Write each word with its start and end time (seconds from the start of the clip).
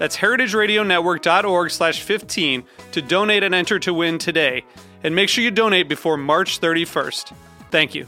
That's 0.00 0.16
heritageradionetwork.org 0.16 1.70
slash 1.70 2.00
15 2.00 2.64
to 2.92 3.02
donate 3.02 3.42
and 3.42 3.54
enter 3.54 3.78
to 3.80 3.92
win 3.92 4.16
today. 4.16 4.64
And 5.04 5.14
make 5.14 5.28
sure 5.28 5.44
you 5.44 5.50
donate 5.50 5.90
before 5.90 6.16
March 6.16 6.58
31st. 6.58 7.34
Thank 7.70 7.94
you. 7.94 8.06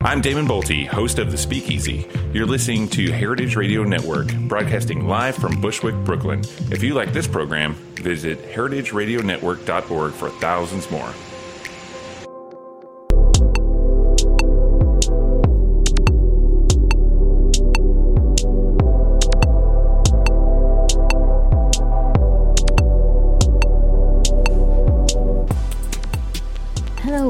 I'm 0.00 0.20
Damon 0.20 0.48
Bolte, 0.48 0.88
host 0.88 1.20
of 1.20 1.30
The 1.30 1.38
Speakeasy. 1.38 2.08
You're 2.32 2.44
listening 2.44 2.88
to 2.90 3.12
Heritage 3.12 3.54
Radio 3.54 3.84
Network, 3.84 4.34
broadcasting 4.48 5.06
live 5.06 5.36
from 5.36 5.60
Bushwick, 5.60 5.94
Brooklyn. 6.04 6.40
If 6.72 6.82
you 6.82 6.94
like 6.94 7.12
this 7.12 7.28
program, 7.28 7.74
visit 7.94 8.42
heritageradionetwork.org 8.50 10.12
for 10.12 10.30
thousands 10.30 10.90
more. 10.90 11.12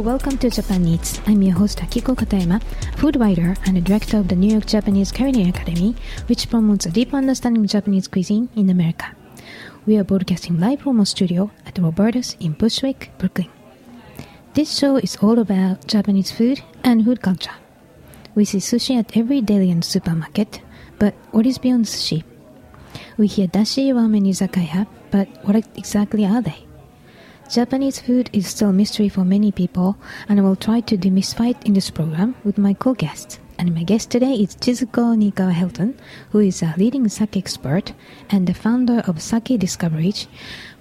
Welcome 0.06 0.38
to 0.38 0.48
Japan 0.48 0.86
Eats. 0.86 1.20
I'm 1.26 1.42
your 1.42 1.56
host 1.56 1.78
Akiko 1.78 2.14
Katayama, 2.14 2.62
food 2.96 3.16
writer 3.16 3.56
and 3.66 3.84
director 3.84 4.18
of 4.18 4.28
the 4.28 4.36
New 4.36 4.52
York 4.52 4.64
Japanese 4.64 5.10
Culinary 5.10 5.48
Academy, 5.48 5.96
which 6.28 6.48
promotes 6.48 6.86
a 6.86 6.92
deep 6.92 7.12
understanding 7.12 7.64
of 7.64 7.70
Japanese 7.72 8.06
cuisine 8.06 8.48
in 8.54 8.70
America. 8.70 9.06
We 9.84 9.96
are 9.96 10.04
broadcasting 10.04 10.60
live 10.60 10.82
from 10.82 11.00
our 11.00 11.06
studio 11.06 11.50
at 11.66 11.80
Roberta's 11.80 12.36
in 12.38 12.52
Bushwick, 12.52 13.10
Brooklyn. 13.18 13.48
This 14.54 14.78
show 14.78 14.94
is 14.94 15.16
all 15.16 15.40
about 15.40 15.88
Japanese 15.88 16.30
food 16.30 16.62
and 16.84 17.04
food 17.04 17.20
culture. 17.20 17.56
We 18.36 18.44
see 18.44 18.58
sushi 18.58 18.96
at 18.96 19.16
every 19.16 19.40
deli 19.40 19.72
and 19.72 19.84
supermarket, 19.84 20.60
but 21.00 21.14
what 21.32 21.46
is 21.46 21.58
beyond 21.58 21.86
sushi? 21.86 22.22
We 23.18 23.26
hear 23.26 23.48
dashi, 23.48 23.92
ramen, 23.92 24.28
izakaya, 24.28 24.86
but 25.10 25.26
what 25.42 25.56
exactly 25.76 26.24
are 26.24 26.42
they? 26.42 26.65
Japanese 27.48 28.00
food 28.00 28.28
is 28.32 28.48
still 28.48 28.70
a 28.70 28.72
mystery 28.72 29.08
for 29.08 29.24
many 29.24 29.52
people, 29.52 29.96
and 30.28 30.38
I 30.38 30.42
will 30.42 30.56
try 30.56 30.80
to 30.80 30.96
demystify 30.96 31.50
it 31.50 31.64
in 31.64 31.74
this 31.74 31.90
program 31.90 32.34
with 32.44 32.58
my 32.58 32.74
co-guests. 32.74 33.38
And 33.58 33.74
my 33.74 33.84
guest 33.84 34.10
today 34.10 34.34
is 34.34 34.56
Chizuko 34.56 35.16
Niikawa 35.16 35.52
Helton, 35.52 35.96
who 36.30 36.40
is 36.40 36.62
a 36.62 36.74
leading 36.76 37.08
sake 37.08 37.36
expert 37.36 37.92
and 38.28 38.46
the 38.46 38.52
founder 38.52 39.00
of 39.06 39.22
Sake 39.22 39.58
Discovery, 39.58 40.12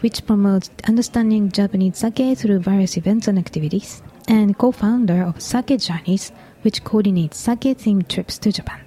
which 0.02 0.26
promotes 0.26 0.70
understanding 0.88 1.52
Japanese 1.52 1.98
sake 1.98 2.38
through 2.38 2.60
various 2.60 2.98
events 2.98 3.28
and 3.28 3.40
activities, 3.40 4.02
and 4.28 4.58
co-founder 4.58 5.22
of 5.24 5.42
Sake 5.42 5.80
Journeys, 5.80 6.32
which 6.64 6.84
coordinates 6.84 7.38
sake-themed 7.38 8.10
trips 8.10 8.38
to 8.40 8.52
Japan. 8.52 8.82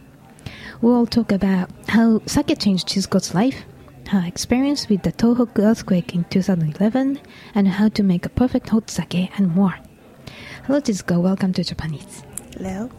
We'll 0.83 1.07
talk 1.07 1.33
about 1.33 1.71
how 1.89 2.21
sake 2.27 2.59
changed 2.59 2.89
Chizuko's 2.89 3.35
life, 3.35 3.65
her 4.09 4.23
experience 4.27 4.89
with 4.89 5.03
the 5.03 5.13
Tohoku 5.13 5.61
earthquake 5.65 6.15
in 6.15 6.25
2011, 6.25 7.21
and 7.55 7.69
how 7.69 7.89
to 7.91 8.03
make 8.03 8.25
a 8.27 8.29
perfect 8.29 8.69
hot 8.71 8.91
sake, 8.91 9.31
and 9.39 9.55
more. 9.55 9.75
Hello, 10.67 10.81
Chizuko. 10.81 11.21
Welcome 11.21 11.53
to 11.55 11.65
Japan 11.65 11.95
Eats. 11.95 12.23
Hello. 12.57 12.91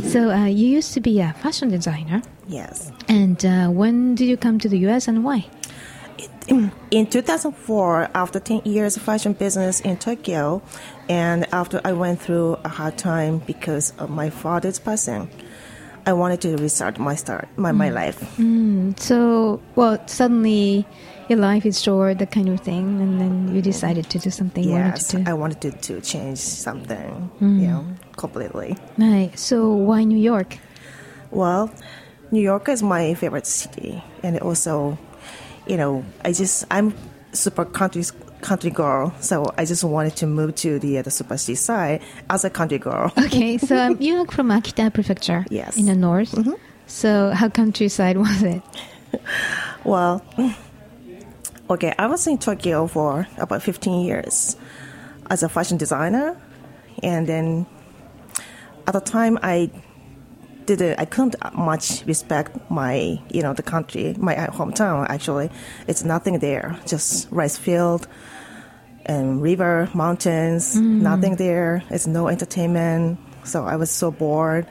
So, 0.00 0.30
uh, 0.30 0.46
you 0.46 0.66
used 0.68 0.94
to 0.94 1.00
be 1.00 1.20
a 1.20 1.32
fashion 1.34 1.68
designer, 1.70 2.22
Yes. 2.48 2.90
and 3.08 3.44
uh, 3.44 3.68
when 3.68 4.14
did 4.14 4.26
you 4.28 4.36
come 4.36 4.58
to 4.60 4.68
the 4.68 4.78
US 4.88 5.08
and 5.08 5.24
why? 5.24 5.46
In, 6.48 6.72
in 6.90 7.06
2004, 7.06 8.10
after 8.14 8.40
10 8.40 8.62
years 8.64 8.96
of 8.96 9.02
fashion 9.02 9.32
business 9.32 9.80
in 9.80 9.96
Tokyo, 9.96 10.62
and 11.08 11.46
after 11.52 11.80
I 11.84 11.92
went 11.92 12.20
through 12.20 12.58
a 12.64 12.68
hard 12.68 12.96
time 12.98 13.38
because 13.46 13.92
of 13.98 14.10
my 14.10 14.30
father's 14.30 14.78
passing, 14.78 15.30
I 16.06 16.12
wanted 16.12 16.40
to 16.42 16.56
restart 16.56 16.98
my 16.98 17.14
start 17.14 17.48
my, 17.56 17.72
my 17.72 17.88
mm. 17.88 17.94
life. 17.94 18.20
Mm. 18.36 18.98
So, 18.98 19.60
well, 19.76 20.02
suddenly 20.06 20.86
your 21.28 21.38
life 21.38 21.64
is 21.64 21.80
short, 21.80 22.18
that 22.18 22.32
kind 22.32 22.48
of 22.48 22.60
thing, 22.60 23.00
and 23.00 23.20
then 23.20 23.54
you 23.54 23.62
decided 23.62 24.10
to 24.10 24.18
do 24.18 24.30
something 24.30 24.64
Yes, 24.64 25.08
to 25.08 25.18
do. 25.18 25.30
I 25.30 25.34
wanted 25.34 25.60
to, 25.62 25.70
to 25.70 26.00
change 26.00 26.38
something, 26.38 27.30
mm. 27.40 27.60
you 27.60 27.68
know, 27.68 27.86
completely. 28.16 28.76
Right. 28.98 29.30
So, 29.38 29.72
why 29.72 30.04
New 30.04 30.18
York? 30.18 30.58
Well, 31.30 31.72
New 32.30 32.42
York 32.42 32.68
is 32.68 32.82
my 32.82 33.14
favorite 33.14 33.46
city, 33.46 34.02
and 34.22 34.38
also, 34.40 34.98
you 35.66 35.76
know, 35.76 36.04
I 36.24 36.32
just 36.32 36.64
I'm 36.70 36.94
super 37.32 37.64
country 37.64 38.04
country 38.42 38.70
girl, 38.70 39.14
so 39.20 39.46
I 39.56 39.64
just 39.64 39.84
wanted 39.84 40.16
to 40.16 40.26
move 40.26 40.54
to 40.56 40.78
the 40.78 40.98
uh, 40.98 41.02
the 41.02 41.10
super 41.10 41.36
city 41.38 41.54
side 41.54 42.00
as 42.28 42.44
a 42.44 42.50
country 42.50 42.78
girl. 42.78 43.12
Okay, 43.16 43.56
so 43.68 43.76
um, 43.76 43.96
you're 44.00 44.26
from 44.26 44.48
Akita 44.50 44.92
Prefecture, 44.92 45.46
Yes. 45.50 45.76
in 45.76 45.86
the 45.86 45.94
north. 45.94 46.34
So, 46.86 47.30
how 47.30 47.48
countryside 47.48 48.16
was 48.18 48.42
it? 48.42 48.62
Well, 49.84 50.22
okay, 51.68 51.92
I 51.98 52.06
was 52.06 52.26
in 52.26 52.38
Tokyo 52.38 52.86
for 52.86 53.26
about 53.38 53.62
15 53.62 54.04
years 54.04 54.56
as 55.30 55.42
a 55.42 55.48
fashion 55.48 55.76
designer, 55.76 56.36
and 57.02 57.26
then 57.26 57.66
at 58.86 58.92
the 58.94 59.00
time 59.00 59.38
I 59.42 59.70
didn't, 60.66 60.98
I 61.00 61.04
couldn't 61.04 61.34
much 61.54 62.04
respect 62.06 62.56
my, 62.70 63.18
you 63.30 63.42
know, 63.42 63.52
the 63.54 63.62
country, 63.64 64.14
my 64.18 64.34
hometown. 64.36 65.06
Actually, 65.08 65.50
it's 65.88 66.04
nothing 66.04 66.38
there, 66.38 66.78
just 66.86 67.28
rice 67.30 67.58
field 67.58 68.06
and 69.06 69.42
river, 69.42 69.88
mountains, 69.94 70.76
mm-hmm. 70.76 71.02
nothing 71.02 71.36
there. 71.36 71.82
It's 71.90 72.06
no 72.06 72.28
entertainment. 72.28 73.18
So 73.44 73.64
I 73.64 73.76
was 73.76 73.90
so 73.90 74.10
bored. 74.10 74.66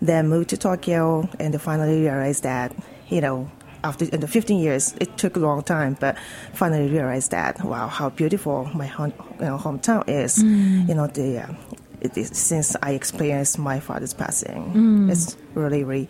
Then 0.00 0.28
moved 0.28 0.50
to 0.50 0.56
Tokyo 0.56 1.28
and 1.40 1.60
finally 1.60 2.02
realized 2.02 2.44
that, 2.44 2.74
you 3.08 3.20
know, 3.20 3.50
after 3.84 4.04
in 4.06 4.20
the 4.20 4.28
15 4.28 4.58
years, 4.58 4.94
it 5.00 5.16
took 5.16 5.36
a 5.36 5.40
long 5.40 5.62
time, 5.62 5.96
but 5.98 6.16
finally 6.52 6.88
realized 6.88 7.30
that, 7.30 7.62
wow, 7.64 7.88
how 7.88 8.10
beautiful 8.10 8.70
my 8.74 8.86
home, 8.86 9.12
you 9.38 9.46
know, 9.46 9.58
hometown 9.58 10.08
is. 10.08 10.42
Mm. 10.42 10.88
You 10.88 10.94
know, 10.94 11.06
the 11.06 11.38
uh, 11.40 11.54
it 12.00 12.16
is, 12.16 12.28
since 12.36 12.76
I 12.82 12.92
experienced 12.92 13.58
my 13.58 13.80
father's 13.80 14.14
passing, 14.14 14.72
mm. 14.72 15.10
it's 15.10 15.36
really, 15.54 15.84
really 15.84 16.08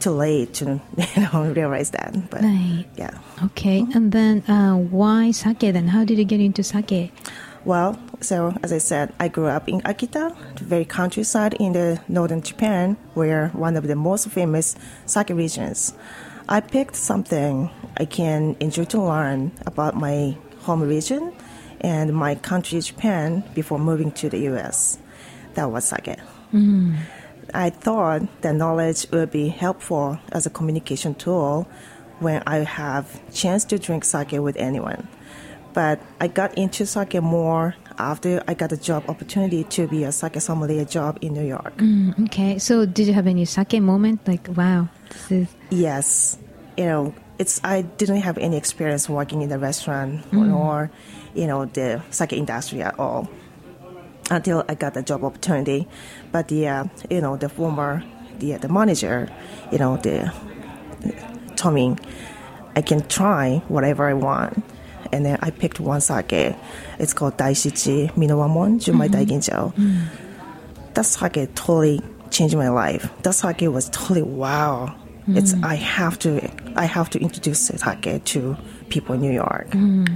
too 0.00 0.10
late 0.10 0.54
to 0.54 0.80
you 0.96 1.22
know 1.32 1.52
realize 1.52 1.90
that. 1.90 2.14
But 2.30 2.42
Right. 2.42 2.84
yeah. 2.96 3.18
Okay, 3.44 3.86
and 3.94 4.12
then 4.12 4.42
uh, 4.48 4.74
why 4.76 5.30
sake 5.30 5.60
then? 5.60 5.88
How 5.88 6.04
did 6.04 6.18
you 6.18 6.24
get 6.24 6.40
into 6.40 6.62
sake? 6.62 7.12
Well, 7.64 7.98
so 8.20 8.54
as 8.62 8.72
I 8.72 8.78
said, 8.78 9.12
I 9.18 9.26
grew 9.28 9.46
up 9.46 9.68
in 9.68 9.80
Akita, 9.80 10.36
the 10.54 10.64
very 10.64 10.84
countryside 10.84 11.54
in 11.54 11.72
the 11.72 12.00
northern 12.06 12.40
Japan, 12.40 12.96
where 13.14 13.48
one 13.48 13.76
of 13.76 13.88
the 13.88 13.96
most 13.96 14.28
famous 14.28 14.76
sake 15.06 15.30
regions. 15.30 15.92
I 16.48 16.60
picked 16.60 16.94
something 16.94 17.70
I 17.96 18.04
can 18.04 18.54
enjoy 18.60 18.84
to 18.94 19.02
learn 19.02 19.50
about 19.66 19.96
my 19.96 20.36
home 20.62 20.82
region 20.82 21.32
and 21.80 22.14
my 22.14 22.36
country, 22.36 22.80
Japan, 22.80 23.42
before 23.52 23.80
moving 23.80 24.12
to 24.12 24.28
the 24.28 24.38
U.S. 24.54 24.98
That 25.54 25.72
was 25.72 25.86
sake. 25.86 26.18
I 27.54 27.70
thought 27.70 28.22
that 28.42 28.54
knowledge 28.54 29.06
would 29.12 29.30
be 29.30 29.48
helpful 29.48 30.18
as 30.32 30.46
a 30.46 30.50
communication 30.50 31.14
tool 31.14 31.66
when 32.18 32.42
I 32.46 32.58
have 32.58 33.20
chance 33.32 33.64
to 33.66 33.78
drink 33.78 34.04
sake 34.04 34.32
with 34.32 34.56
anyone. 34.56 35.06
But 35.74 36.00
I 36.20 36.28
got 36.28 36.56
into 36.56 36.86
sake 36.86 37.20
more 37.20 37.74
after 37.98 38.42
I 38.48 38.54
got 38.54 38.72
a 38.72 38.76
job 38.78 39.04
opportunity 39.08 39.64
to 39.64 39.86
be 39.86 40.04
a 40.04 40.12
sake 40.12 40.40
sommelier 40.40 40.84
job 40.86 41.18
in 41.20 41.34
New 41.34 41.44
York. 41.44 41.76
Mm, 41.76 42.24
okay, 42.26 42.58
so 42.58 42.86
did 42.86 43.06
you 43.06 43.12
have 43.12 43.26
any 43.26 43.44
sake 43.44 43.80
moment? 43.82 44.26
Like, 44.26 44.48
wow, 44.56 44.88
this 45.10 45.30
is 45.30 45.48
Yes. 45.70 46.38
you 46.78 46.86
know, 46.86 47.14
it's 47.38 47.60
I 47.62 47.82
didn't 47.82 48.22
have 48.22 48.38
any 48.38 48.56
experience 48.56 49.08
working 49.08 49.42
in 49.42 49.50
the 49.50 49.58
restaurant 49.58 50.24
or, 50.34 50.90
you 51.34 51.46
know, 51.46 51.66
the 51.66 52.02
sake 52.10 52.32
industry 52.32 52.80
at 52.82 52.98
all 52.98 53.28
until 54.30 54.64
I 54.68 54.74
got 54.74 54.94
the 54.94 55.02
job 55.02 55.24
opportunity. 55.24 55.88
But 56.32 56.48
the, 56.48 56.68
uh, 56.68 56.84
you 57.10 57.20
know, 57.20 57.36
the 57.36 57.48
former, 57.48 58.02
the, 58.38 58.54
uh, 58.54 58.58
the 58.58 58.68
manager, 58.68 59.28
you 59.72 59.78
know, 59.78 59.96
the 59.96 60.32
told 61.56 61.74
me 61.74 61.96
I 62.74 62.82
can 62.82 63.06
try 63.08 63.62
whatever 63.68 64.08
I 64.08 64.14
want. 64.14 64.62
And 65.12 65.24
then 65.24 65.38
I 65.40 65.50
picked 65.50 65.80
one 65.80 66.00
sake. 66.00 66.32
It's 66.98 67.14
called 67.14 67.38
Daishichi 67.38 68.12
Minowamon 68.14 68.80
Junmai 68.80 69.08
mm-hmm. 69.08 69.14
Daiginjo. 69.14 69.74
Mm-hmm. 69.74 70.92
That 70.94 71.06
sake 71.06 71.54
totally 71.54 72.00
changed 72.30 72.56
my 72.56 72.68
life. 72.68 73.08
That 73.22 73.34
sake 73.34 73.60
was 73.62 73.88
totally 73.90 74.22
wow. 74.22 74.94
It's 75.28 75.54
mm-hmm. 75.54 75.64
I 75.64 75.74
have 75.74 76.18
to 76.20 76.50
I 76.76 76.84
have 76.84 77.10
to 77.10 77.20
introduce 77.20 77.66
sake 77.66 78.24
to 78.24 78.56
people 78.88 79.14
in 79.14 79.20
New 79.20 79.32
York. 79.32 79.70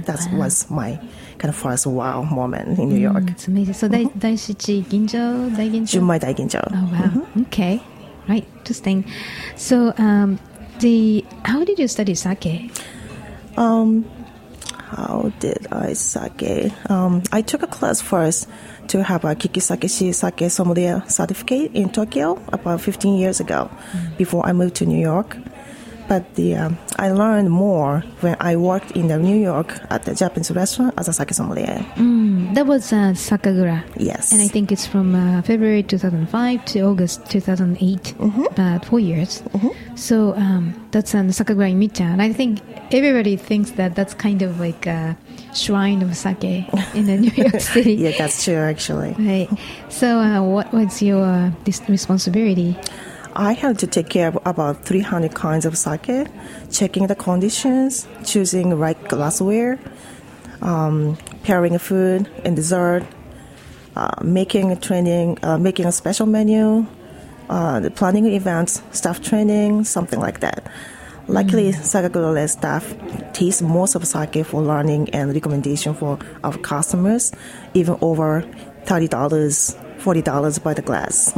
That 0.05 0.27
was 0.33 0.69
my 0.69 0.99
kind 1.37 1.49
of 1.49 1.55
first 1.55 1.85
wow 1.87 2.23
moment 2.23 2.79
in 2.79 2.89
New 2.89 2.99
York. 2.99 3.29
It's 3.29 3.47
amazing. 3.47 3.73
So, 3.73 3.87
dai, 3.87 4.05
Daishichi 4.05 4.83
Ginjo, 4.85 5.49
Daiginjo? 5.55 5.99
Junmai 5.99 6.19
Daiginjo. 6.19 6.61
Oh 6.71 6.89
wow. 6.91 7.41
Okay. 7.43 7.81
Right. 8.29 8.45
Interesting. 8.59 9.05
So 9.55 9.93
um, 9.97 10.39
the 10.79 11.25
how 11.43 11.63
did 11.63 11.79
you 11.79 11.87
study 11.87 12.15
sake? 12.15 12.71
Um, 13.57 14.05
How 14.91 15.31
did 15.39 15.67
I 15.71 15.93
sake? 15.93 16.71
Um, 16.89 17.23
I 17.31 17.41
took 17.41 17.63
a 17.63 17.67
class 17.67 18.01
first 18.01 18.47
to 18.89 19.01
have 19.03 19.23
a 19.23 19.35
Kikisake 19.35 19.89
Sake 19.89 20.51
Sommelier 20.51 21.01
certificate 21.07 21.71
in 21.73 21.89
Tokyo 21.89 22.37
about 22.51 22.81
15 22.81 23.15
years 23.17 23.39
ago 23.39 23.69
before 24.17 24.45
I 24.45 24.51
moved 24.51 24.75
to 24.75 24.85
New 24.85 24.99
York. 24.99 25.37
But 26.11 26.35
the, 26.35 26.55
um, 26.57 26.77
I 26.97 27.09
learned 27.11 27.51
more 27.51 28.03
when 28.19 28.35
I 28.41 28.57
worked 28.57 28.91
in 28.91 29.07
the 29.07 29.17
New 29.17 29.37
York 29.37 29.79
at 29.89 30.03
the 30.03 30.13
Japanese 30.13 30.51
restaurant 30.51 30.93
as 30.97 31.07
a 31.07 31.13
sake 31.13 31.33
sommelier. 31.33 31.85
That 32.53 32.67
was 32.67 32.91
uh, 32.91 33.13
Sakagura. 33.15 33.81
Yes. 33.95 34.33
And 34.33 34.41
I 34.41 34.49
think 34.49 34.73
it's 34.73 34.85
from 34.85 35.15
uh, 35.15 35.41
February 35.41 35.83
2005 35.83 36.65
to 36.65 36.81
August 36.81 37.25
2008, 37.31 38.13
about 38.51 38.83
four 38.83 38.99
years. 38.99 39.41
So 39.95 40.35
um, 40.35 40.75
that's 40.91 41.15
um, 41.15 41.29
Sakagura 41.29 41.71
in 41.71 41.79
Midtown. 41.79 42.19
I 42.19 42.33
think 42.33 42.59
everybody 42.91 43.37
thinks 43.37 43.71
that 43.79 43.95
that's 43.95 44.13
kind 44.13 44.41
of 44.41 44.59
like 44.59 44.85
a 44.87 45.15
shrine 45.55 46.01
of 46.01 46.13
sake 46.17 46.43
in 46.43 47.05
the 47.05 47.19
New 47.19 47.31
York 47.31 47.61
City. 47.73 47.93
yeah, 47.93 48.11
that's 48.17 48.43
true 48.43 48.55
actually. 48.55 49.15
Right. 49.17 49.47
So 49.87 50.19
uh, 50.19 50.43
what 50.43 50.73
was 50.73 51.01
your 51.01 51.23
uh, 51.23 51.51
this 51.63 51.81
responsibility? 51.87 52.75
I 53.33 53.53
had 53.53 53.79
to 53.79 53.87
take 53.87 54.09
care 54.09 54.27
of 54.27 54.37
about 54.45 54.83
300 54.83 55.33
kinds 55.33 55.65
of 55.65 55.77
sake, 55.77 56.27
checking 56.69 57.07
the 57.07 57.15
conditions, 57.15 58.07
choosing 58.25 58.69
the 58.69 58.75
right 58.75 59.01
glassware, 59.07 59.79
um, 60.61 61.17
pairing 61.43 61.77
food 61.77 62.29
and 62.43 62.55
dessert, 62.55 63.03
uh, 63.95 64.11
making 64.21 64.71
a 64.71 64.75
training, 64.75 65.37
uh, 65.43 65.57
making 65.57 65.85
a 65.85 65.91
special 65.91 66.25
menu, 66.25 66.85
uh, 67.49 67.79
the 67.79 67.91
planning 67.91 68.25
events, 68.25 68.81
staff 68.91 69.21
training, 69.21 69.85
something 69.85 70.19
like 70.19 70.41
that. 70.41 70.69
Luckily, 71.27 71.71
Sakagura 71.71 72.49
staff 72.49 72.93
taste 73.31 73.61
most 73.61 73.95
of 73.95 74.05
sake 74.05 74.45
for 74.45 74.61
learning 74.61 75.09
and 75.11 75.33
recommendation 75.33 75.93
for 75.93 76.19
our 76.43 76.57
customers, 76.57 77.31
even 77.73 77.97
over 78.01 78.41
thirty 78.85 79.07
dollars, 79.07 79.75
forty 80.01 80.21
dollars 80.21 80.59
by 80.59 80.73
the 80.73 80.81
glass. 80.81 81.31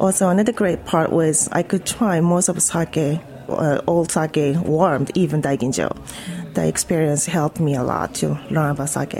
Also, 0.00 0.28
another 0.28 0.52
great 0.52 0.84
part 0.84 1.10
was 1.12 1.48
I 1.52 1.62
could 1.62 1.84
try 1.84 2.20
most 2.20 2.48
of 2.48 2.60
sake, 2.62 3.20
uh, 3.48 3.80
old 3.86 4.12
sake 4.12 4.56
warmed, 4.64 5.10
even 5.14 5.42
daiginjo. 5.42 5.88
The 6.58 6.66
experience 6.66 7.24
helped 7.26 7.60
me 7.60 7.76
a 7.76 7.84
lot 7.84 8.14
to 8.16 8.34
learn 8.50 8.70
about 8.74 8.88
sake. 8.90 9.14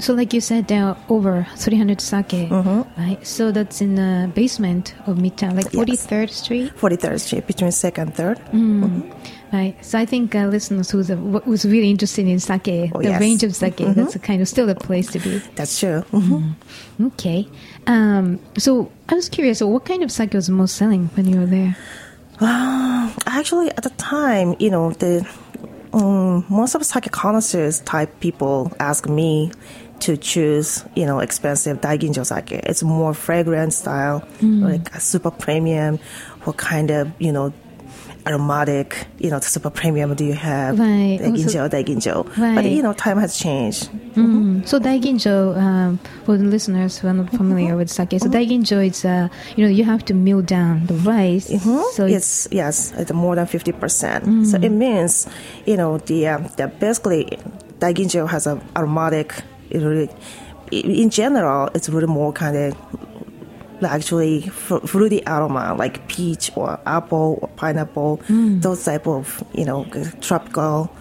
So 0.00 0.14
like 0.14 0.32
you 0.32 0.40
said, 0.40 0.68
there 0.68 0.82
are 0.86 0.96
over 1.10 1.46
300 1.56 2.00
sake, 2.00 2.48
Mm-hmm. 2.48 2.80
right? 2.98 3.20
So 3.26 3.52
that's 3.52 3.82
in 3.82 3.96
the 3.96 4.30
basement 4.34 4.94
of 5.06 5.18
Midtown, 5.18 5.52
like 5.54 5.68
Yes. 5.74 6.06
43rd 6.06 6.30
Street. 6.30 6.72
43rd 6.80 7.20
Street, 7.20 7.46
between 7.46 7.72
second 7.72 8.02
and 8.08 8.14
third. 8.16 8.38
Right. 9.52 9.76
So 9.84 9.98
I 9.98 10.06
think 10.06 10.34
uh, 10.34 10.46
listeners 10.46 10.88
who's 10.90 11.10
uh, 11.10 11.16
who's 11.44 11.66
really 11.66 11.90
interested 11.90 12.26
in 12.26 12.40
sake, 12.40 12.64
the 12.64 12.90
Oh, 12.94 13.02
yes. 13.02 13.12
Mm-hmm. 13.12 13.20
range 13.20 13.42
of 13.44 13.54
sake, 13.54 13.76
that's 13.76 14.16
a 14.16 14.18
kind 14.18 14.40
of 14.40 14.48
still 14.48 14.70
a 14.70 14.74
place 14.74 15.08
to 15.12 15.18
be. 15.18 15.42
That's 15.56 15.78
true. 15.78 16.00
Mhm. 16.10 16.54
Okay. 17.12 17.46
Um, 17.86 18.40
so 18.56 18.90
I 19.10 19.14
was 19.14 19.28
curious, 19.28 19.58
so 19.58 19.66
what 19.68 19.84
kind 19.84 20.02
of 20.02 20.10
sake 20.10 20.32
was 20.32 20.48
most 20.48 20.76
selling 20.80 21.10
when 21.20 21.28
you 21.28 21.40
were 21.40 21.50
there? 21.52 21.76
Actually, 23.26 23.68
at 23.76 23.82
the 23.82 23.90
time, 23.98 24.56
you 24.58 24.70
know, 24.70 24.92
the 24.92 25.20
um, 25.92 26.44
most 26.48 26.74
of 26.74 26.84
sake 26.84 27.10
connoisseurs 27.10 27.80
type 27.80 28.20
people 28.20 28.72
ask 28.80 29.08
me 29.08 29.52
to 30.00 30.16
choose, 30.16 30.84
you 30.96 31.06
know, 31.06 31.20
expensive 31.20 31.80
daiginjo 31.80 32.26
sake. 32.26 32.52
It's 32.52 32.82
more 32.82 33.14
fragrant 33.14 33.72
style, 33.72 34.26
like 34.62 34.94
a 34.94 35.00
super 35.00 35.30
premium. 35.30 35.98
What 36.44 36.56
kind 36.56 36.90
of, 36.90 37.12
you 37.20 37.30
know, 37.30 37.52
aromatic, 38.26 39.06
you 39.18 39.30
know, 39.30 39.40
super 39.40 39.70
premium 39.70 40.14
do 40.14 40.24
you 40.24 40.34
have? 40.34 40.78
Right. 40.78 41.18
Daiginjo, 41.20 41.68
daiginjo. 41.68 42.54
But 42.54 42.64
you 42.64 42.82
know, 42.82 42.92
time 42.92 43.18
has 43.18 43.36
changed. 43.36 43.90
Mm. 44.14 44.66
So 44.66 44.78
daiginjo, 44.78 45.56
um, 45.56 45.98
for 46.24 46.36
the 46.36 46.44
listeners 46.44 46.98
who 46.98 47.08
are 47.08 47.14
not 47.14 47.30
familiar 47.30 47.76
with 47.76 47.90
sake, 47.90 48.20
so 48.20 48.28
daiginjo 48.28 48.86
is, 48.86 49.04
uh, 49.04 49.28
you 49.56 49.64
know, 49.64 49.70
you 49.70 49.84
have 49.84 50.04
to 50.04 50.14
mill 50.14 50.42
down 50.42 50.86
the 50.86 50.94
rice. 50.94 51.48
So 51.94 52.06
it's, 52.06 52.46
it's 52.46 52.48
yes, 52.52 52.92
it's 52.96 53.12
more 53.12 53.34
than 53.34 53.46
fifty 53.46 53.72
percent. 53.72 54.46
So 54.46 54.58
it 54.58 54.70
means, 54.70 55.26
you 55.66 55.76
know, 55.76 55.98
the 55.98 56.28
um, 56.28 56.48
the 56.56 56.68
basically 56.68 57.38
daiginjo 57.78 58.28
has 58.28 58.46
a 58.46 58.60
aromatic. 58.76 59.34
It 59.70 59.78
really, 59.78 60.10
in 60.70 61.10
general, 61.10 61.70
it's 61.74 61.88
really 61.88 62.06
more 62.06 62.32
kind 62.32 62.56
of 62.56 62.76
actually 63.84 64.48
fr- 64.48 64.86
fruity 64.86 65.22
aroma 65.26 65.74
like 65.74 66.08
peach 66.08 66.50
or 66.56 66.78
apple 66.86 67.38
or 67.42 67.48
pineapple. 67.56 68.16
Hmm. 68.26 68.60
Those 68.60 68.84
type 68.84 69.06
of 69.06 69.42
you 69.52 69.64
know 69.64 69.84
tropical 70.20 70.94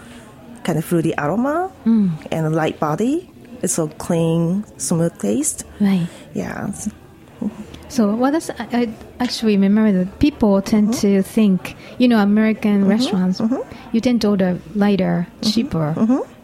kind 0.64 0.78
of 0.78 0.86
fruity 0.86 1.14
aroma 1.18 1.72
hmm. 1.84 2.10
and 2.32 2.46
a 2.46 2.50
light 2.50 2.80
body. 2.80 3.30
It's 3.62 3.78
a 3.78 3.88
clean, 3.88 4.66
smooth 4.78 5.18
taste. 5.20 5.66
right. 5.80 6.08
Yeah. 6.34 6.74
So 7.90 8.16
what 8.16 8.34
is, 8.36 8.50
I, 8.50 8.68
I 8.72 8.94
actually 9.20 9.58
remember 9.58 9.92
that 9.92 10.20
people 10.20 10.62
tend 10.62 10.90
mm-hmm. 10.90 11.02
to 11.02 11.22
think, 11.24 11.76
you 11.98 12.08
know, 12.08 12.20
American 12.20 12.82
mm-hmm. 12.82 12.90
restaurants, 12.90 13.42
mm-hmm. 13.42 13.62
you 13.92 14.00
tend 14.00 14.22
to 14.22 14.30
order 14.30 14.60
lighter, 14.76 15.28
cheaper, 15.42 15.94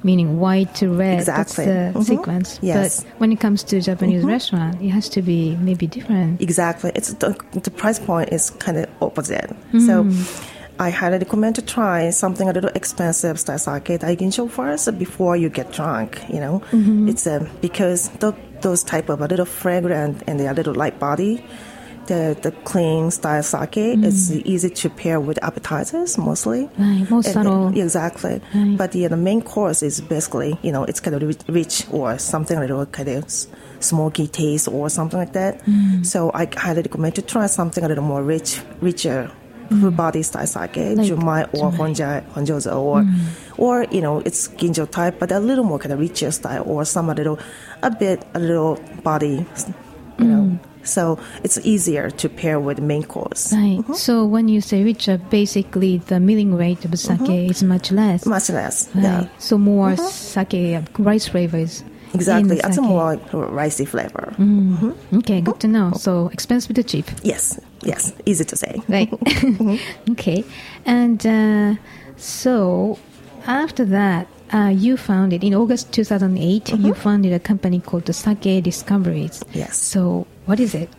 meaning 0.09 0.30
white 0.44 0.71
to 0.80 0.86
red. 1.04 1.19
Exactly. 1.19 1.66
That's 1.66 1.94
the 1.94 1.99
Mhm. 1.99 2.07
sequence. 2.14 2.49
Yes. 2.71 3.04
But 3.04 3.19
when 3.21 3.30
it 3.35 3.40
comes 3.45 3.59
to 3.69 3.73
Japanese 3.90 4.21
mm-hmm. 4.21 4.35
restaurant, 4.37 4.73
it 4.85 4.92
has 4.97 5.07
to 5.16 5.21
be 5.31 5.42
maybe 5.69 5.85
different. 5.97 6.31
Exactly. 6.47 6.90
It's 6.99 7.09
the, 7.23 7.31
the 7.68 7.73
price 7.81 7.99
point 8.09 8.28
is 8.37 8.44
kind 8.66 8.78
of 8.81 8.85
opposite. 9.07 9.49
Mm-hmm. 9.73 9.87
So 9.87 9.95
I 10.80 10.90
highly 10.99 11.18
recommend 11.26 11.54
to 11.59 11.64
try 11.78 11.99
something 12.23 12.47
a 12.49 12.54
little 12.57 12.73
expensive, 12.81 13.35
style 13.44 13.61
sake 13.68 13.99
daiginjo 14.04 14.44
first 14.57 14.85
before 15.06 15.33
you 15.42 15.49
get 15.59 15.68
drunk. 15.80 16.09
You 16.35 16.40
know, 16.45 16.56
mm-hmm. 16.71 17.09
it's 17.11 17.26
a 17.33 17.37
because 17.68 18.02
th 18.21 18.33
those 18.66 18.81
type 18.94 19.07
of 19.14 19.18
a 19.21 19.28
little 19.31 19.49
fragrant 19.61 20.16
and 20.28 20.33
they're 20.37 20.56
a 20.56 20.59
little 20.61 20.78
light 20.83 20.97
body. 21.07 21.33
The, 22.07 22.37
the 22.42 22.52
clean 22.64 23.11
style 23.11 23.44
sake 23.44 23.78
is 23.78 24.31
easy 24.45 24.69
to 24.69 24.90
pair 24.90 25.19
with 25.19 25.37
appetizers 25.44 26.18
mostly. 26.18 26.69
Right, 26.78 27.06
And 27.11 27.23
then- 27.23 27.73
exactly. 27.78 28.42
Right. 28.56 28.78
But 28.78 28.95
yeah, 28.95 29.09
the 29.09 29.18
main 29.18 29.42
course 29.42 29.83
is 29.83 29.99
basically, 29.99 30.57
you 30.61 30.71
know, 30.71 30.83
it's 30.85 31.02
kind 31.02 31.16
of 31.21 31.21
rich 31.49 31.85
or 31.92 32.18
something 32.18 32.57
a 32.57 32.61
little 32.61 32.85
kind 32.85 33.09
of 33.09 33.26
smoky 33.81 34.28
taste 34.28 34.69
or 34.69 34.90
something 34.90 35.19
like 35.19 35.33
that. 35.33 35.64
Mm. 35.66 36.06
So 36.06 36.31
I 36.33 36.47
highly 36.56 36.81
recommend 36.83 37.16
to 37.16 37.21
try 37.21 37.45
something 37.47 37.83
a 37.83 37.87
little 37.90 38.06
more 38.06 38.23
rich, 38.23 38.61
richer, 38.80 39.30
full 39.69 39.92
body 39.92 40.23
style 40.23 40.47
sake, 40.47 40.71
junmai 41.07 41.49
or 41.59 41.71
honja, 41.73 42.23
honjozo, 42.35 42.73
or, 42.80 43.02
Mm. 43.02 43.19
or 43.57 43.83
you 43.92 43.99
know, 44.02 44.19
it's 44.23 44.47
ginjo 44.56 44.90
type, 44.90 45.19
but 45.19 45.30
a 45.33 45.40
little 45.42 45.66
more 45.66 45.78
kind 45.78 45.92
of 45.92 45.99
richer 45.99 46.31
style, 46.31 46.64
or 46.66 46.85
some 46.85 47.09
a 47.09 47.14
little, 47.14 47.37
a 47.83 47.92
bit, 47.92 48.26
a 48.33 48.40
little 48.40 48.80
body, 49.04 49.45
you 50.19 50.26
know. 50.26 50.44
Mm. 50.44 50.59
So 50.88 51.20
it's 51.44 51.58
easier 51.64 52.10
to 52.10 52.30
pair 52.30 52.60
with 52.60 52.80
main 52.80 53.04
course. 53.04 53.54
Right. 53.54 53.80
Mm-hmm. 53.80 53.94
So 53.94 54.26
when 54.26 54.48
you 54.48 54.62
say 54.62 54.84
richer, 54.84 55.18
basically 55.18 55.98
the 55.98 56.20
milling 56.20 56.56
rate 56.56 56.84
of 56.86 56.98
sake 56.98 57.20
mm-hmm. 57.20 57.52
is 57.52 57.64
much 57.64 57.92
less. 57.92 58.26
Much 58.26 58.50
less, 58.50 58.90
Right. 58.96 59.04
yeah. 59.04 59.28
So 59.38 59.58
more 59.58 59.92
mm-hmm. 59.92 60.06
sake, 60.06 60.54
uh, 60.54 61.04
rice 61.04 61.28
flavors. 61.28 61.84
Exactly, 62.14 62.60
it's 62.64 62.78
a 62.78 62.82
more 62.82 63.18
ricey 63.34 63.86
flavor. 63.86 64.34
Mm. 64.38 64.96
Okay, 65.20 65.42
good 65.42 65.60
to 65.60 65.68
know. 65.68 65.92
So 65.92 66.30
expensive 66.30 66.74
to 66.76 66.84
cheap. 66.84 67.06
Yes, 67.22 67.60
yes, 67.84 68.14
easy 68.26 68.46
to 68.46 68.56
say. 68.56 68.82
Right. 68.88 69.12
okay. 70.12 70.46
And 70.86 71.26
uh, 71.28 71.76
so 72.16 72.98
after 73.46 73.84
that, 73.86 74.28
uh, 74.54 74.73
you 74.75 74.97
founded 74.97 75.44
in 75.44 75.54
August 75.54 75.92
2008. 75.94 76.73
You 76.77 76.94
founded 76.94 77.33
a 77.33 77.39
company 77.39 77.80
called 77.80 78.06
the 78.06 78.13
Sake 78.13 78.63
Discoveries. 78.63 79.44
Yes. 79.54 79.77
So 79.77 80.27
what 80.45 80.59
is 80.59 80.73
it? 80.73 80.89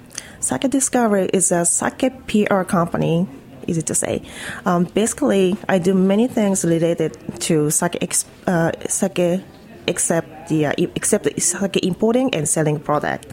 Sake 0.40 0.68
Discovery 0.70 1.28
is 1.32 1.50
a 1.52 1.64
sake 1.64 2.12
PR 2.26 2.62
company 2.62 3.26
easy 3.68 3.82
to 3.82 3.94
say. 3.94 4.22
Um, 4.64 4.84
basically, 4.84 5.56
I 5.68 5.78
do 5.78 5.94
many 5.94 6.26
things 6.26 6.64
related 6.64 7.16
to 7.40 7.70
sake, 7.70 7.98
ex- 8.00 8.24
uh, 8.46 8.72
sake 8.88 9.42
except 9.86 10.48
the 10.48 10.66
uh, 10.66 10.72
except 10.94 11.24
the 11.24 11.40
sake 11.40 11.84
importing 11.84 12.34
and 12.34 12.48
selling 12.48 12.80
product. 12.80 13.32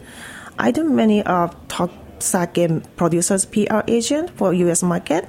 I 0.58 0.70
do 0.70 0.84
many 0.84 1.22
of 1.24 1.56
top 1.68 1.90
sake 2.22 2.68
producers 2.96 3.44
PR 3.44 3.80
agent 3.88 4.30
for 4.36 4.52
U.S. 4.54 4.82
market, 4.82 5.28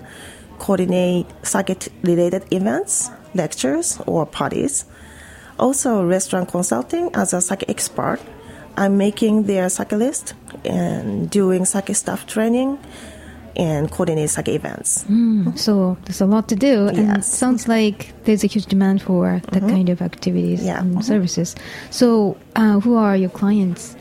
coordinate 0.59 1.25
sake 1.43 1.89
related 2.03 2.45
events, 2.51 3.09
lectures, 3.37 3.99
or 4.05 4.25
parties. 4.25 4.85
Also, 5.59 6.05
restaurant 6.05 6.49
consulting 6.49 7.09
as 7.15 7.33
a 7.33 7.41
sake 7.41 7.63
expert. 7.69 8.19
I'm 8.75 8.97
making 8.97 9.43
their 9.43 9.69
sake 9.69 9.91
list 9.93 10.33
and 10.65 11.29
doing 11.29 11.65
sake 11.65 11.95
staff 11.95 12.27
training 12.27 12.77
and 13.55 13.89
coordinate 13.89 14.29
sake 14.29 14.49
events. 14.49 15.03
So 15.55 15.97
there's 16.05 16.21
a 16.21 16.27
lot 16.27 16.47
to 16.49 16.55
do, 16.55 16.87
and 16.89 17.17
it 17.17 17.23
sounds 17.25 17.67
like 17.67 18.13
there's 18.25 18.43
a 18.43 18.47
huge 18.47 18.67
demand 18.67 19.01
for 19.01 19.41
that 19.51 19.61
kind 19.63 19.89
of 19.89 19.99
activities 20.01 20.61
Yeah. 20.63 20.79
and 20.81 20.97
Mhm. 20.97 21.03
services. 21.03 21.55
So, 21.89 22.37
uh, 22.55 22.79
who 22.81 22.93
are 22.95 23.15
your 23.17 23.31
clients? 23.31 23.95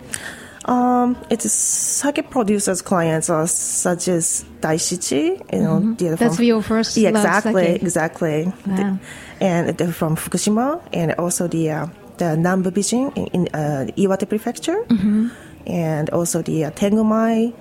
Um, 0.66 1.16
it's 1.30 1.50
sake 1.52 2.28
producers 2.30 2.82
clients 2.82 3.30
are 3.30 3.46
such 3.46 4.08
as 4.08 4.44
Daishichi, 4.61 5.38
you 5.52 5.61
know, 5.62 5.94
they're 5.94 6.16
That's 6.16 6.37
from- 6.37 6.44
your 6.44 6.61
first 6.62 6.96
Yeah, 6.96 7.11
exactly, 7.11 7.64
sake. 7.64 7.82
exactly. 7.82 8.52
Wow. 8.66 8.76
The- 8.76 8.99
and 9.40 9.78
they're 9.78 9.92
from 9.92 10.16
Fukushima, 10.16 10.80
and 10.92 11.12
also 11.18 11.46
the 11.46 11.70
uh, 11.70 11.87
the 12.18 12.35
Nambu 12.37 12.70
Bijin 12.73 13.12
in, 13.16 13.26
in 13.26 13.49
uh, 13.54 13.87
Iwate 13.96 14.28
Prefecture, 14.28 14.82
Mm-hmm. 14.88 15.28
and 15.68 16.11
also 16.11 16.42
the 16.42 16.64
uh, 16.64 16.70
Tengumai, 16.73 17.52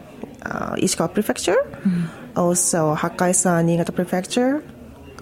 uh, 0.44 0.74
Ishikawa 0.76 1.14
Prefecture, 1.14 1.58
Mm-hmm. 1.86 2.40
also 2.40 2.96
Hakkaisan, 2.96 3.66
Niigata 3.66 3.92
Prefecture, 3.94 4.64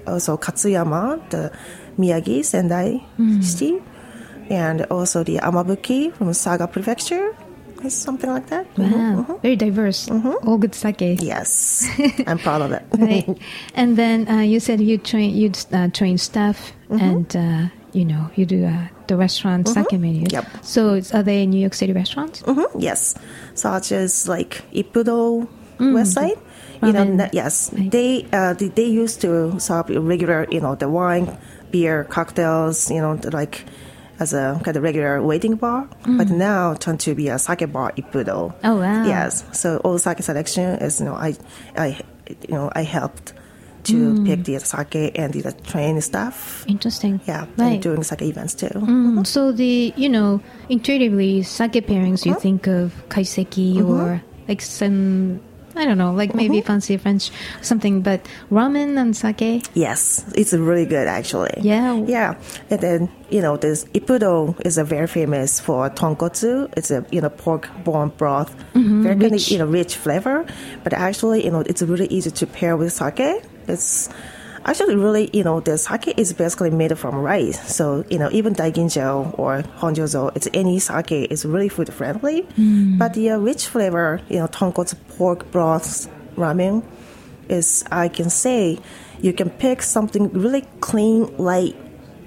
also 0.07 0.37
Katsuyama, 0.37 1.19
the 1.31 1.51
Miyagi, 1.97 2.45
Sendai 2.45 3.03
Mm-hmm. 3.19 3.41
city, 3.41 3.81
and 4.49 4.85
also 4.91 5.23
the 5.23 5.37
Amabuki 5.37 6.13
from 6.13 6.31
Saga 6.33 6.67
Prefecture, 6.67 7.35
something 7.89 8.29
like 8.29 8.47
that. 8.47 8.65
Wow, 8.77 9.39
very 9.41 9.55
diverse. 9.55 10.09
All 10.45 10.57
good 10.57 10.75
sake. 10.75 11.01
Yes, 11.21 11.87
I'm 12.27 12.37
proud 12.39 12.61
of 12.61 12.71
it. 12.71 12.83
right. 12.97 13.27
And 13.75 13.97
then 13.97 14.27
uh, 14.29 14.39
you 14.41 14.59
said 14.59 14.79
you 14.79 14.97
train 14.97 15.35
you 15.35 15.51
uh, 15.73 15.89
train 15.89 16.17
staff 16.17 16.71
Mm-hmm. 16.93 17.09
and 17.09 17.35
uh, 17.35 17.63
you 17.93 18.05
know 18.05 18.29
you 18.35 18.45
do 18.45 18.65
uh, 18.65 18.87
the 19.07 19.17
restaurant 19.17 19.67
sake 19.67 19.91
menu. 19.97 20.27
Yep. 20.29 20.45
So 20.61 21.01
are 21.13 21.23
they 21.23 21.45
New 21.47 21.59
York 21.59 21.73
City 21.73 21.91
restaurants? 21.93 22.43
Yes, 22.77 23.15
such 23.55 23.91
as 23.91 24.27
like 24.27 24.61
Ippudo 24.73 25.47
website. 25.79 26.37
You 26.83 26.91
know, 26.91 27.05
Ramen. 27.05 27.15
na- 27.15 27.29
yes, 27.33 27.71
Right. 27.73 27.89
they, 27.89 28.27
uh, 28.33 28.53
they 28.53 28.67
they 28.67 28.85
used 28.85 29.21
to 29.21 29.57
serve 29.59 29.89
regular, 29.89 30.45
you 30.51 30.59
know, 30.59 30.75
the 30.75 30.89
wine, 30.89 31.31
beer, 31.71 32.03
cocktails, 32.03 32.91
you 32.91 32.99
know, 33.01 33.17
like 33.31 33.63
as 34.23 34.33
a 34.33 34.59
kind 34.63 34.77
of 34.77 34.83
regular 34.83 35.21
waiting 35.21 35.55
bar. 35.55 35.87
But 36.07 36.27
mm. 36.27 36.37
now 36.37 36.73
turned 36.75 37.01
to 37.01 37.13
be 37.13 37.27
a 37.27 37.37
sake 37.37 37.67
bar 37.71 37.91
Ippudo. 37.99 38.55
Oh, 38.63 38.75
wow. 38.79 39.05
Yes, 39.05 39.43
so 39.51 39.77
all 39.83 39.99
sake 39.99 40.23
selection 40.23 40.79
is 40.79 40.99
you 40.99 41.05
know 41.05 41.15
I 41.15 41.35
I 41.75 41.99
you 42.47 42.55
know 42.55 42.71
I 42.73 42.83
helped 42.83 43.33
to 43.91 44.15
mm. 44.15 44.25
pick 44.25 44.45
the 44.45 44.59
sake 44.59 45.19
and 45.19 45.33
the 45.33 45.51
train 45.51 45.99
staff. 45.99 46.63
Interesting. 46.67 47.19
Yeah, 47.27 47.45
Right. 47.57 47.73
and 47.73 47.83
doing 47.83 48.03
sake 48.03 48.23
events 48.23 48.55
too. 48.55 48.67
Mm, 48.67 48.87
mm-hmm. 48.87 49.23
so 49.23 49.51
the 49.51 49.93
you 49.97 50.07
know 50.07 50.39
intuitively 50.69 51.43
sake 51.43 51.83
pairings 51.85 52.25
you 52.25 52.31
mm-hmm. 52.31 52.41
think 52.41 52.67
of 52.67 52.95
kaiseki 53.09 53.75
mm-hmm. 53.75 53.91
or 53.91 54.23
like 54.47 54.61
some 54.61 55.41
I 55.75 55.85
don't 55.85 55.97
know 55.97 56.13
like 56.13 56.35
maybe 56.35 56.57
mm-hmm. 56.57 56.67
fancy 56.67 56.97
French 56.97 57.31
something 57.61 58.01
but 58.01 58.27
ramen 58.51 58.97
and 58.97 59.15
sake 59.15 59.63
Yes, 59.73 60.25
it's 60.35 60.53
really 60.53 60.85
good 60.85 61.07
actually. 61.07 61.53
Yeah. 61.61 61.95
Yeah. 61.95 62.35
And 62.69 62.81
then, 62.81 63.09
you 63.29 63.41
know, 63.41 63.57
this 63.57 63.85
Ippudo 63.93 64.59
is 64.65 64.77
a 64.77 64.83
very 64.83 65.07
famous 65.07 65.59
for 65.59 65.89
tonkotsu. 65.89 66.71
It's 66.77 66.91
a, 66.91 67.05
you 67.11 67.21
know, 67.21 67.29
pork 67.29 67.69
bone 67.83 68.09
broth. 68.17 68.55
Mm-hmm, 68.73 69.03
very 69.03 69.19
kind 69.19 69.33
of, 69.33 69.47
you 69.47 69.57
know, 69.57 69.65
rich 69.65 69.95
flavor. 69.95 70.45
But 70.83 70.93
actually, 70.93 71.45
you 71.45 71.51
know, 71.51 71.61
it's 71.61 71.81
really 71.81 72.07
easy 72.07 72.31
to 72.31 72.47
pair 72.47 72.77
with 72.77 72.93
sake. 72.93 73.43
It's 73.67 74.09
actually 74.65 74.95
really, 74.95 75.29
you 75.33 75.43
know, 75.43 75.59
the 75.59 75.77
sake 75.77 76.17
is 76.17 76.33
basically 76.33 76.69
made 76.69 76.97
from 76.97 77.15
rice. 77.15 77.59
So, 77.73 78.05
you 78.09 78.17
know, 78.17 78.29
even 78.31 78.53
daiginjo 78.53 79.37
or 79.37 79.63
honjozo, 79.77 80.35
it's 80.35 80.47
any 80.53 80.79
sake 80.79 81.11
is 81.11 81.45
really 81.45 81.69
food 81.69 81.93
friendly. 81.93 82.43
Mm. 82.57 82.97
But 82.97 83.13
the 83.13 83.31
uh, 83.31 83.37
rich 83.37 83.67
flavor, 83.67 84.21
you 84.29 84.39
know, 84.39 84.47
tonkotsu 84.47 84.95
pork 85.17 85.51
broth 85.51 86.09
ramen, 86.35 86.83
is 87.49 87.83
I 87.91 88.07
can 88.07 88.29
say 88.29 88.79
you 89.21 89.33
can 89.33 89.49
pick 89.49 89.81
something 89.81 90.29
really 90.31 90.65
clean, 90.79 91.35
light, 91.37 91.75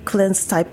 cleanse 0.04 0.46
type 0.46 0.68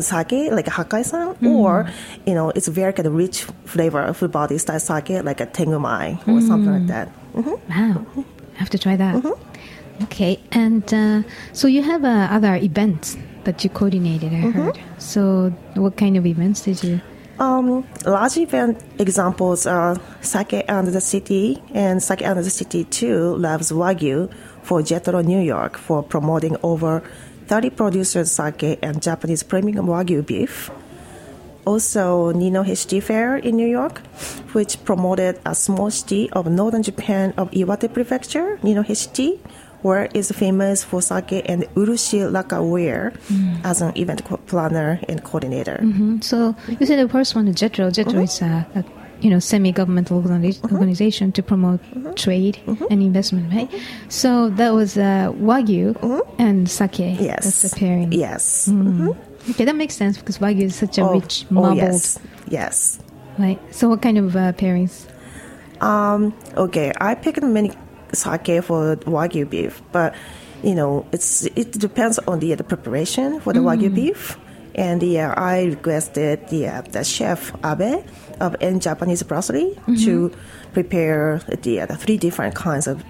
sake 0.00 0.50
like 0.50 0.66
a 0.66 0.70
Hakkai-san, 0.70 1.34
mm. 1.36 1.50
or 1.50 1.88
you 2.26 2.34
know 2.34 2.50
it's 2.50 2.66
very 2.68 2.92
kind 2.92 3.06
of 3.06 3.14
rich 3.14 3.44
flavor, 3.64 4.12
full 4.12 4.28
body 4.28 4.58
style 4.58 4.80
sake 4.80 5.22
like 5.22 5.40
a 5.40 5.46
Tengumai 5.46 6.18
or 6.26 6.40
something 6.40 6.72
like 6.72 6.82
mm. 6.82 6.88
that. 6.88 7.08
Mm-hmm. 7.34 7.70
wow. 7.70 8.24
I 8.54 8.58
have 8.58 8.70
to 8.70 8.78
try 8.78 8.96
that 8.96 9.14
mm-hmm. 9.14 9.57
Okay 10.02 10.40
and 10.52 10.84
uh, 10.94 11.22
so 11.52 11.66
you 11.68 11.82
have 11.82 12.04
uh, 12.04 12.28
other 12.30 12.56
events 12.56 13.16
that 13.44 13.64
you 13.64 13.70
coordinated 13.70 14.32
I 14.32 14.50
heard 14.50 14.78
so 14.98 15.50
what 15.74 15.96
kind 15.96 16.16
of 16.16 16.26
events 16.26 16.62
did 16.62 16.82
you 16.84 17.00
Um, 17.38 17.86
large 18.04 18.36
event 18.36 18.82
examples 18.98 19.64
are 19.64 19.94
Sake 20.20 20.64
and 20.66 20.88
the 20.88 21.00
City 21.00 21.62
and 21.72 22.02
Sake 22.02 22.22
and 22.22 22.36
the 22.36 22.50
City 22.50 22.82
2 22.82 23.36
loves 23.36 23.70
Wagyu 23.70 24.28
for 24.62 24.80
Jetro 24.82 25.24
New 25.24 25.38
York 25.38 25.78
for 25.78 26.02
promoting 26.02 26.56
over 26.64 27.00
30 27.46 27.70
producers 27.70 28.32
sake 28.32 28.78
and 28.82 29.00
Japanese 29.00 29.44
premium 29.44 29.86
Wagyu 29.86 30.26
beef. 30.26 30.68
Also, 31.64 32.32
Ninohe 32.32 32.76
City 32.76 32.98
Fair 32.98 33.36
in 33.36 33.54
New 33.54 33.68
York, 33.68 34.00
which 34.52 34.82
promoted 34.84 35.38
a 35.46 35.54
small 35.54 35.90
city 35.90 36.28
of 36.32 36.46
northern 36.50 36.82
Japan 36.82 37.34
of 37.36 37.50
Iwate 37.52 37.92
Prefecture, 37.92 38.58
Ninohe 38.64 38.96
City, 38.96 39.38
where 39.82 40.08
is 40.14 40.30
famous 40.32 40.82
for 40.84 41.00
sake 41.00 41.42
and 41.46 41.62
urushi 41.74 42.20
lacquerware 42.30 43.12
mm. 43.28 43.60
as 43.64 43.80
an 43.80 43.92
event 43.96 44.24
co- 44.24 44.36
planner 44.46 44.98
and 45.08 45.22
coordinator. 45.24 45.78
Mhm. 45.82 46.22
so 46.22 46.54
you 46.80 46.86
said 46.86 46.98
the 46.98 47.08
first 47.08 47.34
one 47.34 47.46
is 47.48 47.54
JETRO 47.56 47.90
JETRO 47.92 48.12
mm-hmm. 48.12 48.22
is 48.22 48.42
a, 48.42 48.66
a 48.74 48.84
you 49.20 49.30
know 49.30 49.38
semi-governmental 49.38 50.22
organi- 50.22 50.54
mm-hmm. 50.54 50.74
organization 50.74 51.32
to 51.32 51.42
promote 51.42 51.80
mm-hmm. 51.82 52.12
trade 52.14 52.58
and 52.90 53.02
investment 53.02 53.52
right 53.52 53.68
so 54.08 54.48
that 54.50 54.70
was 54.74 54.96
uh, 54.96 55.32
Wagyu 55.38 55.94
and 56.38 56.68
sake 56.70 56.98
Yes. 56.98 57.44
that's 57.44 57.62
the 57.62 57.76
pairing 57.76 58.12
Yes. 58.12 58.68
Okay, 59.50 59.64
that 59.64 59.76
makes 59.76 59.94
sense 59.96 60.18
because 60.18 60.38
Wagyu 60.38 60.64
is 60.64 60.76
such 60.76 60.98
a 60.98 61.02
Oh, 61.02 61.12
rich, 61.14 61.46
oh, 61.56 61.72
yes. 61.72 62.18
Yes. 62.48 62.98
right? 63.38 63.58
So, 63.74 63.88
what 63.88 64.02
kind 64.02 64.18
of 64.18 64.36
uh, 64.36 64.52
pairings? 64.52 65.06
Um, 65.80 66.34
okay, 66.56 66.92
I 67.00 67.14
picked 67.14 67.42
many 67.42 67.72
sake 68.16 68.62
for 68.64 68.96
Wagyu 68.96 69.48
beef, 69.48 69.82
but 69.92 70.14
you 70.62 70.74
know, 70.74 71.06
it's 71.12 71.44
it 71.56 71.72
depends 71.72 72.18
on 72.20 72.40
the, 72.40 72.54
the 72.54 72.64
preparation 72.64 73.40
for 73.40 73.52
the 73.52 73.60
Wagyu 73.60 73.94
beef. 73.94 74.38
And 74.74 75.02
uh, 75.02 75.34
I 75.36 75.64
requested 75.64 76.48
the, 76.50 76.68
uh, 76.68 76.82
the 76.82 77.02
chef 77.02 77.52
Abe 77.64 78.04
of 78.38 78.54
EN 78.60 78.78
Japanese 78.78 79.24
Brasserie 79.24 79.76
to 80.04 80.30
prepare 80.72 81.40
the, 81.48 81.84
the 81.84 81.96
three 81.96 82.16
different 82.16 82.54
kinds 82.54 82.86
of 82.86 83.02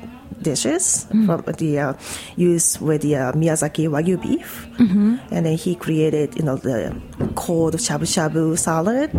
dishes 0.42 1.06
from 1.26 1.42
the 1.58 1.78
uh, 1.78 1.92
use 2.36 2.80
with 2.80 3.02
the 3.02 3.16
uh, 3.16 3.32
Miyazaki 3.32 3.88
Wagyu 3.88 4.20
beef, 4.20 4.66
and 4.78 5.46
then 5.46 5.56
he 5.56 5.74
created 5.74 6.36
you 6.36 6.44
know 6.44 6.56
the 6.56 6.94
cold 7.34 7.74
shabu 7.74 8.06
shabu 8.06 8.56
salad, 8.58 9.10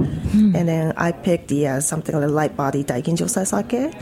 and 0.56 0.68
then 0.68 0.94
I 0.98 1.12
picked 1.12 1.48
the 1.50 1.68
uh, 1.68 1.80
something 1.82 2.16
like 2.16 2.30
light 2.30 2.56
body 2.58 2.84
daiginjo 2.84 3.28
sake, 3.30 3.94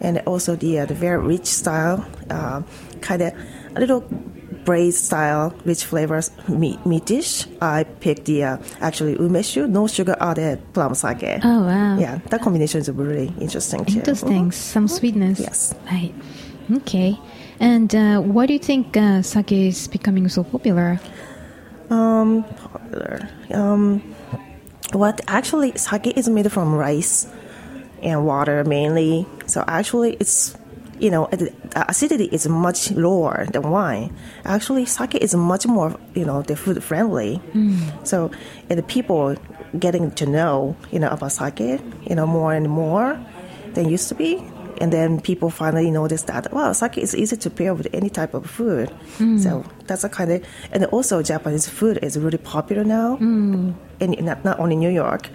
and 0.00 0.18
also 0.26 0.56
the 0.56 0.80
uh, 0.80 0.86
the 0.86 0.94
very 0.94 1.18
rich 1.18 1.46
style, 1.46 2.04
uh, 2.30 2.62
kind 3.00 3.22
of 3.22 3.32
a 3.76 3.80
little 3.80 4.04
braised 4.64 5.02
style 5.04 5.52
rich 5.64 5.84
flavors 5.84 6.30
meat, 6.48 6.78
meat 6.86 7.04
dish. 7.04 7.46
I 7.60 7.82
picked 7.82 8.26
the 8.26 8.44
uh, 8.44 8.56
actually 8.80 9.16
umeshu 9.16 9.68
no 9.68 9.86
sugar 9.88 10.14
added 10.20 10.62
plum 10.72 10.94
sake. 10.94 11.40
Oh, 11.42 11.62
wow. 11.66 11.98
Yeah, 11.98 12.18
that 12.30 12.42
combination 12.42 12.80
is 12.80 12.88
really 12.90 13.32
interesting 13.40 13.84
too. 13.84 13.98
Interesting. 13.98 14.52
Some 14.52 14.86
sweetness. 14.86 15.40
Yes. 15.40 15.74
Right. 15.90 16.14
Okay. 16.70 17.18
And 17.60 17.94
uh, 17.94 18.20
why 18.20 18.46
do 18.46 18.52
you 18.52 18.58
think 18.58 18.96
uh, 18.96 19.22
sake 19.22 19.52
is 19.52 19.88
becoming 19.88 20.28
so 20.28 20.44
popular? 20.44 21.00
Um, 21.90 22.44
popular. 22.44 23.28
Um, 23.52 24.00
what 24.92 25.20
actually 25.26 25.72
sake 25.76 26.06
is 26.16 26.28
made 26.28 26.50
from 26.52 26.74
rice 26.74 27.26
and 28.02 28.26
water 28.26 28.64
mainly. 28.64 29.26
So 29.46 29.64
actually, 29.66 30.16
it's 30.20 30.56
you 30.98 31.10
know 31.10 31.26
the 31.32 31.52
acidity 31.74 32.26
is 32.26 32.48
much 32.48 32.90
lower 32.92 33.46
than 33.52 33.62
wine. 33.62 34.14
Actually, 34.44 34.86
sake 34.86 35.16
is 35.16 35.34
much 35.34 35.66
more 35.66 35.98
you 36.14 36.24
know 36.24 36.42
the 36.42 36.56
food 36.56 36.82
friendly. 36.82 37.40
So 38.04 38.30
and 38.70 38.78
the 38.78 38.82
people 38.82 39.36
getting 39.78 40.10
to 40.12 40.26
know 40.26 40.76
you 40.90 40.98
know 40.98 41.08
about 41.08 41.32
sake 41.32 41.60
you 41.60 42.14
know 42.14 42.26
more 42.26 42.54
and 42.54 42.68
more 42.68 43.18
than 43.74 43.88
used 43.88 44.08
to 44.08 44.14
be. 44.14 44.42
And 44.82 44.92
then 44.92 45.20
people 45.20 45.48
finally 45.48 45.90
noticed 45.92 46.26
that 46.26 46.52
wow, 46.52 46.72
sake 46.72 46.98
is 46.98 47.14
easy 47.14 47.36
to 47.36 47.48
pair 47.48 47.72
with 47.72 47.86
any 47.94 48.10
type 48.10 48.34
of 48.34 48.50
food. 48.50 48.90
Hmm. 49.16 49.38
So 49.38 49.64
that's 49.86 50.02
a 50.02 50.08
kind 50.08 50.32
of, 50.32 50.44
and 50.72 50.84
also 50.86 51.22
Japanese 51.22 51.68
food 51.68 52.00
is 52.02 52.18
really 52.18 52.38
popular 52.38 52.82
now, 52.82 53.16
hmm. 53.16 53.70
and 54.00 54.20
not 54.22 54.44
not 54.44 54.58
only 54.58 54.74
New 54.74 54.90
York. 54.90 55.30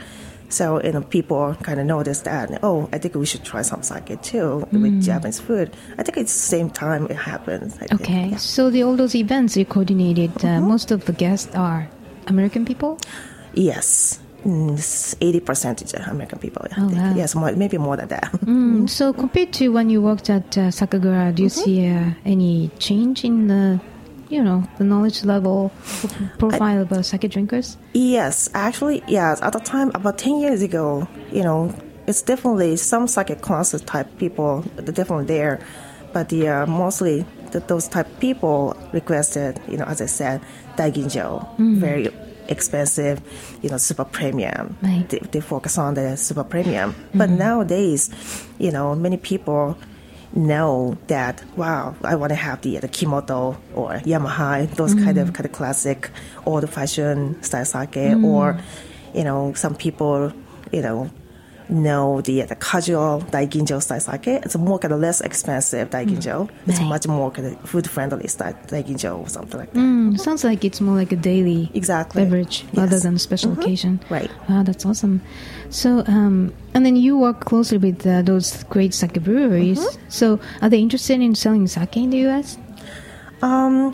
So 0.49 0.83
you 0.83 0.91
know, 0.91 1.01
people 1.01 1.55
kind 1.63 1.79
of 1.79 1.85
noticed 1.85 2.25
that. 2.25 2.59
Oh, 2.61 2.89
I 2.91 2.97
think 2.97 3.15
we 3.15 3.25
should 3.25 3.45
try 3.45 3.61
some 3.61 3.83
sake 3.83 4.21
too 4.21 4.67
with 4.71 4.91
hmm. 4.91 4.99
Japanese 4.99 5.39
food. 5.39 5.75
I 5.97 6.03
think 6.03 6.17
it's 6.17 6.33
the 6.33 6.47
same 6.57 6.69
time 6.69 7.07
it 7.07 7.15
happens. 7.15 7.77
I. 7.79 7.87
Okay, 7.95 8.27
Yeah. 8.31 8.37
so 8.37 8.69
the, 8.69 8.83
all 8.83 8.97
those 8.97 9.15
events 9.15 9.55
you 9.55 9.65
coordinated, 9.65 10.31
uh, 10.43 10.59
mm-hmm. 10.59 10.67
most 10.67 10.91
of 10.91 11.05
the 11.05 11.13
guests 11.13 11.55
are 11.55 11.87
American 12.27 12.65
people. 12.65 12.99
Yes. 13.53 14.19
Eighty 14.45 15.39
percent 15.39 15.81
of 15.81 16.07
American 16.07 16.39
people. 16.39 16.65
I 16.71 16.81
Oh, 16.81 16.87
think. 16.89 17.01
wow. 17.01 17.13
Yes, 17.15 17.35
more, 17.35 17.51
maybe 17.53 17.77
more 17.77 17.97
than 17.97 18.07
that. 18.09 18.31
Mm, 18.47 18.89
so 18.89 19.11
compared 19.13 19.51
to 19.53 19.69
when 19.69 19.89
you 19.89 20.01
worked 20.01 20.29
at 20.29 20.57
uh, 20.57 20.69
Sakagura, 20.71 21.33
do 21.35 21.43
you 21.43 21.49
see 21.49 21.89
uh, 21.89 22.11
any 22.25 22.69
change 22.79 23.23
in 23.25 23.47
the, 23.47 23.79
you 24.29 24.41
know, 24.41 24.63
the 24.77 24.83
knowledge 24.85 25.23
level 25.25 25.71
profile 26.39 26.81
of 26.81 26.91
uh, 26.91 27.01
sake 27.01 27.29
drinkers? 27.29 27.77
Yes, 27.93 28.49
actually, 28.53 29.03
yes. 29.07 29.41
At 29.41 29.53
the 29.53 29.59
time, 29.59 29.91
about 29.95 30.17
10 30.17 30.39
years 30.39 30.61
ago, 30.61 31.07
you 31.31 31.43
know, 31.43 31.73
it's 32.07 32.21
definitely 32.21 32.77
some 32.77 33.07
sake 33.07 33.41
classes 33.41 33.81
type 33.81 34.07
people, 34.17 34.61
definitely 34.77 35.25
there. 35.25 35.59
But 36.13 36.29
the, 36.29 36.47
uh, 36.47 36.65
mostly 36.67 37.25
the, 37.51 37.59
those 37.59 37.87
type 37.89 38.07
people 38.19 38.77
requested, 38.93 39.59
you 39.67 39.77
know, 39.77 39.85
as 39.85 40.01
I 40.01 40.05
said, 40.05 40.41
daiginjo, 40.77 41.57
very 41.79 42.07
expensive, 42.49 43.21
you 43.61 43.69
know, 43.69 43.77
super 43.77 44.05
premium. 44.05 44.77
Right. 44.81 45.07
They, 45.07 45.19
they 45.19 45.41
focus 45.41 45.77
on 45.77 45.93
the 45.95 46.17
super 46.17 46.43
premium. 46.43 46.95
But 47.13 47.29
mm-hmm. 47.29 47.37
nowadays, 47.37 48.09
you 48.59 48.71
know, 48.71 48.95
many 48.95 49.17
people 49.17 49.77
know 50.33 50.97
that 51.07 51.43
wow 51.55 51.95
I 52.03 52.15
want 52.15 52.31
to 52.31 52.35
have 52.35 52.61
the 52.61 52.77
the 52.77 52.87
Kimoto 52.87 53.57
or 53.73 53.93
Yamahai 53.99 54.69
those 54.75 54.93
kind 54.93 55.17
of 55.17 55.27
mm-hmm. 55.27 55.35
kind 55.35 55.45
of 55.45 55.51
classic 55.51 56.11
old 56.45 56.69
fashioned 56.69 57.43
style 57.45 57.65
sake 57.65 57.91
mm-hmm. 57.91 58.25
or 58.25 58.59
you 59.15 59.23
know 59.23 59.53
some 59.53 59.73
people 59.73 60.33
you 60.71 60.81
know 60.81 61.09
know 61.69 62.21
the 62.21 62.41
the 62.43 62.55
casual 62.55 63.21
daiginjo 63.31 63.81
style 63.81 63.99
sake 63.99 64.27
it's 64.27 64.55
more 64.57 64.79
kind 64.79 64.93
of 64.93 64.99
less 64.99 65.19
expensive 65.21 65.89
daiginjo 65.89 66.49
it's 66.65 66.79
Right. 66.79 66.87
much 66.89 67.07
more 67.07 67.29
kind 67.31 67.47
of 67.47 67.69
food 67.69 67.89
friendly 67.89 68.27
style 68.27 68.53
daiginjo 68.67 69.19
or 69.19 69.27
something 69.29 69.59
like 69.59 69.71
that 69.73 69.79
Mm, 69.79 70.17
sounds 70.19 70.43
like 70.43 70.63
it's 70.63 70.79
more 70.81 70.95
like 70.95 71.11
a 71.11 71.15
daily 71.17 71.69
Exactly. 71.73 72.23
beverage 72.23 72.65
rather 72.73 72.99
than 72.99 73.15
a 73.15 73.19
special 73.19 73.51
occasion. 73.53 73.99
Right. 74.09 74.31
Wow, 74.49 74.63
that's 74.63 74.85
awesome. 74.85 75.21
So, 75.69 76.03
um, 76.07 76.53
and 76.73 76.85
then 76.85 76.95
you 76.95 77.17
work 77.17 77.41
closely 77.45 77.77
with 77.77 78.05
uh, 78.07 78.21
those 78.21 78.63
great 78.65 78.93
sake 78.93 79.21
breweries. 79.21 79.81
So, 80.09 80.39
are 80.61 80.69
they 80.69 80.79
interested 80.79 81.19
in 81.21 81.35
selling 81.35 81.67
sake 81.67 81.97
in 81.97 82.09
the 82.11 82.17
U.S.? 82.29 82.57
Um, 83.41 83.93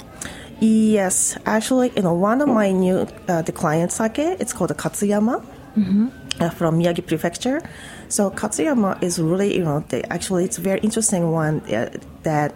yes, 0.60 1.38
actually, 1.46 1.92
you 1.96 2.02
know, 2.04 2.14
one 2.14 2.42
of 2.42 2.48
my 2.50 2.72
new 2.72 3.08
uh, 3.28 3.42
the 3.42 3.52
client 3.52 3.92
sake, 3.92 4.20
it's 4.20 4.54
called 4.54 4.70
the 4.70 4.76
Katsuyama 4.76 5.44
uh, 5.44 6.23
from 6.56 6.80
Miyagi 6.80 7.06
Prefecture. 7.06 7.62
So 8.10 8.30
Katsuyama 8.32 9.02
is 9.02 9.20
really, 9.20 9.56
you 9.58 9.64
know, 9.64 9.84
they, 9.90 10.04
actually 10.04 10.46
it's 10.46 10.58
a 10.58 10.62
very 10.62 10.80
interesting 10.82 11.32
one 11.32 11.62
uh, 11.72 11.90
that 12.24 12.56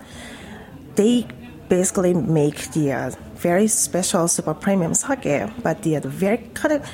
they 0.96 1.25
basically 1.69 2.13
make 2.13 2.72
the 2.72 2.91
uh, 2.91 3.12
very 3.36 3.67
special 3.67 4.27
super 4.27 4.53
premium 4.53 4.93
sake, 4.93 5.50
but 5.63 5.81
the, 5.84 5.98
uh, 5.98 6.00
the 6.00 6.10
very 6.10 6.38
kind 6.53 6.74
of 6.75 6.89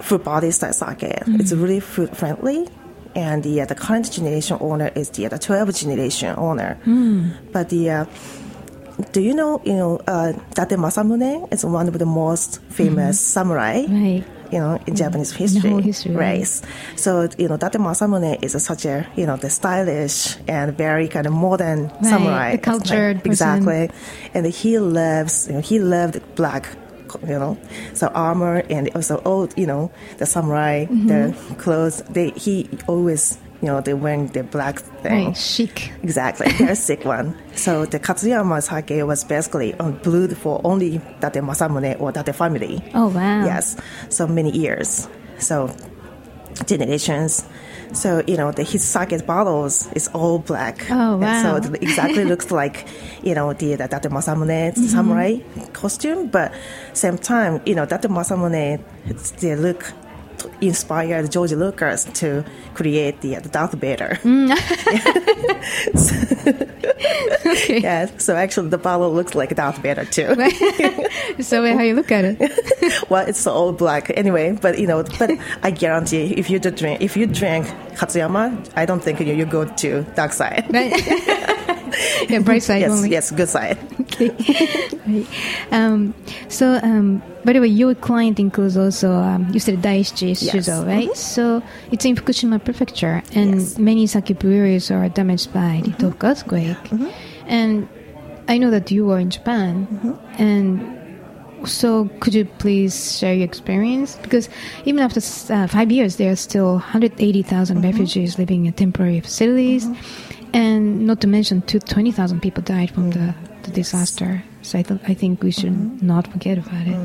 fruit 0.00 0.22
body 0.24 0.50
style 0.50 0.72
sake. 0.72 1.02
It's 1.26 1.52
really 1.52 1.80
food 1.80 2.16
friendly. 2.16 2.68
And 3.14 3.42
the, 3.42 3.62
uh, 3.62 3.64
the 3.64 3.74
current 3.74 4.12
generation 4.12 4.58
owner 4.60 4.90
is 4.94 5.08
the, 5.10 5.26
uh, 5.26 5.28
the 5.30 5.38
12th 5.38 5.80
generation 5.80 6.34
owner. 6.36 6.78
But 7.52 7.70
the 7.70 7.90
uh, 7.90 8.04
do 9.12 9.20
you 9.20 9.34
know, 9.34 9.60
you 9.64 9.74
know, 9.74 10.00
uh, 10.06 10.32
Date 10.54 10.76
Masamune 10.78 11.52
is 11.52 11.64
one 11.64 11.88
of 11.88 11.98
the 11.98 12.06
most 12.06 12.60
famous 12.70 13.18
samurai, 13.20 13.84
Right. 13.88 14.24
You 14.52 14.58
know, 14.58 14.78
in 14.86 14.94
Japanese 14.96 15.32
history. 15.32 15.70
whole 15.70 15.80
history, 15.80 16.14
right. 16.14 16.38
right? 16.38 16.62
So, 16.96 17.28
you 17.38 17.48
know, 17.48 17.56
Date 17.56 17.72
Masamune 17.72 18.42
is 18.42 18.54
a, 18.54 18.60
such 18.60 18.84
a, 18.84 19.06
you 19.16 19.26
know, 19.26 19.36
the 19.36 19.50
stylish 19.50 20.36
and 20.48 20.76
very 20.76 21.08
kind 21.08 21.26
of 21.26 21.32
modern 21.32 21.90
samurai. 22.02 22.52
the 22.52 22.58
cultured 22.58 23.18
person. 23.18 23.30
Exactly. 23.30 23.90
And 24.34 24.46
he 24.46 24.78
loves, 24.78 25.46
you 25.48 25.54
know, 25.54 25.60
he 25.60 25.78
loved 25.78 26.20
black, 26.34 26.68
you 27.22 27.38
know, 27.38 27.56
so 27.94 28.08
armor 28.08 28.62
and 28.68 28.90
also 28.94 29.22
old, 29.24 29.56
you 29.56 29.66
know, 29.66 29.90
the 30.18 30.26
samurai, 30.26 30.86
Mm-hmm. 30.86 31.08
the 31.08 31.54
clothes, 31.56 32.02
they, 32.10 32.30
he 32.30 32.68
always, 32.86 33.38
you 33.62 33.68
know, 33.68 33.80
they're 33.80 33.96
wearing 33.96 34.26
the 34.28 34.42
black 34.42 34.80
thing. 34.80 35.26
Right, 35.28 35.36
chic. 35.36 35.92
Exactly, 36.02 36.50
very 36.52 36.74
sick 36.76 37.04
one. 37.04 37.34
So 37.54 37.86
the 37.86 37.98
Katsuyama 37.98 38.62
sake 38.62 39.04
was 39.06 39.24
basically 39.24 39.74
um, 39.74 39.92
brewed 40.02 40.36
for 40.36 40.60
only 40.64 40.98
Date 41.20 41.40
Masamune 41.42 41.98
or 42.00 42.12
Date 42.12 42.34
family. 42.34 42.82
Oh, 42.94 43.08
wow. 43.08 43.44
Yes, 43.44 43.76
so 44.10 44.26
many 44.26 44.50
years. 44.50 45.08
So 45.38 45.74
generations. 46.66 47.44
So 47.92 48.22
you 48.26 48.36
know 48.36 48.50
the 48.50 48.62
his 48.64 48.82
sake 48.84 49.24
bottles 49.26 49.88
is 49.92 50.08
all 50.08 50.38
black. 50.40 50.90
Oh, 50.90 51.12
And 51.14 51.20
wow. 51.22 51.60
So 51.60 51.70
it 51.72 51.82
exactly 51.82 52.24
looks 52.32 52.50
like 52.50 52.86
you 53.22 53.34
know 53.34 53.52
the, 53.52 53.76
the 53.76 53.86
Date 53.88 54.10
Masamune 54.10 54.72
Mm-hmm. 54.72 54.86
samurai 54.86 55.36
costume, 55.72 56.26
but 56.28 56.52
same 56.94 57.16
time 57.18 57.60
you 57.64 57.74
know 57.74 57.86
Date 57.86 58.02
Masamune 58.10 58.80
it's 59.06 59.30
the 59.32 59.54
inspired 60.60 61.30
George 61.30 61.52
Lucas 61.52 62.04
to 62.20 62.44
create 62.74 63.20
the, 63.20 63.36
the 63.36 63.48
Darth 63.48 63.72
Vader. 63.72 64.18
Mm. 64.22 64.52
Okay. 67.46 67.80
Yeah, 67.80 68.06
so 68.18 68.34
actually 68.36 68.68
the 68.68 68.78
bottle 68.78 69.12
looks 69.12 69.34
like 69.34 69.54
Darth 69.54 69.78
Vader 69.78 70.04
too. 70.04 70.34
So, 71.42 71.62
how 71.74 71.82
you 71.82 71.94
look 71.94 72.10
at 72.10 72.24
it? 72.24 73.10
well, 73.10 73.26
it's 73.26 73.46
all 73.46 73.72
black 73.72 74.10
anyway, 74.16 74.52
but 74.52 74.78
you 74.78 74.86
know, 74.86 75.04
but 75.18 75.30
I 75.62 75.70
guarantee 75.70 76.34
if 76.36 76.48
you 76.48 76.58
do 76.58 76.70
drink, 76.70 77.02
if 77.02 77.16
you 77.16 77.26
drink 77.26 77.66
Katsuyama, 77.94 78.70
I 78.74 78.86
don't 78.86 79.02
think 79.02 79.20
you, 79.20 79.34
you 79.34 79.44
go 79.44 79.64
to 79.64 80.02
dark 80.14 80.32
side. 80.32 80.66
Right. 80.72 81.72
yeah, 82.28 82.38
bright 82.40 82.62
side 82.62 82.80
yes, 82.80 82.90
only. 82.90 83.10
yes, 83.10 83.30
good 83.30 83.48
side. 83.48 83.78
Okay. 84.06 84.30
right. 85.06 85.26
Um, 85.72 86.14
so, 86.48 86.78
um, 86.82 87.22
by 87.44 87.52
the 87.52 87.60
way, 87.60 87.66
your 87.66 87.94
client 87.94 88.38
includes 88.40 88.76
also, 88.76 89.12
um, 89.12 89.48
you 89.52 89.60
said 89.60 89.82
Daishichi 89.82 90.32
Shuzo, 90.32 90.86
right? 90.86 91.14
So, 91.16 91.62
it's 91.92 92.04
in 92.04 92.14
Fukushima 92.16 92.64
Prefecture, 92.64 93.22
and 93.34 93.54
Yes. 93.60 93.78
many 93.78 94.06
sake 94.06 94.38
breweries 94.38 94.90
are 94.90 95.08
damaged 95.10 95.52
by 95.52 95.82
the 95.84 95.90
Tohoku 95.90 96.24
earthquake. 96.30 96.76
And 97.46 97.88
I 98.48 98.56
know 98.58 98.70
that 98.70 98.90
you 98.90 99.04
were 99.06 99.18
in 99.18 99.28
Japan, 99.30 99.86
and 100.38 100.80
so 101.64 102.08
could 102.20 102.32
you 102.34 102.44
please 102.44 103.18
share 103.18 103.34
your 103.34 103.44
experience? 103.44 104.16
Because 104.22 104.48
even 104.84 105.00
after 105.02 105.20
uh, 105.52 105.66
five 105.66 105.90
years, 105.90 106.16
there 106.16 106.30
are 106.32 106.36
still 106.36 106.74
180,000 106.74 107.82
refugees 107.82 108.38
living 108.38 108.66
in 108.66 108.72
temporary 108.72 109.20
facilities, 109.20 109.86
and 110.56 111.06
not 111.06 111.20
to 111.20 111.26
mention 111.28 111.60
two- 111.62 111.78
20,000 111.80 112.40
people 112.40 112.62
died 112.62 112.90
from 112.90 113.10
the, 113.10 113.34
the 113.64 113.70
disaster. 113.70 114.42
So 114.62 114.78
I, 114.78 114.82
th- 114.82 115.00
I 115.06 115.12
think 115.14 115.42
we 115.42 115.50
should 115.50 116.02
not 116.02 116.26
forget 116.32 116.56
about 116.58 116.86
it. 116.86 116.98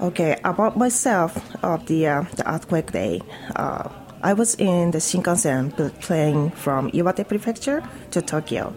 Okay, 0.00 0.38
about 0.44 0.76
myself 0.76 1.32
of 1.64 1.86
the 1.86 2.06
uh, 2.06 2.22
the 2.36 2.44
earthquake 2.54 2.92
day. 2.92 3.22
Uh, 3.56 3.88
I 4.22 4.34
was 4.34 4.54
in 4.56 4.90
the 4.92 4.98
Shinkansen 4.98 5.74
pl- 5.74 5.90
playing 6.06 6.50
from 6.50 6.90
Iwate 6.92 7.26
Prefecture 7.26 7.82
to 8.12 8.20
Tokyo. 8.22 8.72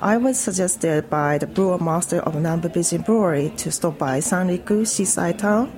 I 0.00 0.16
was 0.16 0.38
suggested 0.40 1.08
by 1.10 1.38
the 1.38 1.46
brewer 1.46 1.78
master 1.78 2.20
of 2.20 2.34
Nambu 2.34 2.68
Bijin 2.72 3.04
Brewery 3.04 3.52
to 3.58 3.70
stop 3.70 3.98
by 3.98 4.18
Sanriku 4.20 4.86
seaside 4.86 5.38
town 5.38 5.70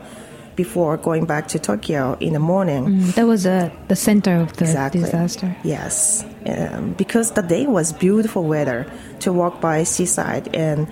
before 0.59 0.99
going 0.99 1.25
back 1.33 1.47
to 1.55 1.59
Tokyo 1.59 2.17
in 2.21 2.33
the 2.35 2.43
morning. 2.53 2.83
Mm, 2.87 3.15
That 3.15 3.27
was 3.27 3.47
uh, 3.47 3.71
the 3.87 3.95
center 3.97 4.35
of 4.43 4.51
the 4.59 4.65
Exactly. 4.67 5.01
disaster. 5.01 5.49
Yes, 5.63 6.25
um, 6.53 6.95
because 6.99 7.31
the 7.39 7.43
day 7.55 7.65
was 7.67 7.93
beautiful 7.95 8.43
weather 8.55 8.85
to 9.23 9.33
walk 9.33 9.61
by 9.63 9.85
seaside 9.87 10.51
and 10.55 10.87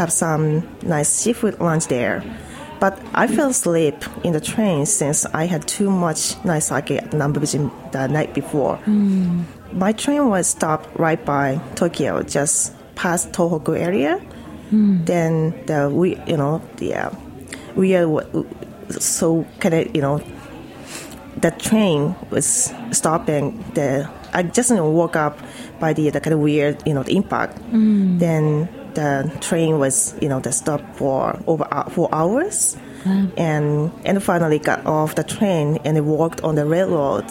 have 0.00 0.10
some 0.10 0.62
nice 0.82 1.08
seafood 1.20 1.60
lunch 1.60 1.86
there. 1.88 2.22
But 2.80 2.96
I 3.12 3.26
fell 3.36 3.50
asleep 3.50 3.94
in 4.24 4.32
the 4.32 4.40
train 4.40 4.86
since 4.86 5.26
I 5.36 5.44
had 5.52 5.62
too 5.68 5.90
much 5.90 6.20
nice 6.44 6.66
sake 6.72 6.90
at 6.96 7.12
Nambu 7.12 7.38
Bijin 7.44 7.68
the 7.92 8.08
night 8.08 8.32
before. 8.32 8.78
My 9.84 9.92
train 9.92 10.24
was 10.32 10.46
stopped 10.48 10.88
right 10.98 11.20
by 11.24 11.60
Tokyo, 11.76 12.22
just 12.24 12.72
past 12.96 13.32
Tohoku 13.36 13.76
area. 13.76 14.16
Then 14.72 15.52
the 15.66 15.90
we 15.92 16.16
you 16.26 16.36
know 16.40 16.60
the 16.80 16.94
uh, 16.94 17.10
we 17.76 17.94
are 17.98 18.06
w- 18.06 18.46
so 18.98 19.46
kind 19.58 19.74
of 19.74 19.94
you 19.94 20.02
know 20.02 20.22
the 21.36 21.50
train 21.50 22.14
was 22.30 22.72
stopping. 22.92 23.64
The 23.74 24.08
I 24.32 24.42
just 24.42 24.70
you 24.70 24.76
know, 24.76 24.90
woke 24.90 25.16
up 25.16 25.38
by 25.78 25.92
the, 25.92 26.10
the 26.10 26.20
kind 26.20 26.34
of 26.34 26.40
weird 26.40 26.82
you 26.86 26.94
know 26.94 27.02
the 27.02 27.16
impact. 27.16 27.58
Mm. 27.70 28.18
Then 28.18 28.68
the 28.94 29.30
train 29.40 29.78
was 29.78 30.14
you 30.20 30.28
know 30.28 30.40
the 30.40 30.52
stop 30.52 30.82
for 30.96 31.40
over 31.46 31.66
four 31.90 32.08
hours, 32.12 32.76
and 33.36 33.92
and 34.04 34.22
finally 34.22 34.58
got 34.58 34.84
off 34.86 35.14
the 35.14 35.24
train 35.24 35.78
and 35.84 36.06
walked 36.06 36.42
on 36.42 36.54
the 36.54 36.66
railroad 36.66 37.24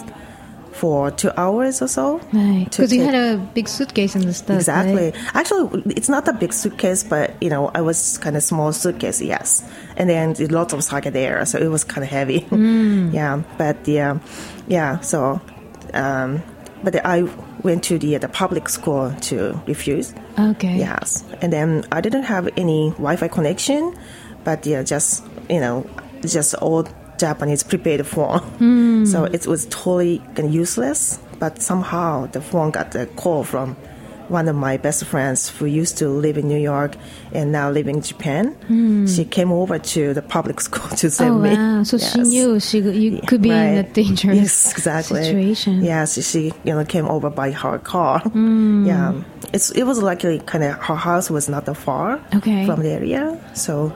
for 0.72 1.10
two 1.10 1.30
hours 1.36 1.82
or 1.82 1.88
so. 1.88 2.20
Right. 2.32 2.64
Because 2.64 2.92
you 2.92 3.02
had 3.02 3.14
a 3.14 3.36
big 3.38 3.68
suitcase 3.68 4.14
and 4.14 4.24
the 4.24 4.32
stuff. 4.32 4.56
Exactly. 4.56 5.10
right? 5.10 5.14
Actually, 5.34 5.82
it's 5.96 6.08
not 6.08 6.26
a 6.28 6.32
big 6.32 6.52
suitcase, 6.52 7.02
but 7.04 7.34
you 7.42 7.50
know, 7.50 7.70
I 7.74 7.80
was 7.80 8.18
kind 8.18 8.36
of 8.36 8.42
small 8.42 8.72
suitcase, 8.72 9.20
yes. 9.20 9.68
And 9.96 10.08
then 10.08 10.34
lots 10.50 10.72
of 10.72 10.82
sake 10.84 11.12
there, 11.12 11.44
so 11.44 11.58
it 11.58 11.68
was 11.68 11.84
kind 11.84 12.04
of 12.04 12.10
heavy. 12.10 12.46
yeah, 12.52 13.42
but 13.58 13.86
yeah, 13.86 14.18
yeah. 14.68 15.00
So, 15.00 15.40
um, 15.92 16.42
but 16.82 17.04
I 17.04 17.28
went 17.62 17.84
to 17.84 17.98
the 17.98 18.16
the 18.18 18.28
public 18.28 18.68
school 18.68 19.12
to 19.22 19.60
refuse. 19.66 20.14
Okay. 20.38 20.78
Yes, 20.78 21.24
and 21.42 21.52
then 21.52 21.84
I 21.92 22.00
didn't 22.00 22.24
have 22.24 22.48
any 22.56 22.90
Wi-Fi 22.90 23.28
connection, 23.28 23.96
but 24.44 24.64
yeah, 24.64 24.82
just 24.82 25.24
you 25.48 25.60
know, 25.60 25.84
just 26.22 26.54
all 26.54 26.86
Japanese 27.20 27.62
prepaid 27.62 28.06
phone. 28.06 29.06
So 29.06 29.24
it 29.24 29.46
was 29.46 29.66
totally 29.66 30.22
useless. 30.36 31.18
But 31.38 31.62
somehow 31.62 32.26
the 32.26 32.40
phone 32.40 32.70
got 32.70 32.94
a 32.94 33.06
call 33.06 33.44
from 33.44 33.76
one 34.28 34.46
of 34.46 34.54
my 34.54 34.76
best 34.76 35.04
friends 35.06 35.48
who 35.48 35.64
used 35.66 35.98
to 35.98 36.06
live 36.08 36.36
in 36.38 36.46
New 36.46 36.58
York 36.72 36.92
and 37.32 37.50
now 37.50 37.68
live 37.70 37.88
in 37.88 38.00
Japan. 38.00 38.54
She 39.08 39.24
came 39.24 39.50
over 39.50 39.78
to 39.78 40.14
the 40.14 40.22
public 40.22 40.60
school 40.66 40.88
to 40.98 41.10
save 41.10 41.32
Oh 41.32 41.38
me. 41.38 41.50
wow! 41.56 41.82
So 41.82 41.98
she 41.98 42.20
knew 42.22 42.60
she 42.60 42.78
you 42.78 43.20
could 43.26 43.42
be 43.42 43.50
in 43.50 43.78
a 43.78 43.82
dangerous 43.82 44.36
yes, 44.38 44.72
exactly. 44.72 45.24
situation. 45.24 45.82
Yes, 45.82 46.08
she 46.30 46.52
you 46.64 46.74
know 46.74 46.84
came 46.84 47.08
over 47.08 47.28
by 47.30 47.50
her 47.50 47.78
car. 47.78 48.20
Hmm. 48.20 48.86
Yeah, 48.90 49.12
it's 49.52 49.70
it 49.72 49.84
was 49.84 49.98
luckily 50.02 50.38
kind 50.46 50.62
of 50.64 50.74
her 50.88 50.94
house 51.08 51.28
was 51.30 51.48
not 51.48 51.64
that 51.66 51.74
far 51.76 52.20
Okay. 52.36 52.66
from 52.66 52.82
the 52.84 52.90
area, 52.90 53.24
so 53.54 53.90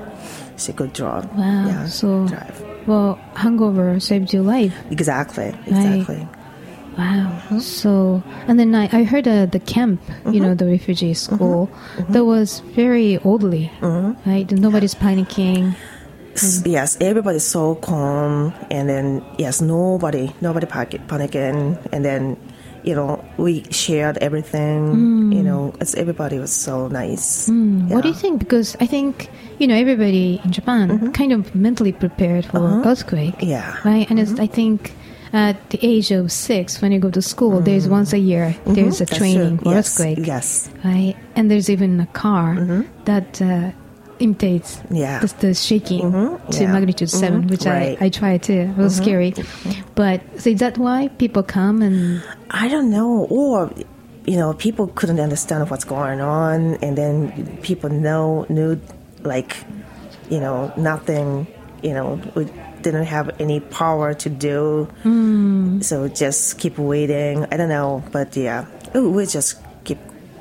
could 0.73 0.93
drive. 0.93 1.25
Wow. 1.37 1.67
Yeah, 1.67 1.87
so 1.87 2.27
drive 2.29 2.63
well, 2.87 3.19
hangover 3.35 3.99
saved 4.01 4.33
your 4.33 4.43
life. 4.43 4.75
exactly, 4.91 5.55
exactly. 5.67 6.29
Wow. 6.99 7.41
Mm-hmm. 7.49 7.59
So, 7.59 8.23
and 8.47 8.59
then 8.61 8.75
I, 8.75 8.89
I 8.93 9.03
heard 9.05 9.27
uh, 9.27 9.47
the 9.47 9.59
camp, 9.59 10.01
you 10.31 10.39
know, 10.39 10.55
the 10.55 10.67
refugee 10.67 11.13
Mm-hmm. 11.13 11.35
school, 11.35 11.71
that 12.11 12.25
was 12.25 12.61
very 12.77 13.17
orderly, 13.19 13.73
right? 13.83 14.47
Nobody's 14.53 14.95
panicking. 14.95 15.75
S- 16.35 16.63
Yes, 16.67 16.97
everybody's 17.01 17.43
so 17.45 17.75
calm, 17.77 18.53
and 18.71 18.89
then 18.89 19.25
yes, 19.39 19.61
nobody 19.61 20.33
nobody 20.41 20.67
panic, 20.67 21.07
panicking, 21.09 21.79
and 21.93 22.05
then 22.05 22.37
you 22.85 22.95
know 22.95 23.25
we 23.37 23.65
shared 23.71 24.19
everything. 24.19 25.33
You 25.33 25.43
know, 25.43 25.75
it's 25.81 25.95
everybody 25.95 26.39
was 26.39 26.53
so 26.53 26.89
nice. 26.89 27.47
Hmm. 27.49 27.89
What 27.89 28.03
do 28.03 28.09
you 28.09 28.15
think? 28.15 28.39
Because 28.39 28.77
I 28.81 28.87
think, 28.87 29.29
you 29.59 29.67
know, 29.67 29.75
everybody 29.75 30.41
in 30.45 30.53
Japan 30.53 31.13
kind 31.13 31.33
of 31.33 31.55
mentally 31.55 31.93
prepared 31.93 32.45
for 32.47 32.61
earthquake. 32.85 33.35
Mm-hmm. 33.37 33.51
Yeah. 33.51 33.81
Right? 33.85 34.09
And 34.11 34.21
it's, 34.21 34.39
I 34.39 34.47
think 34.47 34.93
at 35.33 35.57
the 35.71 35.79
age 35.83 36.13
of 36.13 36.31
six, 36.31 36.81
when 36.81 36.93
you 36.93 37.01
go 37.01 37.11
to 37.11 37.21
school, 37.23 37.61
there's 37.61 37.89
once 37.89 38.13
a 38.13 38.19
year, 38.19 38.55
there's 38.67 39.01
a 39.01 39.05
Mm-hmm. 39.05 39.11
That's 39.11 39.19
training 39.19 39.59
true. 39.59 39.65
for 39.65 39.75
yes, 39.75 40.01
earthquake. 40.01 40.27
Yes, 40.27 40.71
Right? 40.85 41.17
And 41.35 41.51
there's 41.51 41.69
even 41.69 41.99
a 42.01 42.07
car 42.07 42.55
that 43.07 43.43
uh, 43.43 43.73
imitates 44.25 44.77
Mm-hmm. 44.77 44.97
Yeah. 44.97 45.19
the, 45.21 45.29
the 45.47 45.53
shaking 45.55 46.11
to 46.11 46.61
Yeah. 46.63 46.73
magnitude 46.73 47.11
7, 47.11 47.43
Mhm. 47.45 47.51
which 47.51 47.65
Right. 47.67 47.95
Mm-hmm. 47.95 48.03
I, 48.05 48.07
I 48.07 48.19
tried 48.21 48.43
too. 48.43 48.63
It 48.73 48.77
was 48.77 48.97
scary. 48.97 49.35
But 49.95 50.21
so 50.41 50.51
is 50.51 50.59
that 50.65 50.79
why 50.79 51.09
people 51.23 51.43
come 51.43 51.83
and. 51.87 52.23
I 52.51 52.67
don't 52.69 52.91
know, 52.91 53.27
or 53.31 53.71
you 54.27 54.37
know, 54.41 54.55
people 54.55 54.87
couldn't 54.99 55.21
understand 55.21 55.69
what's 55.71 55.85
going 55.85 56.21
on, 56.21 56.75
and 56.85 56.97
then 56.97 57.31
people 57.63 57.91
know 57.91 58.47
knew 58.49 58.81
like 59.23 59.53
you 60.33 60.41
know 60.41 60.73
nothing. 60.77 61.47
You 61.83 61.93
know, 61.93 62.09
we 62.35 62.49
didn't 62.81 63.05
have 63.17 63.29
any 63.39 63.61
power 63.61 64.15
to 64.25 64.29
do, 64.31 64.89
so 65.85 66.09
just 66.09 66.59
keep 66.59 66.79
waiting. 66.79 67.45
I 67.53 67.57
don't 67.59 67.69
know, 67.69 68.03
but 68.13 68.35
yeah, 68.37 68.65
we 68.95 69.27
just 69.27 69.61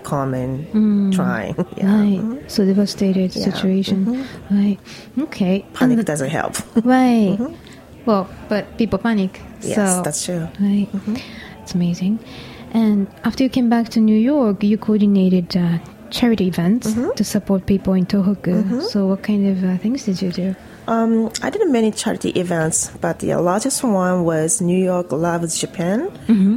calm 0.03 0.31
mm. 0.33 0.73
and 0.73 1.13
trying. 1.13 1.55
Yeah. 1.77 1.99
Right. 1.99 2.51
So 2.51 2.65
devastated 2.65 3.35
Yeah. 3.35 3.43
situation. 3.43 4.05
Mm-hmm. 4.05 4.57
Right. 4.57 4.79
Okay. 5.19 5.65
Panic 5.73 5.97
the- 5.97 6.03
doesn't 6.03 6.29
help. 6.29 6.55
Right. 6.83 7.37
Mm-hmm. 7.37 7.53
Well, 8.05 8.27
but 8.49 8.77
people 8.77 8.99
panic. 8.99 9.39
yes, 9.61 9.75
so, 9.75 10.01
that's 10.03 10.25
true. 10.25 10.47
Right. 10.59 10.89
Mm-hmm. 10.91 11.15
It's 11.61 11.73
amazing. 11.73 12.19
And 12.73 13.07
after 13.23 13.43
you 13.43 13.49
came 13.49 13.69
back 13.69 13.89
to 13.89 13.99
New 13.99 14.17
York, 14.17 14.63
you 14.63 14.77
coordinated 14.77 15.55
uh, 15.55 15.77
charity 16.09 16.47
events 16.47 16.93
to 17.15 17.23
support 17.23 17.65
people 17.65 17.93
in 17.93 18.05
Tohoku. 18.05 18.81
So, 18.83 19.07
what 19.07 19.23
kind 19.23 19.47
of 19.47 19.63
uh, 19.63 19.77
things 19.77 20.05
did 20.05 20.21
you 20.21 20.31
do? 20.31 20.55
Um, 20.87 21.31
I 21.41 21.49
did 21.49 21.65
many 21.69 21.91
charity 21.91 22.31
events, 22.31 22.91
but 22.99 23.19
the 23.19 23.35
largest 23.35 23.83
one 23.83 24.25
was 24.25 24.59
New 24.59 24.83
York 24.83 25.11
Loves 25.11 25.57
Japan. 25.57 26.11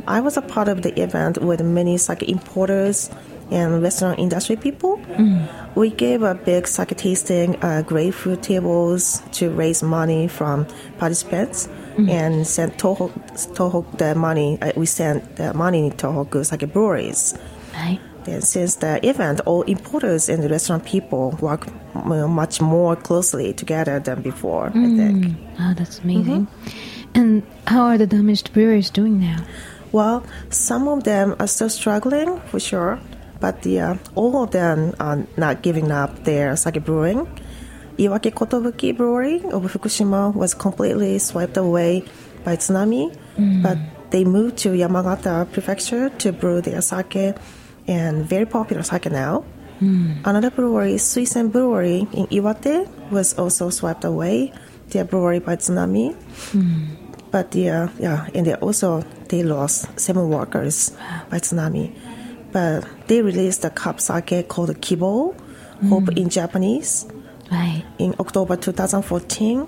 I 0.08 0.20
was 0.20 0.36
a 0.36 0.42
part 0.42 0.68
of 0.68 0.82
the 0.82 1.00
event 1.00 1.38
with 1.38 1.60
many 1.62 1.96
sake 1.96 2.24
importers 2.24 3.08
and 3.50 3.82
restaurant 3.82 4.18
industry 4.18 4.56
people. 4.56 5.00
We 5.74 5.90
gave 5.90 6.22
a 6.22 6.34
big 6.34 6.66
sake 6.66 6.96
tasting, 6.96 7.62
uh, 7.62 7.82
great 7.82 8.14
food 8.14 8.42
tables 8.42 9.22
to 9.32 9.50
raise 9.50 9.82
money 9.82 10.26
from 10.26 10.66
participants 10.98 11.68
and 11.96 12.46
sent 12.46 12.78
Toho, 12.78 13.10
Toho 13.54 13.84
the 13.98 14.14
money. 14.14 14.58
Uh, 14.60 14.72
we 14.76 14.86
sent 14.86 15.36
the 15.36 15.52
money 15.54 15.90
to 15.90 15.96
Tohoku 15.96 16.44
sake 16.44 16.72
breweries. 16.72 17.38
Right. 17.74 18.00
Then 18.24 18.40
since 18.40 18.76
the 18.76 19.06
event, 19.06 19.40
all 19.46 19.62
importers 19.62 20.28
and 20.28 20.42
the 20.42 20.48
restaurant 20.48 20.84
people 20.84 21.36
work 21.40 21.66
uh, 21.94 22.26
much 22.26 22.60
more 22.60 22.96
closely 22.96 23.52
together 23.52 24.00
than 24.00 24.22
before, 24.22 24.68
I 24.68 24.96
think. 24.96 25.36
Oh, 25.60 25.74
that's 25.76 26.00
amazing. 26.00 26.48
And 27.14 27.42
how 27.66 27.84
are 27.84 27.98
the 27.98 28.06
damaged 28.06 28.52
breweries 28.52 28.90
doing 28.90 29.20
now? 29.20 29.44
Well, 29.92 30.24
some 30.50 30.88
of 30.88 31.04
them 31.04 31.36
are 31.38 31.46
still 31.46 31.70
struggling, 31.70 32.40
for 32.46 32.58
sure, 32.58 32.98
but 33.40 33.62
the, 33.62 33.80
uh, 33.80 33.96
all 34.14 34.42
of 34.42 34.50
them 34.50 34.94
are 35.00 35.26
not 35.36 35.62
giving 35.62 35.90
up 35.90 36.24
their 36.24 36.56
sake 36.56 36.84
brewing. 36.84 37.26
Iwaki 37.98 38.30
Kotobuki 38.32 38.96
Brewery 38.96 39.36
of 39.44 39.64
Fukushima 39.72 40.34
was 40.34 40.54
completely 40.54 41.18
swept 41.18 41.56
away 41.56 42.04
by 42.44 42.56
tsunami, 42.56 43.16
mm. 43.38 43.62
but 43.62 43.78
they 44.10 44.24
moved 44.24 44.58
to 44.58 44.70
Yamagata 44.70 45.50
Prefecture 45.50 46.10
to 46.10 46.32
brew 46.32 46.60
their 46.60 46.80
sake, 46.80 47.34
and 47.88 48.26
very 48.26 48.46
popular 48.46 48.82
sake 48.82 49.10
now. 49.10 49.44
Mm. 49.80 50.20
Another 50.24 50.50
brewery, 50.50 50.94
Suisen 50.94 51.52
Brewery 51.52 52.06
in 52.12 52.26
Iwate, 52.28 52.88
was 53.10 53.38
also 53.38 53.70
swept 53.70 54.04
away, 54.04 54.52
their 54.90 55.04
brewery 55.04 55.38
by 55.38 55.56
tsunami. 55.56 56.14
Mm. 56.52 56.96
But 57.30 57.54
yeah, 57.54 57.84
uh, 57.84 57.88
yeah, 57.98 58.26
and 58.34 58.46
they 58.46 58.54
also 58.54 59.02
they 59.28 59.42
lost 59.42 59.98
seven 59.98 60.28
workers 60.28 60.96
by 61.28 61.38
tsunami. 61.38 61.92
But 62.52 62.86
they 63.06 63.22
released 63.22 63.64
a 63.64 63.70
cup 63.70 64.00
sake 64.00 64.48
called 64.48 64.70
Kibo, 64.80 65.34
Hope 65.88 66.04
mm. 66.04 66.16
in 66.16 66.30
Japanese, 66.30 67.06
Right. 67.50 67.84
in 67.98 68.14
October 68.18 68.56
2014. 68.56 69.66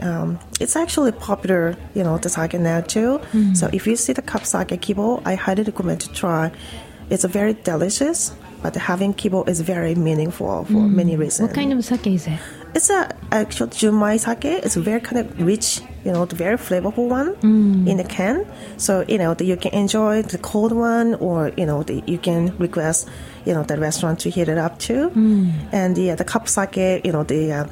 Um, 0.00 0.38
it's 0.60 0.76
actually 0.76 1.12
popular, 1.12 1.76
you 1.94 2.02
know, 2.02 2.18
the 2.18 2.28
sake 2.28 2.54
now 2.54 2.80
too. 2.80 3.20
Mm. 3.32 3.56
So 3.56 3.68
if 3.72 3.86
you 3.86 3.96
see 3.96 4.12
the 4.12 4.22
cup 4.22 4.44
sake 4.44 4.68
Kibo, 4.68 5.22
I 5.24 5.34
highly 5.34 5.62
recommend 5.62 6.00
to 6.02 6.12
try. 6.12 6.52
It's 7.08 7.24
very 7.24 7.54
delicious, 7.54 8.34
but 8.62 8.74
having 8.74 9.14
Kibo 9.14 9.48
is 9.48 9.60
very 9.60 9.94
meaningful 9.94 10.64
for 10.64 10.72
mm. 10.72 10.92
many 10.92 11.16
reasons. 11.16 11.48
What 11.48 11.54
kind 11.54 11.72
of 11.72 11.84
sake 11.84 12.06
is 12.08 12.26
it? 12.26 12.40
It's 12.76 12.90
a 12.90 13.08
actual 13.32 13.68
junmai 13.68 14.20
sake. 14.20 14.44
It's 14.64 14.76
very 14.76 15.00
kind 15.00 15.18
of 15.22 15.26
rich, 15.40 15.80
you 16.04 16.12
know, 16.12 16.26
the 16.26 16.36
very 16.36 16.58
flavorful 16.58 17.08
one 17.08 17.28
in 17.88 17.96
the 17.96 18.04
can. 18.04 18.44
So 18.76 18.92
you 19.08 19.16
know, 19.16 19.32
that 19.32 19.44
you 19.50 19.56
can 19.56 19.72
enjoy 19.72 20.22
the 20.22 20.36
cold 20.50 20.72
one, 20.72 21.14
or 21.26 21.38
you 21.56 21.64
know, 21.64 21.82
the, 21.88 22.02
you 22.06 22.18
can 22.18 22.52
request, 22.58 23.08
you 23.46 23.54
know, 23.54 23.62
the 23.62 23.76
restaurant 23.78 24.20
to 24.20 24.28
heat 24.30 24.48
it 24.48 24.58
up 24.58 24.78
too. 24.78 25.10
And 25.72 25.96
the 25.96 26.10
uh, 26.10 26.16
the 26.16 26.24
cup 26.24 26.48
sake, 26.48 27.00
you 27.06 27.12
know, 27.12 27.24
the 27.24 27.42
uh, 27.52 27.66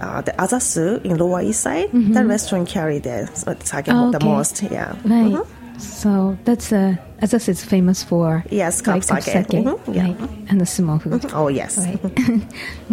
uh, 0.00 0.20
the 0.22 0.32
Azasu 0.44 1.04
in 1.04 1.16
Lower 1.18 1.42
East 1.42 1.60
Side, 1.66 1.90
that 2.14 2.26
restaurant 2.26 2.68
carry 2.68 2.98
the 3.00 3.26
sake 3.64 3.86
Oh, 3.88 4.10
the 4.12 4.20
most. 4.24 4.62
Yeah. 4.62 4.94
Right. 5.04 5.42
So 5.86 6.36
that's 6.44 6.72
uh, 6.72 6.96
Azas 7.22 7.48
is 7.48 7.64
famous 7.64 8.02
for 8.02 8.44
Yes, 8.50 8.80
cup 8.80 8.94
like, 9.10 9.22
sake. 9.22 9.48
Mhm, 9.48 9.94
yeah. 9.94 10.02
right? 10.02 10.20
And 10.50 10.60
the 10.60 10.66
small 10.66 10.98
food. 10.98 11.24
Oh 11.32 11.48
yes. 11.48 11.78
Right. 11.78 11.98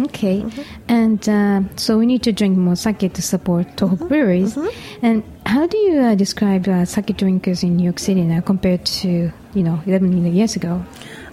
okay. 0.06 0.44
And 0.88 1.28
uh, 1.28 1.60
so 1.76 1.98
we 1.98 2.06
need 2.06 2.22
to 2.22 2.32
drink 2.32 2.56
more 2.56 2.76
sake 2.76 3.12
to 3.12 3.22
support 3.22 3.66
Tohoku 3.76 4.08
breweries. 4.08 4.56
And 5.02 5.22
how 5.46 5.66
do 5.66 5.76
you 5.76 6.00
uh, 6.00 6.14
describe 6.14 6.68
uh, 6.68 6.84
sake 6.84 7.16
drinkers 7.16 7.62
in 7.62 7.76
New 7.76 7.84
York 7.84 7.98
City 7.98 8.22
now 8.22 8.40
compared 8.40 8.84
to, 9.02 9.30
you 9.54 9.62
know, 9.62 9.80
11 9.86 10.34
years 10.34 10.56
ago? 10.56 10.82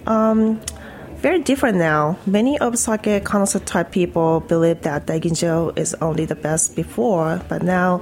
Um, 0.06 0.60
very 1.16 1.38
different 1.40 1.76
now. 1.78 2.16
Many 2.26 2.58
of 2.58 2.78
sake 2.78 3.24
connoisseur 3.24 3.60
type 3.60 3.92
people 3.92 4.40
believe 4.40 4.82
that 4.82 5.06
Daiginjo 5.06 5.78
is 5.78 5.94
only 6.00 6.24
the 6.24 6.34
best 6.34 6.74
before, 6.76 7.40
but 7.48 7.62
now 7.62 8.00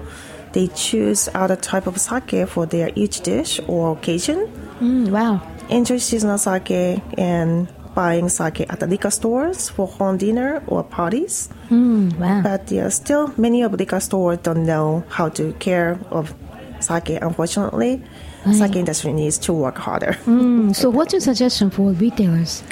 they 0.52 0.68
choose 0.68 1.28
other 1.34 1.56
type 1.56 1.86
of 1.86 1.98
sake 2.00 2.48
for 2.48 2.66
their 2.66 2.90
each 2.94 3.20
dish 3.20 3.60
or 3.66 3.92
occasion. 3.92 4.50
Mm, 4.80 5.10
wow. 5.10 5.40
Enjoy 5.68 5.98
seasonal 5.98 6.38
sake 6.38 7.02
and 7.18 7.68
buying 7.94 8.28
sake 8.28 8.60
at 8.60 8.80
the 8.80 8.86
liquor 8.86 9.10
stores 9.10 9.68
for 9.68 9.86
home 9.86 10.16
dinner 10.16 10.62
or 10.66 10.84
parties. 10.84 11.48
Mm, 11.68 12.16
wow. 12.16 12.42
But 12.42 12.70
yeah, 12.70 12.88
still 12.88 13.32
many 13.36 13.62
of 13.62 13.72
liquor 13.72 14.00
stores 14.00 14.38
don't 14.38 14.64
know 14.64 15.04
how 15.08 15.28
to 15.30 15.52
care 15.54 15.98
of 16.10 16.34
sake, 16.80 17.18
unfortunately, 17.20 18.02
sake 18.52 18.76
industry 18.76 19.12
needs 19.12 19.36
to 19.38 19.52
work 19.52 19.76
harder. 19.76 20.16
Mm, 20.26 20.74
so, 20.74 20.90
what's 20.90 21.12
your 21.12 21.20
suggestion 21.20 21.70
for 21.70 21.90
retailers? 21.92 22.62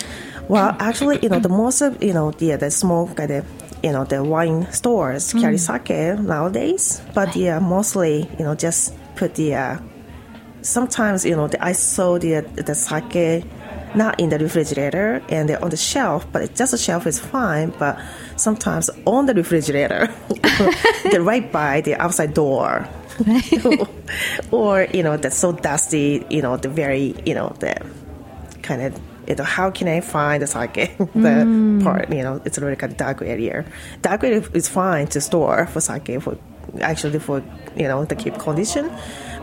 Well, 0.49 0.77
actually, 0.79 1.19
you 1.23 1.29
know, 1.29 1.41
the 1.41 1.49
most 1.49 1.81
of 1.81 2.03
you 2.03 2.15
know 2.15 2.31
the 2.31 2.57
the 2.57 2.71
small 2.71 3.09
kind 3.09 3.31
of 3.31 3.66
you 3.83 3.93
know 3.93 4.05
the 4.05 4.23
wine 4.23 4.71
stores 4.73 5.33
carry 5.33 5.59
sake 5.59 6.19
nowadays, 6.19 7.01
but 7.15 7.35
yeah, 7.37 7.59
mostly 7.59 8.29
you 8.39 8.45
know 8.45 8.55
just 8.55 8.95
put 9.17 9.35
the. 9.35 9.55
Uh, 9.55 9.79
sometimes 10.63 11.25
you 11.25 11.37
know 11.37 11.49
the, 11.49 11.63
I 11.65 11.73
saw 11.73 12.19
the 12.19 12.41
the 12.41 12.75
sake 12.75 13.45
not 13.95 14.21
in 14.21 14.29
the 14.29 14.39
refrigerator 14.39 15.23
and 15.29 15.49
they're 15.49 15.63
on 15.63 15.71
the 15.71 15.77
shelf, 15.77 16.27
but 16.33 16.55
just 16.55 16.75
a 16.75 16.79
shelf 16.79 17.07
is 17.07 17.19
fine. 17.19 17.73
But 17.79 17.99
sometimes 18.37 18.91
on 19.07 19.27
the 19.27 19.35
refrigerator, 19.35 20.13
they're 21.11 21.23
right 21.23 21.51
by 21.51 21.81
the 21.81 21.95
outside 21.97 22.35
door. 22.35 22.87
or 24.51 24.87
you 24.93 25.03
know 25.03 25.17
that's 25.17 25.39
so 25.39 25.51
dusty 25.51 26.23
you 26.29 26.43
know 26.43 26.59
the 26.59 26.69
very 26.69 27.15
you 27.25 27.33
know 27.33 27.49
the 27.61 27.75
kind 28.61 28.83
of 28.83 29.01
you 29.27 29.35
know 29.35 29.45
how 29.45 29.71
can 29.71 29.89
i 29.89 30.01
find 30.01 30.43
the 30.43 30.47
sake 30.47 30.97
the 31.15 31.81
part 31.85 32.13
you 32.13 32.23
know 32.23 32.41
it's 32.45 32.59
really 32.59 32.77
kind 32.77 32.93
of 32.93 32.99
dark 32.99 33.23
area 33.23 33.65
dark 34.03 34.23
area 34.25 34.43
is 34.55 34.69
fine 34.69 35.07
to 35.07 35.21
store 35.21 35.67
for 35.67 35.81
sake 35.81 36.21
for 36.23 36.37
actually 36.81 37.19
for 37.19 37.43
you 37.77 37.89
know 37.89 38.05
the 38.05 38.17
keep 38.17 38.37
condition 38.39 38.91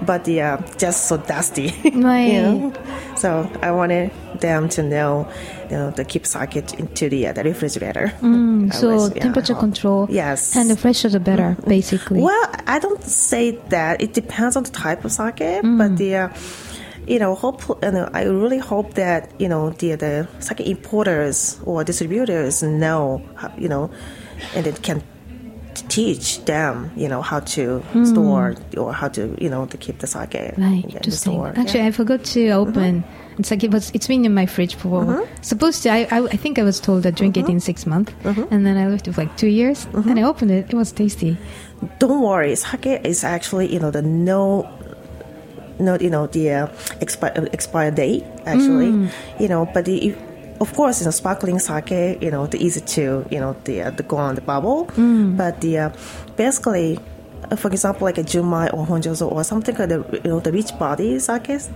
but 0.05 0.25
the 0.25 0.41
uh, 0.41 0.57
just 0.77 1.05
so 1.07 1.17
dusty 1.17 1.67
Right. 1.95 2.27
you 2.33 2.41
know 2.41 2.73
so 3.15 3.49
i 3.61 3.71
wanted 3.71 4.11
them 4.39 4.67
to 4.69 4.83
know 4.83 5.27
you 5.69 5.77
know 5.77 5.91
to 5.91 6.03
keep 6.03 6.25
sake 6.25 6.55
into 6.57 7.09
the, 7.09 7.27
uh, 7.27 7.33
the 7.33 7.43
refrigerator 7.43 8.11
I 8.21 8.69
So, 8.75 8.89
was, 8.95 9.15
yeah, 9.15 9.23
temperature 9.23 9.55
control. 9.55 10.07
yes 10.09 10.55
And 10.55 10.69
the 10.69 10.75
fresher 10.75 11.09
the 11.09 11.19
better, 11.19 11.55
basically. 11.67 12.21
well, 12.21 12.49
I 12.67 12.79
don't 12.79 13.03
say 13.03 13.51
that. 13.69 14.01
It 14.01 14.13
depends 14.13 14.55
on 14.57 14.63
the 14.63 14.71
type 14.71 15.05
of 15.05 15.11
sake, 15.11 15.35
Mm. 15.63 15.77
but 15.77 15.97
the, 15.97 16.15
uh, 16.15 16.27
you 17.07 17.19
know, 17.19 17.35
hope. 17.35 17.61
You 17.81 17.91
know, 17.91 18.09
I 18.13 18.23
really 18.23 18.59
hope 18.59 18.93
that 18.95 19.31
you 19.39 19.49
know 19.49 19.71
the 19.71 19.95
the 19.95 20.27
sake 20.39 20.61
importers 20.61 21.59
or 21.65 21.83
distributors 21.83 22.63
know, 22.63 23.21
you 23.57 23.69
know, 23.69 23.91
and 24.55 24.67
it 24.67 24.81
can 24.81 25.03
teach 25.89 26.43
them, 26.45 26.91
you 26.95 27.07
know, 27.07 27.21
how 27.21 27.39
to 27.39 27.79
hmm. 27.79 28.05
store 28.05 28.55
or 28.77 28.93
how 28.93 29.07
to, 29.09 29.35
you 29.39 29.49
know, 29.49 29.65
to 29.65 29.77
keep 29.77 29.99
the 29.99 30.07
sake 30.07 30.31
Mm. 30.33 30.57
Right, 30.57 30.95
in 30.95 31.01
the 31.03 31.11
store. 31.11 31.53
Actually, 31.55 31.81
yeah. 31.81 31.87
I 31.87 31.91
forgot 31.91 32.23
to 32.23 32.49
open. 32.49 33.03
Mm-hmm. 33.03 33.39
It's 33.39 33.51
like 33.51 33.63
it 33.63 33.71
was. 33.71 33.91
It's 33.93 34.07
been 34.07 34.25
in 34.25 34.33
my 34.33 34.45
fridge 34.45 34.75
for. 34.75 35.03
Mm-hmm. 35.03 35.41
Supposed 35.41 35.83
to. 35.83 35.89
I, 35.89 36.07
I. 36.11 36.23
I 36.23 36.37
think 36.37 36.59
I 36.59 36.63
was 36.63 36.79
told 36.79 37.03
to 37.03 37.11
drink 37.11 37.37
it 37.37 37.41
mm-hmm. 37.41 37.51
in 37.51 37.59
six 37.59 37.85
months, 37.85 38.13
and 38.23 38.65
then 38.65 38.77
I 38.77 38.87
left 38.87 39.07
it 39.07 39.13
for 39.13 39.23
like 39.23 39.35
two 39.37 39.47
years, 39.47 39.85
and 39.93 40.19
I 40.19 40.23
opened 40.23 40.51
it. 40.51 40.69
It 40.69 40.75
was 40.75 40.91
tasty. 40.91 41.37
don't 41.99 42.21
worry, 42.21 42.55
sake 42.55 42.85
is 43.05 43.23
actually 43.23 43.73
you 43.73 43.79
know 43.79 43.91
the 43.91 44.01
no, 44.01 44.69
no 45.83 45.97
you 45.99 46.09
know 46.09 46.25
the 46.27 46.45
uh, 46.51 46.67
expi- 47.05 47.35
expire 47.53 47.91
date 47.91 48.23
actually, 48.45 48.91
Mm. 48.91 49.09
you 49.39 49.47
know. 49.47 49.65
But 49.73 49.85
the, 49.85 50.15
of 50.59 50.73
course, 50.75 50.99
you 51.01 51.05
know, 51.05 51.11
sparkling 51.11 51.59
sake, 51.59 52.21
you 52.21 52.31
know, 52.31 52.47
the 52.47 52.57
easy 52.65 52.81
to 52.95 53.25
you 53.29 53.39
know 53.39 53.55
the 53.65 53.75
uh, 53.83 53.89
the 53.91 54.03
go 54.03 54.17
on 54.17 54.35
the 54.35 54.41
bubble, 54.41 54.85
Mm. 54.97 55.37
but 55.37 55.61
the 55.61 55.77
uh, 55.77 55.89
basically. 56.35 56.99
Uh, 57.51 57.56
For 57.56 57.69
example, 57.69 58.06
like 58.06 58.17
a 58.17 58.23
Junmai 58.23 58.73
or 58.73 58.86
Honjozo 58.86 59.32
or 59.32 59.43
something 59.43 59.75
like 59.75 59.89
the 59.89 60.03
you 60.23 60.29
know 60.29 60.39
the 60.39 60.51
rich 60.51 60.71
body 60.79 61.19
sakes, 61.19 61.69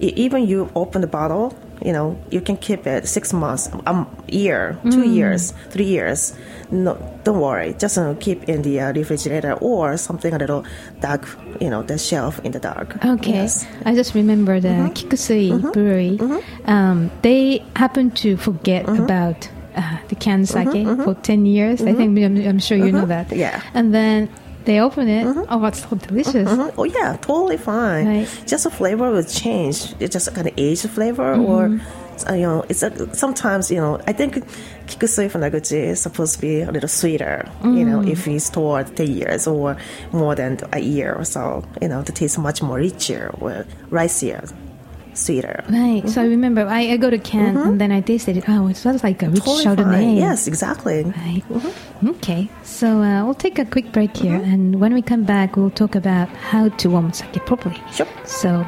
e- 0.00 0.12
even 0.16 0.46
you 0.46 0.70
open 0.74 1.00
the 1.00 1.06
bottle, 1.06 1.54
you 1.84 1.92
know 1.92 2.16
you 2.30 2.40
can 2.40 2.56
keep 2.56 2.86
it 2.86 3.06
six 3.08 3.32
months, 3.32 3.68
a 3.86 4.06
year, 4.28 4.76
two 4.90 5.04
Mm. 5.04 5.14
years, 5.14 5.52
three 5.70 5.84
years. 5.86 6.34
No, 6.70 6.96
don't 7.24 7.40
worry. 7.40 7.74
Just 7.78 7.96
uh, 7.98 8.14
keep 8.18 8.48
in 8.48 8.62
the 8.62 8.80
uh, 8.80 8.92
refrigerator 8.92 9.52
or 9.60 9.96
something 9.96 10.34
a 10.34 10.38
little 10.38 10.64
dark, 11.00 11.22
you 11.60 11.70
know, 11.70 11.82
the 11.82 11.96
shelf 11.96 12.40
in 12.44 12.50
the 12.52 12.58
dark. 12.58 12.96
Okay, 13.04 13.34
Yes. 13.34 13.64
I 13.84 13.94
just 13.94 14.14
remember 14.14 14.58
the 14.58 14.90
Kikusui 14.94 15.72
Brewery. 15.72 16.18
Um, 16.66 17.10
they 17.22 17.62
happened 17.76 18.16
to 18.18 18.36
forget 18.36 18.88
about 18.88 19.48
uh, 19.76 19.98
the 20.08 20.16
canned 20.16 20.48
sake 20.48 20.72
for 21.04 21.14
ten 21.22 21.46
years. 21.46 21.82
I 21.82 21.92
think 21.94 22.18
I'm, 22.18 22.36
I'm 22.36 22.58
sure 22.58 22.76
you 22.78 22.90
know 22.90 23.06
that. 23.06 23.30
Yeah. 23.30 23.62
And 23.74 23.94
then 23.94 24.28
they 24.66 24.80
open 24.80 25.08
it. 25.08 25.24
Mm-hmm. 25.24 25.44
Oh, 25.48 25.64
it's 25.66 25.82
so 25.88 25.96
delicious. 25.96 26.48
Mhm. 26.48 26.74
Oh 26.76 26.84
yeah, 26.84 27.16
totally 27.20 27.56
fine. 27.56 28.26
Just 28.46 28.64
the 28.64 28.70
flavor 28.70 29.10
will 29.10 29.24
change. 29.24 29.94
It's 30.00 30.12
just 30.12 30.34
kind 30.34 30.46
of 30.48 30.54
age 30.58 30.82
flavor, 30.82 31.34
or 31.34 31.68
mm-hmm. 31.68 32.28
uh, 32.28 32.34
you 32.34 32.42
know, 32.42 32.64
it's 32.68 32.82
a, 32.82 33.14
sometimes 33.14 33.70
you 33.70 33.80
know. 33.80 34.00
I 34.06 34.12
think 34.12 34.44
kikusui 34.86 35.30
funaguchi 35.30 35.78
is 35.92 36.00
supposed 36.00 36.34
to 36.34 36.40
be 36.40 36.60
a 36.62 36.70
little 36.70 36.88
sweeter. 36.88 37.48
You 37.62 37.84
know, 37.84 38.00
mm-hmm. 38.00 38.10
if 38.10 38.26
you 38.26 38.38
store 38.38 38.84
ten 38.84 39.10
years 39.10 39.46
or 39.46 39.76
more 40.12 40.34
than 40.34 40.58
a 40.72 40.80
year 40.80 41.14
or 41.14 41.24
so, 41.24 41.64
you 41.80 41.88
know, 41.88 42.02
the 42.02 42.12
taste 42.12 42.38
much 42.38 42.62
more 42.62 42.78
richer 42.78 43.30
or 43.40 43.64
ricier, 43.90 44.44
sweeter. 45.14 45.64
Right. 45.68 46.08
So 46.08 46.22
I 46.22 46.26
remember 46.26 46.66
I, 46.66 46.92
I 46.92 46.96
got 46.96 47.14
a 47.14 47.18
can 47.18 47.56
and 47.56 47.80
then 47.80 47.92
I 47.92 48.00
tasted 48.00 48.36
it. 48.36 48.44
Oh, 48.48 48.66
it 48.68 48.84
was 48.84 49.02
like 49.02 49.22
a 49.22 49.30
rich 49.30 49.44
Totally 49.44 49.64
Chardonnay. 49.64 49.92
fine. 49.92 50.16
Yes, 50.16 50.46
exactly. 50.46 51.04
Right. 51.04 51.42
Okay. 52.04 52.48
So 52.62 53.02
uh, 53.02 53.24
we'll 53.24 53.34
take 53.34 53.58
a 53.58 53.64
quick 53.64 53.92
break 53.92 54.16
here, 54.16 54.36
and 54.36 54.80
when 54.80 54.92
we 54.94 55.02
come 55.02 55.24
back, 55.24 55.56
we'll 55.56 55.70
talk 55.70 55.94
about 55.94 56.28
how 56.28 56.68
to 56.68 56.90
warm 56.90 57.12
sake 57.12 57.34
properly. 57.46 57.80
Sure. 57.92 58.06
So, 58.24 58.66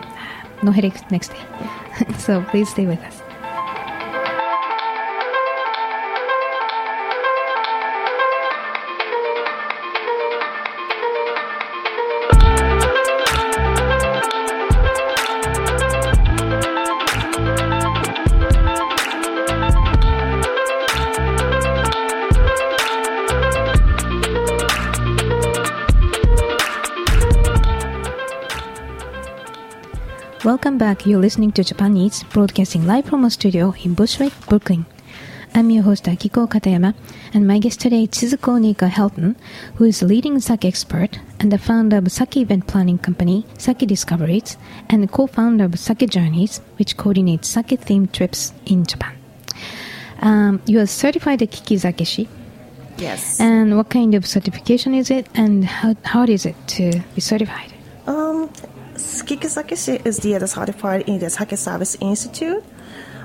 no 0.62 0.72
headaches 0.72 1.02
next 1.10 1.28
day. 1.28 1.42
so 2.18 2.42
please 2.42 2.68
stay 2.68 2.86
with 2.86 3.00
us. 3.00 3.17
Back. 30.88 31.04
You're 31.04 31.20
listening 31.20 31.52
to 31.52 31.62
Japan 31.62 31.98
Eats, 31.98 32.22
broadcasting 32.22 32.86
live 32.86 33.04
from 33.04 33.22
a 33.26 33.28
studio 33.28 33.74
in 33.84 33.92
Bushwick, 33.92 34.32
Brooklyn. 34.48 34.86
I'm 35.54 35.68
your 35.68 35.82
host 35.82 36.04
Akiko 36.04 36.48
Katayama, 36.48 36.94
and 37.34 37.46
my 37.46 37.58
guest 37.58 37.80
today 37.80 38.04
is 38.04 38.08
Chizuko 38.08 38.58
Niikawa 38.58 38.88
Helton, 38.88 39.36
who 39.74 39.84
is 39.84 40.00
a 40.00 40.06
leading 40.06 40.40
sake 40.40 40.64
expert 40.64 41.18
and 41.40 41.52
the 41.52 41.58
founder 41.58 41.98
of 41.98 42.10
sake 42.10 42.38
event 42.38 42.68
planning 42.68 42.96
company 42.96 43.44
Sake 43.58 43.86
Discoveries, 43.86 44.56
and 44.88 45.02
the 45.02 45.08
co-founder 45.08 45.64
of 45.64 45.78
Sake 45.78 46.08
Journeys, 46.08 46.62
which 46.78 46.96
coordinates 46.96 47.48
sake-themed 47.48 48.12
trips 48.12 48.54
in 48.64 48.86
Japan. 48.86 49.14
Um, 50.22 50.62
you 50.64 50.80
are 50.80 50.86
certified 50.86 51.40
Kikizakeshi, 51.40 52.28
Yes. 52.96 53.38
and 53.38 53.76
what 53.76 53.90
kind 53.90 54.14
of 54.14 54.24
certification 54.24 54.94
is 54.94 55.10
it, 55.10 55.26
and 55.34 55.66
how 55.66 55.94
hard 56.06 56.30
is 56.30 56.46
it 56.46 56.56
to 56.68 57.02
be 57.14 57.20
certified? 57.20 57.74
Um, 58.06 58.48
Kikizakeshi 59.28 60.06
is 60.06 60.16
the, 60.18 60.38
the 60.38 60.48
certified 60.48 61.02
in 61.06 61.18
the 61.18 61.28
Sake 61.28 61.56
Service 61.58 61.96
Institute 62.00 62.64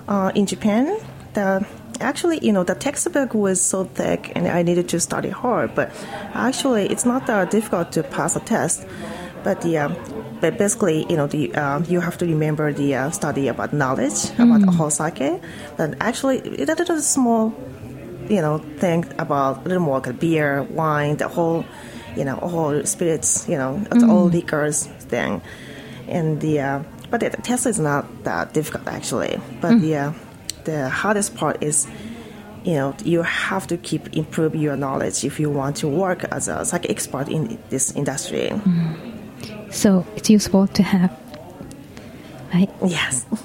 uh, 0.10 0.34
in 0.36 0.46
Japan. 0.46 1.00
The 1.34 1.66
actually, 2.02 2.40
you 2.46 2.52
know, 2.52 2.64
the 2.64 2.76
textbook 2.76 3.34
was 3.34 3.62
so 3.62 3.86
thick, 3.86 4.34
and 4.36 4.48
I 4.48 4.64
needed 4.64 4.90
to 4.90 5.00
study 5.00 5.30
hard. 5.30 5.74
But 5.74 5.92
actually, 6.34 6.88
it's 6.88 7.06
not 7.06 7.26
that 7.28 7.52
difficult 7.52 7.94
to 7.94 8.04
pass 8.04 8.36
a 8.36 8.42
test. 8.42 8.86
But 9.44 9.62
the 9.62 9.78
um, 9.78 9.96
but 10.42 10.58
basically, 10.58 11.06
you 11.10 11.16
know, 11.16 11.28
the 11.28 11.56
um, 11.56 11.86
you 11.88 12.02
have 12.02 12.18
to 12.18 12.26
remember 12.26 12.74
the 12.74 12.96
uh, 12.96 13.10
study 13.12 13.48
about 13.48 13.72
knowledge 13.72 14.30
about 14.38 14.60
the 14.60 14.72
whole 14.72 14.90
sake. 14.90 15.42
But 15.78 15.96
actually, 16.02 16.40
it 16.40 16.60
is 16.60 16.70
a 16.70 16.76
little 16.76 17.00
small 17.00 17.54
you 18.30 18.42
know, 18.42 18.58
thing 18.80 19.06
about 19.20 19.66
a 19.66 19.70
little 19.70 19.84
more 19.84 20.00
like 20.00 20.20
beer, 20.20 20.64
wine, 20.64 21.18
the 21.18 21.28
whole, 21.28 21.66
you 22.16 22.24
know, 22.24 22.36
whole 22.36 22.86
spirits, 22.86 23.48
you 23.50 23.58
know, 23.58 23.78
the 23.92 24.08
all 24.08 24.26
liquors 24.26 24.86
thing. 24.86 25.42
And 26.08 26.42
the, 26.42 26.60
uh, 26.60 26.84
but 27.10 27.20
the 27.22 27.30
test 27.30 27.66
is 27.66 27.80
not 27.80 28.06
that 28.24 28.54
difficult 28.54 28.88
actually. 28.88 29.40
But 29.62 29.74
hmm. 29.74 29.82
the, 29.82 29.96
uh, 29.96 30.14
the 30.66 30.90
hardest 30.90 31.36
part 31.36 31.62
is, 31.64 31.88
you 32.64 32.74
know, 32.74 32.96
you 33.04 33.22
have 33.22 33.68
to 33.68 33.78
keep 33.78 34.16
improve 34.16 34.56
your 34.56 34.78
knowledge 34.78 35.24
if 35.24 35.40
you 35.40 35.50
want 35.50 35.78
to 35.78 35.88
work 35.88 36.24
as 36.26 36.48
a 36.48 36.66
sake 36.66 36.90
expert 36.90 37.28
in 37.30 37.58
this 37.70 37.92
industry. 37.96 38.50
Hmm. 38.50 39.72
So 39.72 40.06
it's 40.16 40.30
useful 40.30 40.68
to 40.68 40.84
have, 40.84 41.12
right? 42.54 42.70
Yes. 42.86 43.26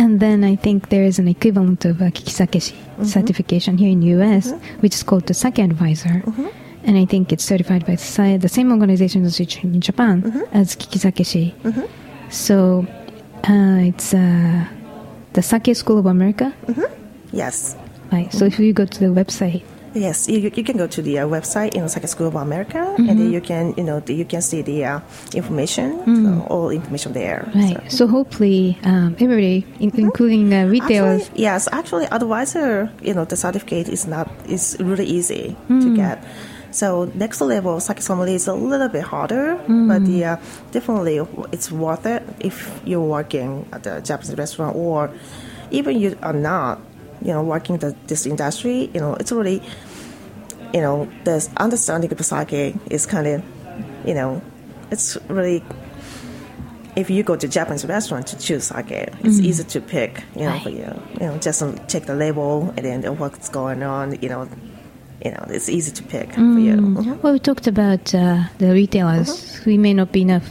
And 0.00 0.18
then 0.18 0.44
I 0.44 0.56
think 0.56 0.88
there 0.88 1.04
is 1.04 1.18
an 1.18 1.28
equivalent 1.28 1.84
of 1.84 2.00
a 2.00 2.10
Kikisakeshi 2.10 2.72
mm-hmm. 2.72 3.04
certification 3.04 3.76
here 3.76 3.90
in 3.90 4.00
the 4.00 4.06
US, 4.18 4.50
mm-hmm. 4.50 4.80
which 4.80 4.94
is 4.94 5.02
called 5.02 5.26
the 5.26 5.34
Sake 5.34 5.58
Advisor. 5.58 6.22
Mm-hmm. 6.24 6.46
And 6.84 6.96
I 6.96 7.04
think 7.04 7.32
it's 7.32 7.44
certified 7.44 7.84
by 7.86 7.96
the 7.96 8.48
same 8.48 8.70
organization 8.72 9.24
as 9.24 9.38
in 9.40 9.80
Japan 9.80 10.22
as 10.52 10.74
Kikisakeshi. 10.76 11.54
So 12.30 12.86
uh, 13.48 13.88
it's 13.90 14.14
uh, 14.14 14.64
the 15.32 15.42
Sake 15.42 15.74
School 15.76 15.98
of 15.98 16.06
America. 16.06 16.52
yes. 17.32 17.76
Right. 18.12 18.32
So 18.32 18.44
if 18.44 18.58
you 18.58 18.72
go 18.72 18.84
to 18.86 18.98
the 19.00 19.06
website, 19.06 19.62
Yes, 19.92 20.28
you, 20.28 20.38
you 20.54 20.62
can 20.62 20.76
go 20.76 20.86
to 20.86 21.02
the 21.02 21.18
uh, 21.18 21.26
website, 21.26 21.74
in 21.74 21.88
Sake 21.88 22.06
School 22.06 22.28
of 22.28 22.36
America, 22.36 22.78
Mm-hmm. 22.78 23.08
and 23.08 23.18
then 23.18 23.32
you 23.32 23.40
can, 23.40 23.74
you 23.76 23.82
know, 23.82 23.98
the- 23.98 24.14
you 24.14 24.24
can 24.24 24.40
see 24.40 24.62
the 24.62 24.84
uh, 24.84 25.00
information, 25.34 25.98
so 26.06 26.46
all 26.48 26.70
information 26.70 27.12
there. 27.12 27.48
Mm. 27.52 27.74
Right. 27.74 27.90
So, 27.90 28.06
hopefully, 28.06 28.78
um, 28.84 29.16
everybody, 29.18 29.66
in- 29.80 29.90
including 29.98 30.54
uh, 30.54 30.66
retailers, 30.66 31.22
Actually, 31.26 31.42
yes, 31.42 31.68
actually, 31.72 32.06
advisor, 32.06 32.88
you 33.02 33.14
know, 33.14 33.24
the 33.24 33.34
certificate 33.36 33.88
is 33.88 34.06
not 34.06 34.30
is 34.46 34.76
really 34.78 35.06
easy 35.06 35.56
to 35.68 35.96
get. 35.96 36.22
So 36.72 37.10
next 37.14 37.40
level, 37.40 37.80
sake 37.80 38.00
sommelier 38.00 38.36
is 38.36 38.46
a 38.46 38.54
little 38.54 38.88
bit 38.88 39.02
harder, 39.02 39.56
Hmm. 39.56 39.88
but 39.88 40.02
yeah, 40.06 40.38
definitely 40.72 41.20
it's 41.52 41.70
worth 41.72 42.06
it 42.06 42.22
if 42.38 42.80
you're 42.84 43.00
working 43.04 43.66
at 43.72 43.86
a 43.86 44.00
Japanese 44.00 44.36
restaurant 44.36 44.76
or 44.76 45.10
even 45.72 45.98
you 45.98 46.16
are 46.22 46.32
not, 46.32 46.80
you 47.22 47.32
know, 47.32 47.42
working 47.42 47.78
the, 47.78 47.94
this 48.06 48.24
industry. 48.26 48.90
You 48.94 49.00
know, 49.00 49.14
it's 49.14 49.32
really, 49.32 49.62
you 50.72 50.80
know, 50.80 51.08
the 51.24 51.46
understanding 51.56 52.12
of 52.12 52.24
sake 52.24 52.76
is 52.88 53.04
kind 53.06 53.26
of, 53.26 53.42
you 54.06 54.14
know, 54.14 54.40
it's 54.90 55.16
really. 55.28 55.62
If 56.96 57.08
you 57.08 57.22
go 57.22 57.36
to 57.36 57.46
Japanese 57.46 57.84
restaurant 57.86 58.26
to 58.28 58.36
choose 58.38 58.64
sake, 58.64 58.90
it's 58.90 59.38
easy 59.38 59.62
to 59.64 59.80
pick, 59.80 60.24
you 60.34 60.42
know, 60.42 60.48
Right. 60.50 60.62
for 60.62 60.70
you. 60.70 60.92
You 61.20 61.26
know, 61.28 61.38
just 61.38 61.62
check 61.88 62.06
the 62.06 62.14
label 62.16 62.74
and 62.76 62.84
then 63.04 63.16
what's 63.18 63.48
going 63.48 63.82
on. 63.84 64.18
You 64.20 64.28
know, 64.28 64.48
you 65.24 65.30
know, 65.32 65.44
it's 65.48 65.68
easy 65.68 65.92
to 65.92 66.02
pick 66.02 66.32
for 66.34 66.40
you. 66.40 66.76
Mhm. 66.76 67.22
well, 67.22 67.32
we 67.32 67.38
talked 67.38 67.66
about 67.66 68.14
uh, 68.14 68.44
the 68.58 68.72
retailers 68.72 69.60
We 69.66 69.76
may 69.78 69.92
not 69.94 70.12
be 70.12 70.22
enough 70.22 70.48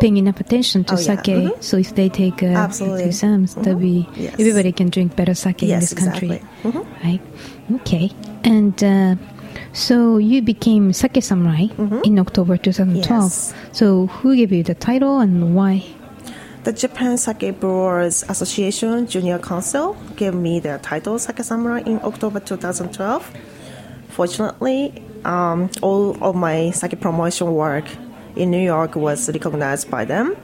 paying 0.00 0.16
enough 0.16 0.40
attention 0.40 0.82
to 0.84 0.94
Oh, 0.94 0.98
yeah. 0.98 1.04
sake. 1.22 1.36
Mhm. 1.36 1.62
So 1.62 1.76
if 1.76 1.94
they 1.94 2.08
take 2.08 2.42
uh, 2.42 2.46
Absolutely. 2.66 3.04
exams, 3.04 3.54
that'll 3.54 3.76
be 3.78 4.08
Yes. 4.16 4.34
everybody 4.40 4.72
can 4.72 4.88
drink 4.90 5.14
better 5.14 5.34
sake 5.34 5.62
in 5.62 5.78
this 5.80 5.94
country, 5.94 6.28
exactly. 6.42 6.72
Mhm. 6.72 6.84
right? 7.04 7.20
Okay, 7.80 8.10
and. 8.44 8.74
Uh, 8.82 9.14
so 9.72 10.16
you 10.18 10.40
became 10.42 10.92
sake 10.92 11.22
samurai 11.22 11.66
in 12.02 12.18
October 12.18 12.56
2012. 12.56 12.96
Mm-hmm. 12.98 13.22
Yes. 13.22 13.54
So 13.72 14.06
who 14.06 14.34
gave 14.34 14.50
you 14.50 14.62
the 14.64 14.74
title 14.74 15.20
and 15.20 15.54
why? 15.54 15.84
The 16.64 16.72
Japan 16.72 17.16
Sake 17.18 17.60
Brewers 17.60 18.24
Association 18.28 19.06
Junior 19.06 19.38
Council 19.38 19.96
gave 20.16 20.34
me 20.34 20.58
the 20.58 20.78
title 20.82 21.18
Sake 21.18 21.42
Samurai 21.44 21.82
in 21.86 22.00
October 22.02 22.40
2012. 22.40 23.30
Fortunately, 24.18 25.00
um, 25.24 25.70
all 25.80 26.18
of 26.20 26.34
my 26.34 26.72
sake 26.72 26.98
promotion 26.98 27.54
work 27.54 27.84
in 28.34 28.50
New 28.50 28.58
York 28.58 28.96
was 28.96 29.30
recognized 29.30 29.88
by 29.94 30.04
them. 30.04 30.34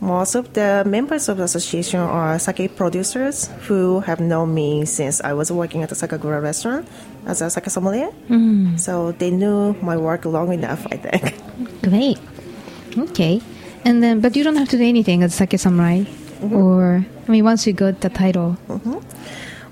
Most 0.00 0.36
of 0.36 0.54
the 0.54 0.84
members 0.86 1.28
of 1.28 1.38
the 1.38 1.42
association 1.42 1.98
are 1.98 2.38
sake 2.38 2.76
producers 2.76 3.50
who 3.66 3.98
have 4.06 4.20
known 4.20 4.54
me 4.54 4.84
since 4.84 5.20
I 5.20 5.32
was 5.32 5.50
working 5.50 5.82
at 5.82 5.88
the 5.88 5.96
Sakagura 5.96 6.40
restaurant 6.40 6.86
as 7.26 7.42
a 7.42 7.50
sake 7.50 7.66
sommelier. 7.66 8.12
Mm. 8.30 8.78
So 8.78 9.10
they 9.10 9.32
knew 9.32 9.74
my 9.82 9.96
work 9.96 10.24
long 10.24 10.52
enough, 10.52 10.86
I 10.92 10.98
think. 11.02 11.34
Great. 11.82 12.20
Okay. 12.96 13.42
And 13.84 14.04
then, 14.04 14.20
but 14.20 14.36
you 14.36 14.44
don't 14.44 14.54
have 14.54 14.68
to 14.68 14.78
do 14.78 14.84
anything 14.84 15.24
as 15.24 15.34
Sake 15.34 15.58
Samurai. 15.58 16.06
Mm-hmm. 16.06 16.54
Or, 16.54 17.04
I 17.26 17.28
mean, 17.28 17.42
once 17.42 17.66
you 17.66 17.72
got 17.72 18.02
the 18.02 18.08
title. 18.08 18.56
Mm-hmm. 18.68 19.02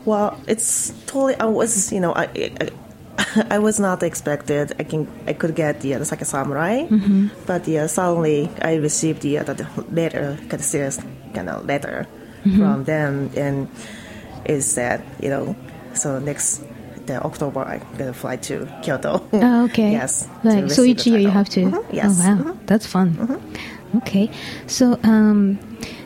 Well, 0.05 0.41
it's 0.49 0.91
totally. 1.07 1.37
I 1.39 1.47
was, 1.47 1.93
you 1.93 2.01
know, 2.01 2.13
I, 2.13 2.25
I, 2.35 2.71
I 3.51 3.59
was 3.59 3.79
not 3.81 4.03
expected. 4.03 4.75
I 4.79 4.85
can, 4.85 5.07
I 5.27 5.33
could 5.33 5.55
get 5.55 5.81
the, 5.81 5.95
uh, 5.95 5.99
the 5.99 6.05
Sake 6.05 6.25
Samurai, 6.25 6.87
but 7.47 7.67
yeah, 7.69 7.87
suddenly 7.87 8.51
I 8.63 8.75
received 8.77 9.23
the, 9.23 9.39
uh, 9.39 9.45
the 9.45 9.67
letter, 9.91 10.37
kind 10.43 10.55
of 10.55 10.63
serious 10.65 10.99
kind 11.35 11.49
of 11.49 11.65
letter 11.67 12.07
from 12.43 12.85
them, 12.85 13.31
and 13.37 13.69
it 14.45 14.63
said, 14.63 15.03
you 15.21 15.29
know, 15.31 15.57
so 15.95 16.19
next 16.21 16.63
the 17.07 17.23
October 17.25 17.61
I'm 17.61 17.83
gonna 17.99 18.13
fly 18.13 18.37
to 18.37 18.67
Kyoto. 18.83 19.23
Oh, 19.33 19.65
okay. 19.65 19.93
yes. 19.99 20.29
Right. 20.45 20.71
So 20.71 20.83
each 20.83 21.07
year 21.07 21.19
you 21.19 21.31
have 21.31 21.49
to. 21.51 21.61
Mhm, 21.67 21.85
Yes. 21.93 22.21
Oh, 22.21 22.29
wow. 22.29 22.43
mhm. 22.43 22.67
That's 22.67 22.87
fun. 22.87 23.41
Okay. 23.99 24.29
So, 24.67 24.99
um, 25.05 25.59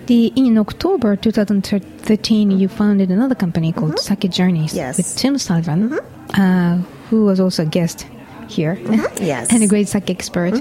the 0.06 0.26
in 0.36 0.58
October 0.58 1.16
2013, 1.16 2.50
you 2.50 2.68
founded 2.68 3.10
another 3.10 3.34
company 3.34 3.72
called 3.72 3.98
Sake 3.98 4.30
Journeys 4.30 4.70
Mm-hmm. 4.72 4.76
Yes. 4.76 4.96
with 4.98 5.16
Tim 5.16 5.38
Sullivan, 5.38 5.98
uh, 6.34 6.82
who 7.10 7.24
was 7.26 7.40
also 7.40 7.62
a 7.64 7.66
guest 7.66 8.06
here, 8.48 8.76
Mm-hmm. 8.76 9.24
Yes. 9.32 9.52
and 9.52 9.62
a 9.62 9.66
great 9.66 9.88
sake 9.88 10.08
expert. 10.10 10.54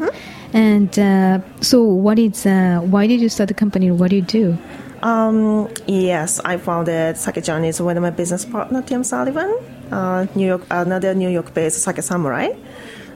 And 0.54 0.98
uh, 0.98 1.40
so, 1.62 1.84
what 1.84 2.18
is? 2.20 2.46
Uh, 2.46 2.80
why 2.84 3.06
did 3.08 3.22
you 3.22 3.30
start 3.30 3.48
the 3.50 3.54
company? 3.54 3.92
What 3.92 4.10
do 4.10 4.16
you 4.18 4.22
do? 4.24 4.58
Um, 5.02 5.70
yes, 5.88 6.40
I 6.44 6.58
founded 6.58 7.18
Sake 7.18 7.42
Journeys 7.44 7.80
with 7.80 7.98
my 8.00 8.10
business 8.10 8.44
partner 8.46 8.82
Tim 8.82 9.04
Sullivan, 9.04 9.50
uh, 9.92 10.26
New 10.36 10.46
York, 10.48 10.64
another 10.72 11.14
New 11.14 11.30
York-based 11.30 11.82
Sake 11.82 12.02
Samurai. 12.04 12.50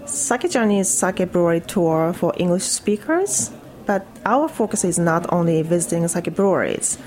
Sake 0.06 0.50
Journeys 0.50 0.88
Sake 0.90 1.30
Brewery 1.32 1.60
tour 1.62 2.14
for 2.14 2.34
English 2.38 2.64
speakers, 2.64 3.52
but 3.86 4.06
our 4.26 4.48
focus 4.48 4.84
is 4.86 4.98
not 5.00 5.26
only 5.34 5.62
visiting 5.62 6.08
sake 6.08 6.34
breweries. 6.36 6.98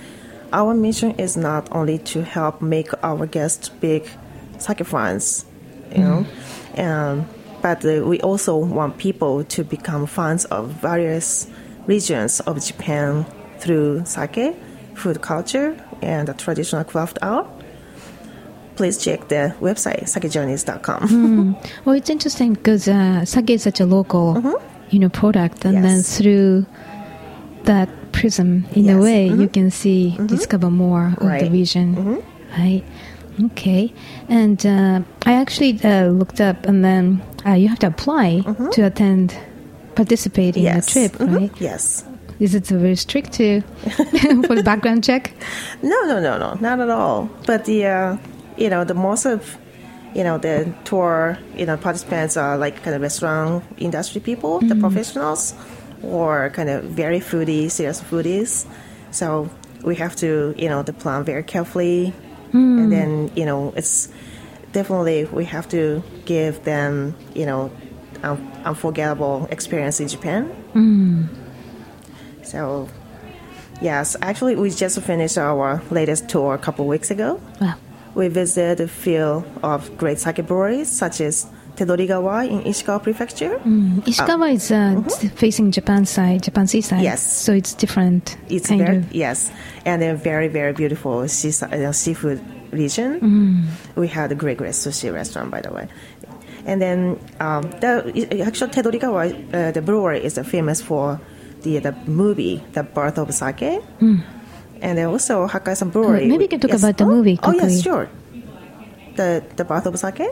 Our 0.53 0.75
mission 0.75 1.13
is 1.19 1.37
not 1.37 1.69
only 1.73 1.99
to 2.13 2.23
help 2.25 2.61
make 2.61 2.91
our 3.03 3.27
guests 3.27 3.69
big 3.71 4.05
sake 4.59 4.85
fans, 4.87 5.45
you 5.95 6.03
know, 6.03 6.27
um, 6.79 7.27
but 7.63 7.85
uh, 7.85 8.03
we 8.07 8.21
also 8.21 8.57
want 8.57 8.99
people 8.99 9.45
to 9.45 9.65
become 9.65 10.07
fans 10.07 10.45
of 10.47 10.71
various 10.71 11.47
regions 11.87 12.41
of 12.41 12.65
Japan 12.65 13.25
through 13.59 14.05
sake, 14.05 14.55
food 14.95 15.21
culture, 15.23 15.77
and 16.03 16.29
the 16.29 16.35
traditional 16.35 16.85
craft 16.85 17.19
art. 17.23 17.47
Please 18.77 18.99
check 18.99 19.29
the 19.29 19.55
website 19.61 20.03
sakejourneys.com. 20.05 21.57
Well, 21.85 21.97
it's 21.97 22.11
interesting 22.11 22.53
because 22.55 22.87
uh, 22.89 23.25
sake 23.25 23.51
is 23.51 23.63
such 23.63 23.81
a 23.81 23.87
local, 23.87 24.37
you 24.91 24.99
know, 24.99 25.09
product, 25.09 25.65
and 25.65 25.83
then 25.85 26.01
Mm-hmm. 26.01 26.23
Through 26.23 26.67
that 27.65 27.89
prism, 28.13 28.65
in 28.75 28.89
a 28.89 28.93
Yes. 28.95 29.03
way, 29.03 29.29
Mhm. 29.31 29.41
you 29.41 29.49
can 29.49 29.71
see 29.71 30.17
discover 30.27 30.71
more 30.71 31.07
of 31.17 31.21
the 31.21 31.27
Right. 31.27 31.43
Mm-hmm. 31.45 31.53
region, 31.53 32.23
right? 32.59 32.83
Okay, 33.45 33.93
and 34.29 34.65
uh, 34.65 35.01
I 35.27 35.35
actually 35.35 35.79
uh, 35.85 36.07
looked 36.09 36.41
up, 36.41 36.65
and 36.67 36.83
then 36.85 37.23
uh, 37.47 37.53
you 37.53 37.69
have 37.69 37.79
to 37.81 37.89
apply 37.89 38.41
to 38.73 38.83
attend, 38.87 39.37
participate 39.95 40.57
in 40.57 40.65
Mm-hmm. 40.65 40.77
yes. 40.77 40.95
the 40.95 41.09
trip, 41.09 41.13
Mhm. 41.21 41.37
right? 41.41 41.53
Yes. 41.61 42.05
Is 42.39 42.55
it 42.55 42.67
very 42.67 42.97
strict 42.97 43.33
to 43.35 43.61
for 44.47 44.55
the 44.55 44.63
background 44.65 45.05
check? 45.05 45.33
No, 45.83 45.99
no, 46.07 46.21
no, 46.21 46.39
no, 46.39 46.55
not 46.61 46.81
at 46.81 46.91
all. 46.91 47.29
But 47.47 47.65
the, 47.65 47.87
uh, 47.87 48.17
you 48.57 48.69
know, 48.71 48.85
the 48.85 48.95
most 48.95 49.27
of, 49.27 49.57
you 50.15 50.23
know, 50.25 50.39
the 50.39 50.73
tour, 50.85 51.39
you 51.57 51.67
know, 51.67 51.77
participants 51.77 52.37
are 52.37 52.57
like 52.59 52.83
kind 52.83 52.95
of 52.97 53.03
restaurant 53.03 53.65
industry 53.79 54.21
people, 54.21 54.61
the 54.61 54.75
professionals, 54.77 55.55
or 56.03 56.51
kind 56.51 56.69
of 56.71 56.85
very 56.85 57.21
foodie, 57.21 57.71
serious 57.71 58.01
foodies. 58.01 58.67
So 59.11 59.49
we 59.83 59.95
have 59.97 60.17
to, 60.17 60.55
you 60.59 60.69
know, 60.69 60.83
the 60.83 60.93
plan 60.93 61.25
very 61.25 61.43
carefully, 61.43 62.13
Hmm. 62.57 62.79
and 62.79 62.93
then, 62.93 63.31
you 63.37 63.45
know, 63.45 63.73
it's 63.77 64.09
definitely 64.73 65.25
we 65.27 65.45
have 65.45 65.69
to 65.69 66.03
give 66.25 66.65
them, 66.65 67.15
you 67.35 67.45
know, 67.45 67.71
un- 68.23 68.51
unforgettable 68.65 69.47
experience 69.51 70.01
in 70.01 70.09
Japan. 70.09 70.45
Hmm. 70.73 71.25
So 72.43 72.89
Yes, 73.81 74.17
actually, 74.23 74.57
we 74.57 74.71
just 74.71 74.99
finished 75.03 75.37
our 75.37 75.83
latest 75.91 76.29
tour 76.29 76.55
a 76.55 76.59
couple 76.59 76.87
weeks 76.87 77.11
ago. 77.11 77.41
Wow. 77.61 77.75
We 78.15 78.29
visited 78.29 78.81
a 78.81 78.89
few 78.89 79.45
of 79.63 79.99
great 79.99 80.19
sake 80.19 80.47
breweries, 80.47 80.89
such 80.89 81.21
as 81.21 81.47
Tedorigawa 81.77 82.49
in 82.49 82.63
Ishikawa 82.63 83.03
Prefecture. 83.03 83.59
Ishikawa 83.59 84.55
is 84.55 84.71
uh, 84.71 85.03
facing 85.37 85.71
Japan 85.71 86.07
side, 86.07 86.43
Japan 86.43 86.67
seaside. 86.67 87.03
Yes. 87.03 87.21
So 87.23 87.53
it's 87.53 87.75
different. 87.75 88.37
It's 88.49 88.69
very 88.69 88.99
of. 88.99 89.13
yes, 89.13 89.51
and 89.85 90.03
a 90.03 90.15
very 90.15 90.49
very 90.49 90.73
beautiful 90.73 91.29
seaside, 91.29 91.73
uh, 91.75 91.93
seafood 91.93 92.41
region. 92.73 93.69
We 93.95 94.09
had 94.09 94.33
a 94.33 94.35
great 94.35 94.59
great 94.59 94.73
sushi 94.73 95.13
restaurant, 95.13 95.51
by 95.51 95.61
the 95.61 95.73
way. 95.73 95.89
And 96.67 96.83
then 96.83 97.21
um, 97.39 97.63
the 97.79 98.43
actually 98.45 98.73
Tedorigawa, 98.73 99.55
uh, 99.55 99.71
the 99.71 99.83
brewery 99.83 100.25
is 100.25 100.37
uh, 100.37 100.43
famous 100.43 100.83
for 100.83 101.21
the 101.63 101.79
the 101.79 101.93
movie, 102.07 102.65
The 102.73 102.83
Birth 102.83 103.19
of 103.19 103.33
Sake. 103.33 103.83
And 104.83 104.99
then 104.99 105.07
also 105.07 105.47
Hakkaisan 105.47 105.91
Brewery. 105.93 106.27
maybe 106.27 106.45
we 106.45 106.49
can 106.49 106.61
talk 106.61 106.71
yes. 106.71 106.83
about 106.83 106.99
the 106.99 107.07
movie 107.07 107.39
Oh 107.43 107.53
yes, 107.53 107.83
sure. 107.83 108.09
The 109.17 109.43
the 109.57 109.65
Birth 109.65 109.87
of 109.87 109.99
Sake. 109.99 110.29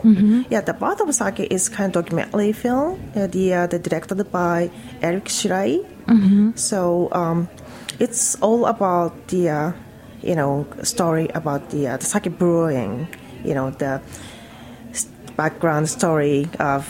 Yeah, 0.49 0.61
the 0.61 0.73
Birth 0.73 1.01
of 1.01 1.13
Sake 1.13 1.47
is 1.51 1.69
kind 1.69 1.95
of 1.95 2.05
documentary 2.05 2.53
film. 2.53 3.01
Uh, 3.15 3.27
the 3.27 3.53
uh, 3.53 3.67
the 3.67 3.79
directed 3.79 4.21
by 4.31 4.69
Erik 5.01 5.25
Shirai. 5.25 5.83
So 6.55 7.09
um, 7.11 7.49
it's 7.99 8.35
all 8.41 8.65
about 8.65 9.27
the 9.27 9.49
uh, 9.49 9.71
you 10.21 10.35
know 10.35 10.65
story 10.83 11.27
about 11.33 11.69
the 11.71 11.87
uh, 11.87 11.97
the 11.97 12.05
sake 12.05 12.29
brewing. 12.37 13.07
You 13.43 13.53
know 13.53 13.71
the 13.71 14.01
background 15.35 15.89
story 15.89 16.47
of 16.59 16.85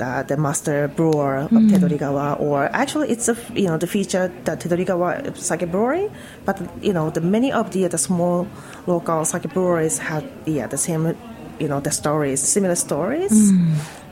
uh, 0.00 0.22
the 0.22 0.36
master 0.36 0.88
brewer 0.88 1.38
of 1.38 1.50
Tedorigawa, 1.50 2.40
or 2.40 2.64
actually 2.72 3.10
it's 3.10 3.28
a, 3.28 3.36
you 3.54 3.66
know 3.66 3.76
the 3.78 3.86
feature 3.86 4.32
the 4.44 4.52
Tedorigawa 4.56 5.36
sake 5.36 5.70
brewery, 5.70 6.10
but 6.44 6.60
you 6.82 6.92
know 6.92 7.10
the 7.10 7.20
many 7.20 7.52
of 7.52 7.70
the 7.72 7.86
the 7.86 7.98
small 7.98 8.46
local 8.86 9.24
sake 9.24 9.52
breweries 9.52 9.98
have 9.98 10.24
yeah 10.46 10.66
the 10.66 10.78
same 10.78 11.16
you 11.58 11.68
know 11.68 11.80
the 11.80 11.90
stories, 11.90 12.40
similar 12.40 12.74
stories. 12.74 13.52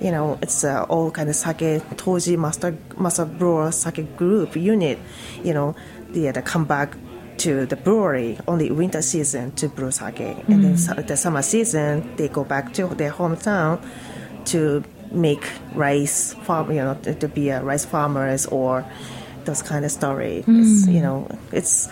You 0.01 0.11
know, 0.11 0.39
it's 0.43 0.64
uh, 0.64 0.85
all 0.89 1.11
kind 1.11 1.28
of 1.28 1.37
sake 1.37 1.82
Toji 1.97 2.39
master 2.39 2.76
master 2.99 3.24
brewer 3.24 3.70
sake 3.70 4.16
group 4.16 4.57
unit. 4.57 4.99
You 5.43 5.55
know, 5.55 5.76
the 6.11 6.30
they 6.30 6.43
come 6.43 6.64
back 6.64 6.97
to 7.39 7.66
the 7.66 7.76
brewery 7.76 8.39
only 8.47 8.70
winter 8.70 9.03
season 9.03 9.53
to 9.53 9.68
brew 9.68 9.91
sake, 9.91 10.20
and 10.20 10.64
then 10.64 11.07
the 11.07 11.16
summer 11.16 11.43
season 11.43 12.16
they 12.16 12.28
go 12.28 12.45
back 12.45 12.72
to 12.74 12.87
their 12.89 13.12
hometown 13.12 13.82
to 14.47 14.85
make 15.15 15.45
rice 15.75 16.35
farm. 16.45 16.71
You 16.71 16.83
know, 16.83 16.95
to, 17.03 17.15
to 17.15 17.29
be 17.29 17.49
a 17.51 17.62
rice 17.62 17.85
farmers 17.85 18.47
or 18.47 18.85
those 19.45 19.62
kind 19.62 19.85
of 19.85 19.91
stories. 19.91 20.45
Hmm. 20.45 20.91
You 20.91 21.03
know, 21.03 21.29
it's 21.53 21.89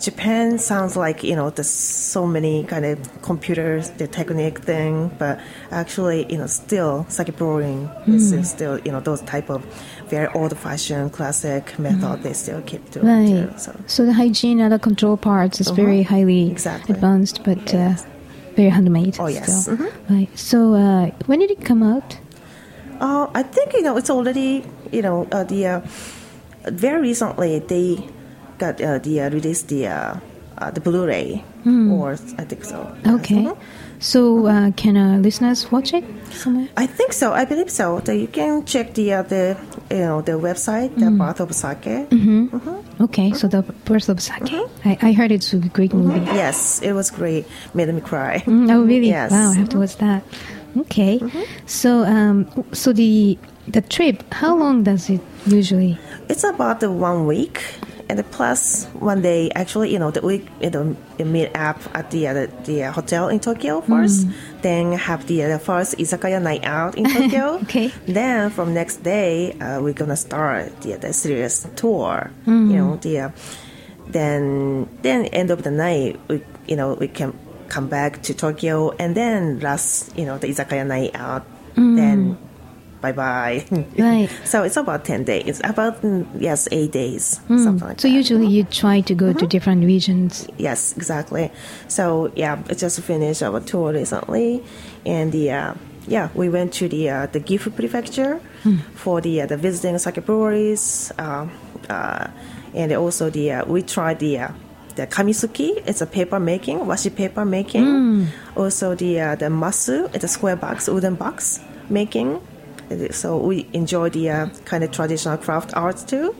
Japan 0.00 0.58
sounds 0.58 0.96
like 0.96 1.22
you 1.22 1.36
know 1.36 1.50
there's 1.50 1.70
so 1.70 2.26
many 2.26 2.64
kind 2.64 2.84
of 2.84 3.22
computers, 3.22 3.90
the 3.90 4.08
technique 4.08 4.58
thing, 4.58 5.10
but 5.18 5.38
actually 5.70 6.26
you 6.30 6.38
know 6.38 6.46
still 6.48 7.06
sake 7.08 7.36
brewing 7.36 7.88
is 8.08 8.32
is 8.32 8.50
still 8.50 8.80
you 8.80 8.90
know 8.90 8.98
those 9.00 9.20
type 9.22 9.48
of 9.48 9.64
very 10.08 10.26
old-fashioned 10.34 11.12
classic 11.12 11.78
method 11.78 12.16
hmm. 12.18 12.22
they 12.22 12.32
still 12.34 12.60
keep 12.62 12.82
doing 12.90 13.06
Right. 13.06 13.52
too. 13.52 13.58
So 13.58 13.80
So 13.86 14.04
the 14.04 14.12
hygiene 14.12 14.60
and 14.60 14.72
the 14.72 14.78
control 14.78 15.16
parts 15.16 15.60
is 15.60 15.70
very 15.70 16.00
uh-huh. 16.00 16.14
highly 16.16 16.50
Exactly. 16.50 16.94
advanced, 16.94 17.44
but 17.44 17.72
uh, 17.72 17.94
very 18.56 18.68
handmade. 18.70 19.16
Oh, 19.20 19.28
yes. 19.28 19.62
Still. 19.62 19.76
Mm-hmm. 19.76 20.14
Right. 20.14 20.38
So 20.38 20.74
uh, 20.74 21.10
when 21.26 21.38
did 21.38 21.50
it 21.52 21.64
come 21.64 21.82
out? 21.82 22.18
Uh, 23.02 23.26
I 23.34 23.42
think 23.42 23.74
you 23.74 23.82
know 23.82 23.96
it's 23.98 24.10
already 24.10 24.62
you 24.94 25.02
know 25.02 25.26
uh, 25.34 25.42
the 25.42 25.66
uh, 25.66 25.80
very 26.70 27.00
recently 27.10 27.58
they 27.58 28.06
got 28.62 28.78
uh, 28.80 28.98
the 29.02 29.20
uh, 29.26 29.30
released 29.34 29.66
the 29.74 29.88
uh, 29.90 30.14
uh, 30.58 30.70
the 30.70 30.80
Blu-ray 30.80 31.42
or 31.66 32.12
I 32.38 32.44
think 32.46 32.62
so. 32.64 32.78
Okay. 33.18 33.50
So 33.98 34.46
uh, 34.46 34.70
can 34.74 34.96
uh, 34.96 35.18
listeners 35.18 35.70
watch 35.70 35.94
it 35.94 36.04
somewhere? 36.30 36.68
I 36.76 36.86
think 36.86 37.12
so. 37.12 37.32
I 37.32 37.44
believe 37.44 37.70
so. 37.70 38.00
So 38.04 38.10
you 38.12 38.26
can 38.26 38.64
check 38.66 38.94
the 38.94 39.14
uh, 39.14 39.22
the 39.22 39.56
you 39.90 39.98
know 40.06 40.22
the 40.22 40.38
website, 40.38 40.90
the 40.98 41.10
Birth 41.10 41.40
of 41.40 41.50
Sake. 41.54 42.06
Okay. 43.00 43.32
So 43.32 43.48
the 43.48 43.62
birth 43.86 44.08
of 44.08 44.20
sake. 44.22 44.50
I, 44.84 44.98
I 45.02 45.12
heard 45.12 45.30
it's 45.32 45.52
a 45.52 45.58
great 45.58 45.92
movie. 45.94 46.20
Yes, 46.34 46.82
it 46.82 46.92
was 46.94 47.10
great. 47.10 47.46
Made 47.74 47.88
me 47.94 48.00
cry. 48.00 48.42
Mm, 48.46 48.70
Oh 48.70 48.82
really? 48.82 49.08
Yes. 49.10 49.30
Wow, 49.30 49.50
I 49.50 49.54
have 49.54 49.68
to 49.70 49.78
watch 49.78 49.96
that. 49.98 50.22
Okay. 50.76 51.20
So 51.66 52.04
um, 52.04 52.46
so 52.72 52.92
the 52.92 53.38
the 53.68 53.80
trip, 53.80 54.22
how 54.32 54.56
long 54.56 54.82
does 54.82 55.08
it 55.10 55.20
usually? 55.46 55.98
It's 56.28 56.44
about 56.44 56.80
the 56.80 56.90
one 56.90 57.26
week, 57.26 57.62
and 58.08 58.18
the 58.18 58.24
plus 58.24 58.86
one 58.98 59.22
day. 59.22 59.50
Actually, 59.54 59.92
you 59.92 59.98
know, 59.98 60.10
the 60.10 60.22
week 60.22 60.48
you 60.60 60.70
know 60.70 60.96
meet 61.18 61.54
up 61.54 61.78
at 61.94 62.10
the 62.10 62.26
uh, 62.28 62.46
the, 62.64 62.84
uh, 62.84 62.92
hotel 62.92 63.28
in 63.28 63.38
Tokyo 63.40 63.80
first. 63.82 64.26
Then 64.62 64.92
have 64.92 65.26
the, 65.26 65.44
uh, 65.44 65.58
first 65.58 65.98
izakaya 65.98 66.40
night 66.42 66.64
out 66.64 66.96
in 66.96 67.04
Tokyo. 67.04 67.58
Okay. 67.62 67.92
Then 68.06 68.50
from 68.50 68.74
next 68.74 69.02
day, 69.02 69.52
uh, 69.60 69.80
we're 69.80 69.94
gonna 69.94 70.16
start 70.16 70.80
the 70.82 70.96
the 70.96 71.12
serious 71.12 71.66
tour. 71.76 72.30
You 72.46 72.76
know 72.76 72.96
the. 72.96 73.18
Uh, 73.18 73.30
then 74.08 74.88
then 75.02 75.26
end 75.26 75.50
of 75.50 75.62
the 75.62 75.70
night, 75.70 76.18
we 76.28 76.42
you 76.66 76.76
know 76.76 76.94
we 76.94 77.08
can 77.08 77.32
come 77.72 77.88
back 77.88 78.20
to 78.28 78.34
Tokyo, 78.34 78.92
and 79.00 79.16
then 79.16 79.58
last 79.64 80.12
you 80.18 80.24
know 80.28 80.36
the 80.38 80.48
izakaya 80.52 80.84
night 80.86 81.12
out. 81.16 81.42
Then 81.74 82.36
bye 83.00 83.12
bye. 83.16 83.64
Right. 83.98 84.28
So 84.44 84.62
it's 84.62 84.76
about 84.76 85.04
10 85.04 85.24
days. 85.24 85.42
It's 85.48 85.60
about, 85.64 86.02
mm, 86.02 86.22
yes, 86.38 86.68
eight 86.70 86.92
days, 86.92 87.40
something 87.48 87.80
like 87.88 87.98
So 88.00 88.06
that. 88.06 88.14
usually 88.14 88.46
you 88.46 88.62
try 88.64 89.00
to 89.00 89.14
go 89.14 89.32
to 89.32 89.46
different 89.46 89.82
regions. 89.84 90.46
Yes, 90.58 90.94
exactly. 90.96 91.50
So, 91.88 92.30
yeah, 92.36 92.62
I 92.70 92.74
just 92.74 93.00
finished 93.00 93.42
our 93.42 93.58
tour 93.60 93.92
recently. 93.92 94.62
And 95.04 95.32
the, 95.32 95.50
uh, 95.50 95.74
yeah, 96.06 96.28
we 96.34 96.48
went 96.48 96.70
to 96.78 96.88
the 96.88 97.10
uh, 97.10 97.26
the 97.26 97.40
Gifu 97.40 97.74
Prefecture 97.74 98.38
for 98.94 99.20
the 99.20 99.42
uh, 99.42 99.46
the 99.46 99.56
visiting 99.56 99.98
sake 99.98 100.20
breweries. 100.24 101.10
Uh, 101.18 101.48
uh, 101.88 102.28
and 102.74 102.92
also 102.92 103.30
the 103.30 103.50
uh, 103.52 103.64
we 103.66 103.82
tried 103.82 104.18
the 104.20 104.38
uh, 104.38 104.48
the 104.96 105.06
kamisuki. 105.06 105.82
It's 105.86 106.00
a 106.00 106.06
paper 106.06 106.38
making, 106.40 106.80
washi 106.80 107.14
paper 107.14 107.44
making. 107.44 108.28
Also 108.56 108.94
the 108.94 109.20
uh, 109.20 109.34
the 109.36 109.46
masu. 109.46 110.08
It's 110.14 110.24
a 110.24 110.28
square 110.28 110.56
box, 110.56 110.88
wooden 110.88 111.14
box 111.16 111.60
making. 111.90 112.40
So 113.10 113.38
we 113.38 113.66
enjoy 113.72 114.10
the 114.10 114.30
uh, 114.30 114.46
kind 114.64 114.84
of 114.84 114.90
traditional 114.92 115.38
craft 115.38 115.72
arts 115.74 116.04
too. 116.04 116.34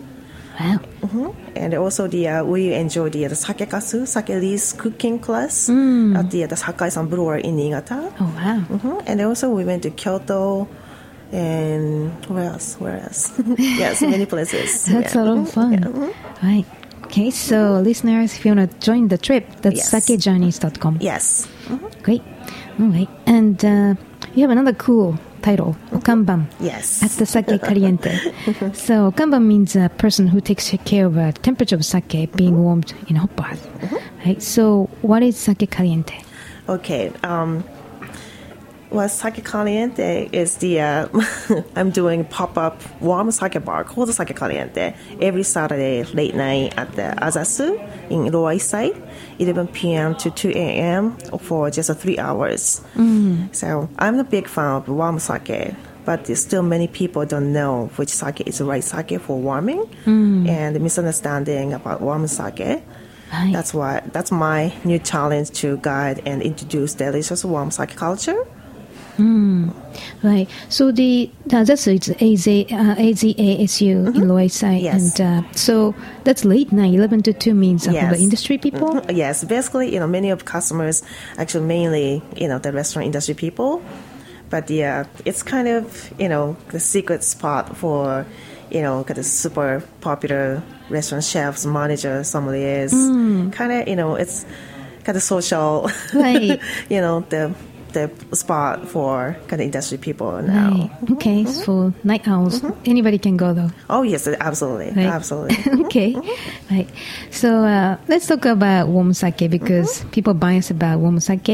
Wow. 0.61 1.35
And 1.57 1.73
also 1.75 2.07
the 2.09 2.29
uh, 2.29 2.45
we 2.45 2.75
enjoy 2.75 3.09
the, 3.09 3.27
the 3.27 3.35
sake 3.35 3.65
kasu, 3.71 4.07
sake 4.07 4.29
lees 4.29 4.75
cooking 4.75 5.19
class 5.19 5.71
at 5.71 6.31
the, 6.31 6.45
the 6.45 6.55
Hakkaisan 6.57 7.09
Brewer 7.09 7.39
in 7.39 7.57
Niigata. 7.57 8.13
Oh 8.21 8.25
wow. 8.37 8.59
hmm 8.61 8.99
And 9.07 9.21
also 9.23 9.49
we 9.51 9.65
went 9.65 9.83
to 9.85 9.91
Kyoto 9.91 10.69
and 11.33 12.13
where 12.27 12.45
else? 12.51 12.75
Where 12.79 13.01
else? 13.01 13.33
yes, 13.59 14.03
many 14.03 14.27
places. 14.27 14.85
That's 14.93 15.15
Yeah. 15.15 15.23
a 15.23 15.25
lot 15.25 15.39
of 15.39 15.51
fun. 15.51 15.73
Yeah. 15.73 15.89
Mhm. 15.89 16.13
Right. 16.43 16.67
Okay, 17.13 17.29
so 17.31 17.79
listeners, 17.85 18.33
if 18.35 18.47
you 18.47 18.55
want 18.55 18.71
to 18.71 18.79
join 18.79 19.09
the 19.09 19.19
trip, 19.19 19.45
that's 19.61 19.77
Yes. 19.77 19.93
sakejourneys.com. 19.93 20.97
Yes. 20.99 21.47
Mm-hmm. 21.69 22.03
Great. 22.03 22.23
All 22.81 22.87
right. 22.87 23.09
And 23.27 23.63
uh, 23.63 23.97
you 24.35 24.41
have 24.41 24.51
another 24.51 24.73
cool 24.73 25.19
title, 25.43 25.77
mm-hmm. 25.77 25.99
Okanban. 25.99 26.47
Yes. 26.59 27.03
At 27.03 27.11
the 27.21 27.27
sake 27.27 27.61
caliente. 27.61 28.17
so 28.73 29.13
Okanban 29.13 29.45
means 29.45 29.77
a 29.77 29.91
person 29.99 30.27
who 30.27 30.41
takes 30.41 30.71
care 30.87 31.05
of 31.05 31.19
a 31.19 31.33
temperature 31.33 31.77
of 31.77 31.85
sake 31.85 32.33
being 32.35 32.55
mm-hmm. 32.55 32.63
warmed 32.63 32.95
in 33.09 33.17
hot 33.17 33.37
bath. 33.37 33.61
Right. 34.25 34.43
So 34.43 34.89
what 35.03 35.23
is 35.23 35.37
sake 35.37 35.71
caliente? 35.71 36.19
Okay. 36.67 37.13
Um, 37.25 37.63
well, 38.93 39.09
Sake 39.09 39.45
Caliente 39.45 40.29
is 40.33 40.59
the, 40.59 40.81
uh, 40.81 41.09
I'm 41.77 41.91
doing 41.91 42.25
pop 42.25 42.59
up 42.59 42.81
warm 43.01 43.31
sake 43.31 43.65
bar 43.65 43.85
called 43.85 44.09
the 44.09 44.13
Sake 44.13 44.37
Caliente 44.37 44.95
every 45.21 45.43
Saturday 45.43 46.05
late 46.05 46.35
night 46.35 46.75
at 46.77 46.93
the 46.93 47.15
Azasu 47.19 47.79
in 48.11 48.31
Lower 48.31 48.53
East 48.53 48.69
Side, 48.69 49.01
11 49.39 49.69
p.m. 49.69 50.15
to 50.17 50.31
2 50.31 50.51
a.m. 50.51 51.17
for 51.39 51.71
just 51.71 51.89
uh, 51.91 51.95
three 51.95 52.19
hours. 52.19 52.83
So 53.53 53.89
I'm 53.99 54.19
a 54.19 54.25
big 54.25 54.47
fan 54.49 54.77
of 54.77 54.89
warm 54.89 55.19
sake. 55.19 55.75
But 56.05 56.27
still 56.37 56.63
many 56.65 56.89
people 56.89 57.25
don't 57.25 57.53
know 57.53 57.87
which 57.95 58.09
sake 58.09 58.41
is 58.47 58.59
the 58.59 58.65
right 58.65 58.83
sake 58.83 59.21
for 59.21 59.39
warming, 59.39 59.89
and 60.49 60.75
the 60.75 60.81
misunderstanding 60.81 61.73
about 61.73 62.01
warm 62.01 62.27
sake. 62.27 62.59
Right. 63.33 63.53
That's 63.53 63.73
why 63.73 64.03
that's 64.13 64.33
my 64.33 64.75
new 64.85 64.99
challenge 64.99 65.53
to 65.61 65.77
guide 65.79 66.21
and 66.27 66.43
introduce 66.43 66.95
delicious 66.95 67.45
warm 67.45 67.71
sake 67.71 67.95
culture. 67.97 68.45
Right. 69.19 70.49
So 70.69 70.93
the, 70.93 71.31
the 71.47 71.65
that's 71.65 71.87
it's 71.87 72.09
AZ, 72.09 72.47
uh, 72.47 72.95
AZASU 72.97 74.15
in 74.15 74.29
Lower 74.29 74.43
East 74.43 74.57
Side. 74.59 74.83
Mm-hmm. 74.83 74.85
Yes. 74.85 75.21
And 75.21 75.45
uh, 75.45 75.53
so 75.53 75.95
that's 76.25 76.45
late 76.45 76.73
night, 76.73 76.95
11 76.95 77.23
to 77.25 77.33
2 77.33 77.55
means 77.55 77.87
uh, 77.87 77.91
for 77.91 77.97
Yes. 77.97 78.17
the 78.17 78.23
industry 78.23 78.59
people. 78.59 78.89
Mhm. 78.95 79.17
Yes, 79.17 79.45
basically, 79.45 79.93
you 79.93 80.01
know, 80.01 80.07
many 80.07 80.31
of 80.31 80.45
customers 80.45 81.03
actually 81.39 81.67
mainly, 81.67 82.23
you 82.37 82.49
know, 82.49 82.59
the 82.59 82.73
restaurant 82.73 83.07
industry 83.07 83.35
people. 83.35 83.83
But 84.51 84.69
yeah, 84.71 85.05
it's 85.25 85.43
kind 85.43 85.67
of, 85.69 86.13
you 86.19 86.29
know, 86.29 86.57
the 86.69 86.81
secret 86.81 87.25
spot 87.25 87.77
for, 87.77 88.27
you 88.71 88.83
know, 88.83 89.03
kind 89.05 89.19
of 89.19 89.25
super 89.25 89.83
popular 90.01 90.63
restaurant 90.91 91.25
chefs, 91.25 91.65
managers, 91.65 92.31
sommeliers. 92.33 92.93
Kind 93.53 93.73
of, 93.73 93.89
you 93.89 93.97
know, 93.97 94.15
it's 94.15 94.45
kind 95.05 95.17
of 95.17 95.23
social, 95.23 95.91
Right. 96.15 96.61
you 96.91 97.01
know, 97.01 97.25
the 97.31 97.55
the 97.93 98.11
spot 98.35 98.89
for 98.89 99.37
kind 99.49 99.61
of 99.61 99.67
industry 99.67 99.99
people 99.99 100.41
now. 100.43 100.71
Right. 100.71 100.91
Mm-hmm. 100.91 101.13
Okay. 101.15 101.45
Mm-hmm. 101.45 101.63
So 101.65 101.93
night 102.05 102.27
owls. 102.29 102.61
Mm-hmm. 102.61 102.83
Anybody 102.87 103.19
can 103.19 103.37
go 103.37 103.53
though. 103.55 103.71
Oh 103.91 104.03
yes, 104.03 104.27
absolutely, 104.29 104.93
Right. 104.97 105.07
absolutely. 105.13 105.57
okay. 105.87 106.17
Right. 106.71 106.89
So 107.31 107.65
uh, 107.65 107.97
let's 108.09 108.27
talk 108.27 108.45
about 108.45 108.89
warm 108.89 109.13
sake 109.15 109.51
because 109.51 110.05
people 110.13 110.35
bias 110.35 110.71
about 110.71 111.01
warm 111.01 111.21
sake. 111.21 111.49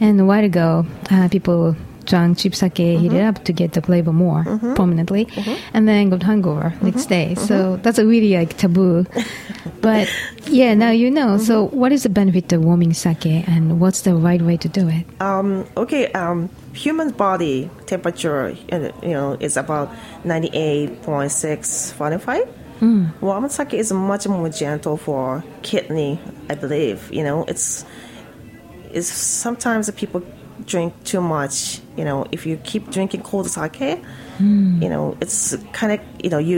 And 0.00 0.20
a 0.20 0.24
while 0.24 0.44
ago, 0.44 0.86
uh, 1.10 1.28
people 1.28 1.76
drank 2.10 2.38
cheap 2.38 2.54
sake, 2.54 2.76
heat 2.76 3.06
it 3.06 3.12
mm-hmm. 3.12 3.28
up 3.28 3.44
to 3.44 3.52
get 3.52 3.72
the 3.72 3.82
flavor 3.82 4.12
more 4.12 4.44
mm-hmm. 4.44 4.74
prominently, 4.74 5.26
mm-hmm. 5.26 5.54
and 5.72 5.88
then 5.88 6.10
got 6.10 6.22
hangover 6.22 6.74
next 6.82 7.06
day. 7.06 7.34
So 7.36 7.76
that's 7.76 7.98
a 7.98 8.06
really 8.06 8.36
like 8.36 8.56
taboo. 8.56 9.06
but 9.80 10.10
yeah, 10.46 10.74
now 10.74 10.90
you 10.90 11.10
know. 11.10 11.38
So 11.38 11.68
what 11.68 11.92
is 11.92 12.02
the 12.02 12.08
benefit 12.08 12.52
of 12.52 12.64
warming 12.64 12.92
sake, 12.92 13.26
and 13.26 13.80
what's 13.80 14.02
the 14.02 14.14
right 14.14 14.42
way 14.42 14.56
to 14.58 14.68
do 14.68 14.88
it? 14.88 15.06
Um, 15.22 15.66
okay, 15.76 16.10
um, 16.12 16.50
human 16.72 17.10
body 17.10 17.70
temperature, 17.86 18.56
uh, 18.72 18.90
you 19.02 19.14
know, 19.14 19.36
is 19.40 19.56
about 19.56 19.90
98.6 20.24 21.92
Fahrenheit. 21.94 22.48
Mm. 22.80 23.12
Warm 23.20 23.48
sake 23.48 23.74
is 23.74 23.92
much 23.92 24.26
more 24.26 24.48
gentle 24.48 24.96
for 24.96 25.44
kidney, 25.62 26.18
I 26.48 26.54
believe. 26.54 27.12
You 27.12 27.24
know, 27.24 27.44
it's, 27.44 27.84
it's 28.90 29.08
sometimes 29.08 29.90
people 29.90 30.22
drink 30.66 30.94
too 31.04 31.20
much. 31.20 31.80
You 32.00 32.06
know, 32.08 32.18
if 32.36 32.40
you 32.48 32.54
keep 32.70 32.84
drinking 32.96 33.22
cold 33.30 33.46
sake, 33.56 33.80
you 34.82 34.88
know, 34.92 35.04
it's 35.22 35.40
kind 35.78 35.90
of, 35.94 35.98
you 36.24 36.30
know, 36.32 36.38
you 36.50 36.56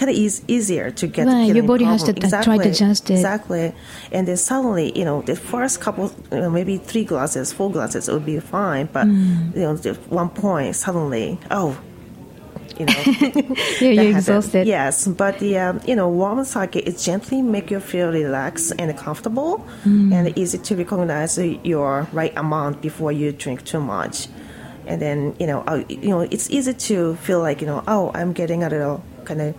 kind 0.00 0.10
of 0.12 0.16
eas 0.24 0.36
easier 0.54 0.86
to 1.00 1.04
get. 1.16 1.26
Right, 1.26 1.54
your 1.56 1.64
body 1.72 1.84
has 1.92 2.02
to 2.08 2.12
t- 2.12 2.28
try 2.48 2.56
to 2.64 2.68
adjust 2.70 3.10
it. 3.10 3.14
Exactly, 3.18 3.66
and 4.14 4.22
then 4.28 4.36
suddenly, 4.36 4.86
you 4.98 5.04
know, 5.08 5.22
the 5.30 5.34
first 5.52 5.80
couple, 5.84 6.06
you 6.30 6.40
know, 6.42 6.50
maybe 6.58 6.74
three 6.90 7.04
glasses, 7.12 7.46
four 7.58 7.68
glasses, 7.76 8.02
it 8.08 8.12
would 8.14 8.28
be 8.34 8.38
fine. 8.58 8.84
But 8.96 9.06
Mm. 9.06 9.54
you 9.56 9.62
know, 9.64 9.74
at 9.92 9.98
one 10.22 10.30
point, 10.44 10.76
suddenly, 10.84 11.26
oh, 11.50 11.70
you 12.78 12.84
know, 12.90 13.00
Yeah, 13.80 13.90
you're 14.02 14.16
exhausted. 14.18 14.66
Yes, 14.76 14.94
but 15.22 15.32
the 15.42 15.52
um, 15.64 15.80
you 15.90 15.96
know 15.98 16.08
warm 16.22 16.44
sake 16.44 16.76
it 16.90 16.96
gently 17.08 17.38
make 17.54 17.66
you 17.74 17.80
feel 17.92 18.08
relaxed 18.22 18.68
and 18.80 18.88
comfortable, 19.04 19.52
Mm. 19.88 20.12
and 20.16 20.24
easy 20.42 20.58
to 20.68 20.72
recognize 20.82 21.34
your 21.72 22.06
right 22.20 22.34
amount 22.44 22.74
before 22.88 23.12
you 23.20 23.32
drink 23.32 23.58
too 23.72 23.80
much, 23.80 24.28
and 24.86 25.00
then 25.00 25.34
you 25.38 25.46
know 25.46 25.64
you 25.88 26.08
know 26.08 26.20
it's 26.20 26.50
easy 26.50 26.72
to 26.72 27.16
feel 27.16 27.40
like 27.40 27.60
you 27.60 27.66
know 27.66 27.82
oh 27.86 28.10
I'm 28.14 28.32
getting 28.32 28.62
a 28.62 28.68
little 28.68 29.02
kind 29.24 29.40
of 29.40 29.54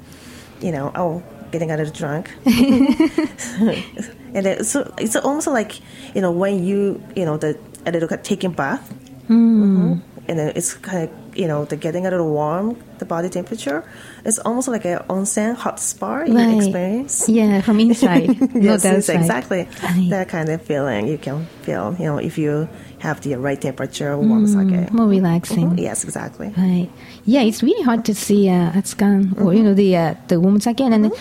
you 0.62 0.72
know 0.72 0.92
oh 0.96 1.24
getting 1.52 1.72
a 1.72 1.78
little 1.78 1.94
drunk, 1.94 2.30
and 2.46 4.46
then, 4.46 4.64
so 4.66 4.94
it's 4.98 5.16
almost 5.16 5.48
like 5.48 5.80
you 6.14 6.22
know 6.22 6.32
when 6.32 6.64
you 6.64 7.02
you 7.16 7.26
know 7.26 7.38
the 7.38 7.58
a 7.86 7.92
little 7.92 8.10
taking 8.18 8.52
bath. 8.52 8.94
Mm. 9.30 10.02
and 10.30 10.40
then 10.40 10.54
it's 10.56 10.74
kind 10.74 11.04
of 11.04 11.27
you 11.38 11.48
know 11.48 11.66
the 11.66 11.76
getting 11.76 12.06
a 12.06 12.10
little 12.10 12.32
warm 12.32 12.76
the 13.00 13.06
body 13.06 13.30
temperature 13.30 13.80
it's 14.26 14.40
almost 14.40 14.68
like 14.68 14.86
an 14.86 15.00
onsen 15.10 15.54
hot 15.56 15.80
spa 15.80 16.24
you 16.26 16.34
Right. 16.34 16.56
experience. 16.58 17.30
Yeah, 17.30 17.62
from 17.62 17.80
inside, 17.80 18.30
yes, 18.56 18.84
exactly. 19.10 19.68
Right. 19.84 20.10
that 20.10 20.28
kind 20.30 20.50
of 20.50 20.62
feeling 20.62 21.08
you 21.08 21.18
can 21.18 21.46
feel 21.62 21.96
you 22.00 22.06
know 22.06 22.18
if 22.18 22.38
you 22.38 22.68
have 23.00 23.22
the 23.22 23.36
right 23.36 23.60
temperature 23.62 24.18
warm 24.18 24.48
sake 24.48 24.92
More 24.92 25.08
relaxing. 25.08 25.70
Mhm, 25.72 25.80
yes 25.88 26.04
exactly. 26.04 26.50
Right. 26.58 26.90
Yeah, 27.26 27.44
it's 27.48 27.62
really 27.62 27.84
hard 27.84 28.02
to 28.10 28.14
see 28.16 28.50
uh, 28.50 28.72
Atsukan 28.80 29.20
or 29.42 29.54
you 29.54 29.64
know 29.64 29.74
the 29.76 29.96
uh, 29.96 30.14
the 30.28 30.40
warm 30.40 30.60
sake, 30.60 30.82
and 30.82 30.92
then 30.94 31.12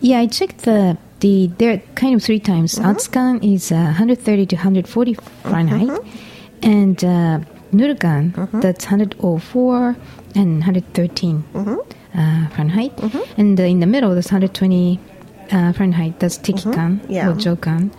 yeah, 0.00 0.20
I 0.22 0.26
checked 0.28 0.62
the 0.62 0.96
the 1.20 1.50
there 1.58 1.72
are 1.74 1.82
kind 1.96 2.14
of 2.14 2.22
three 2.22 2.38
times. 2.40 2.78
Atsukan 2.78 3.42
is 3.42 3.72
uh, 3.72 3.96
130 3.98 4.46
to 4.52 4.56
140 4.56 5.14
Fahrenheit, 5.42 5.90
and 6.62 6.98
uh, 7.04 7.40
Nurukan 7.72 8.60
that's 8.60 8.84
104 8.84 9.96
and 10.34 10.58
113 10.60 11.44
uh, 11.54 12.48
Fahrenheit, 12.50 12.92
and 13.36 13.58
uh, 13.60 13.62
in 13.64 13.80
the 13.80 13.86
middle 13.86 14.14
that's 14.14 14.28
120 14.32 14.98
uh, 15.52 15.72
Fahrenheit. 15.72 16.18
That's 16.20 16.38
Tikikan 16.38 17.00
Yeah. 17.08 17.30
or 17.30 17.34
Jokan. 17.34 17.90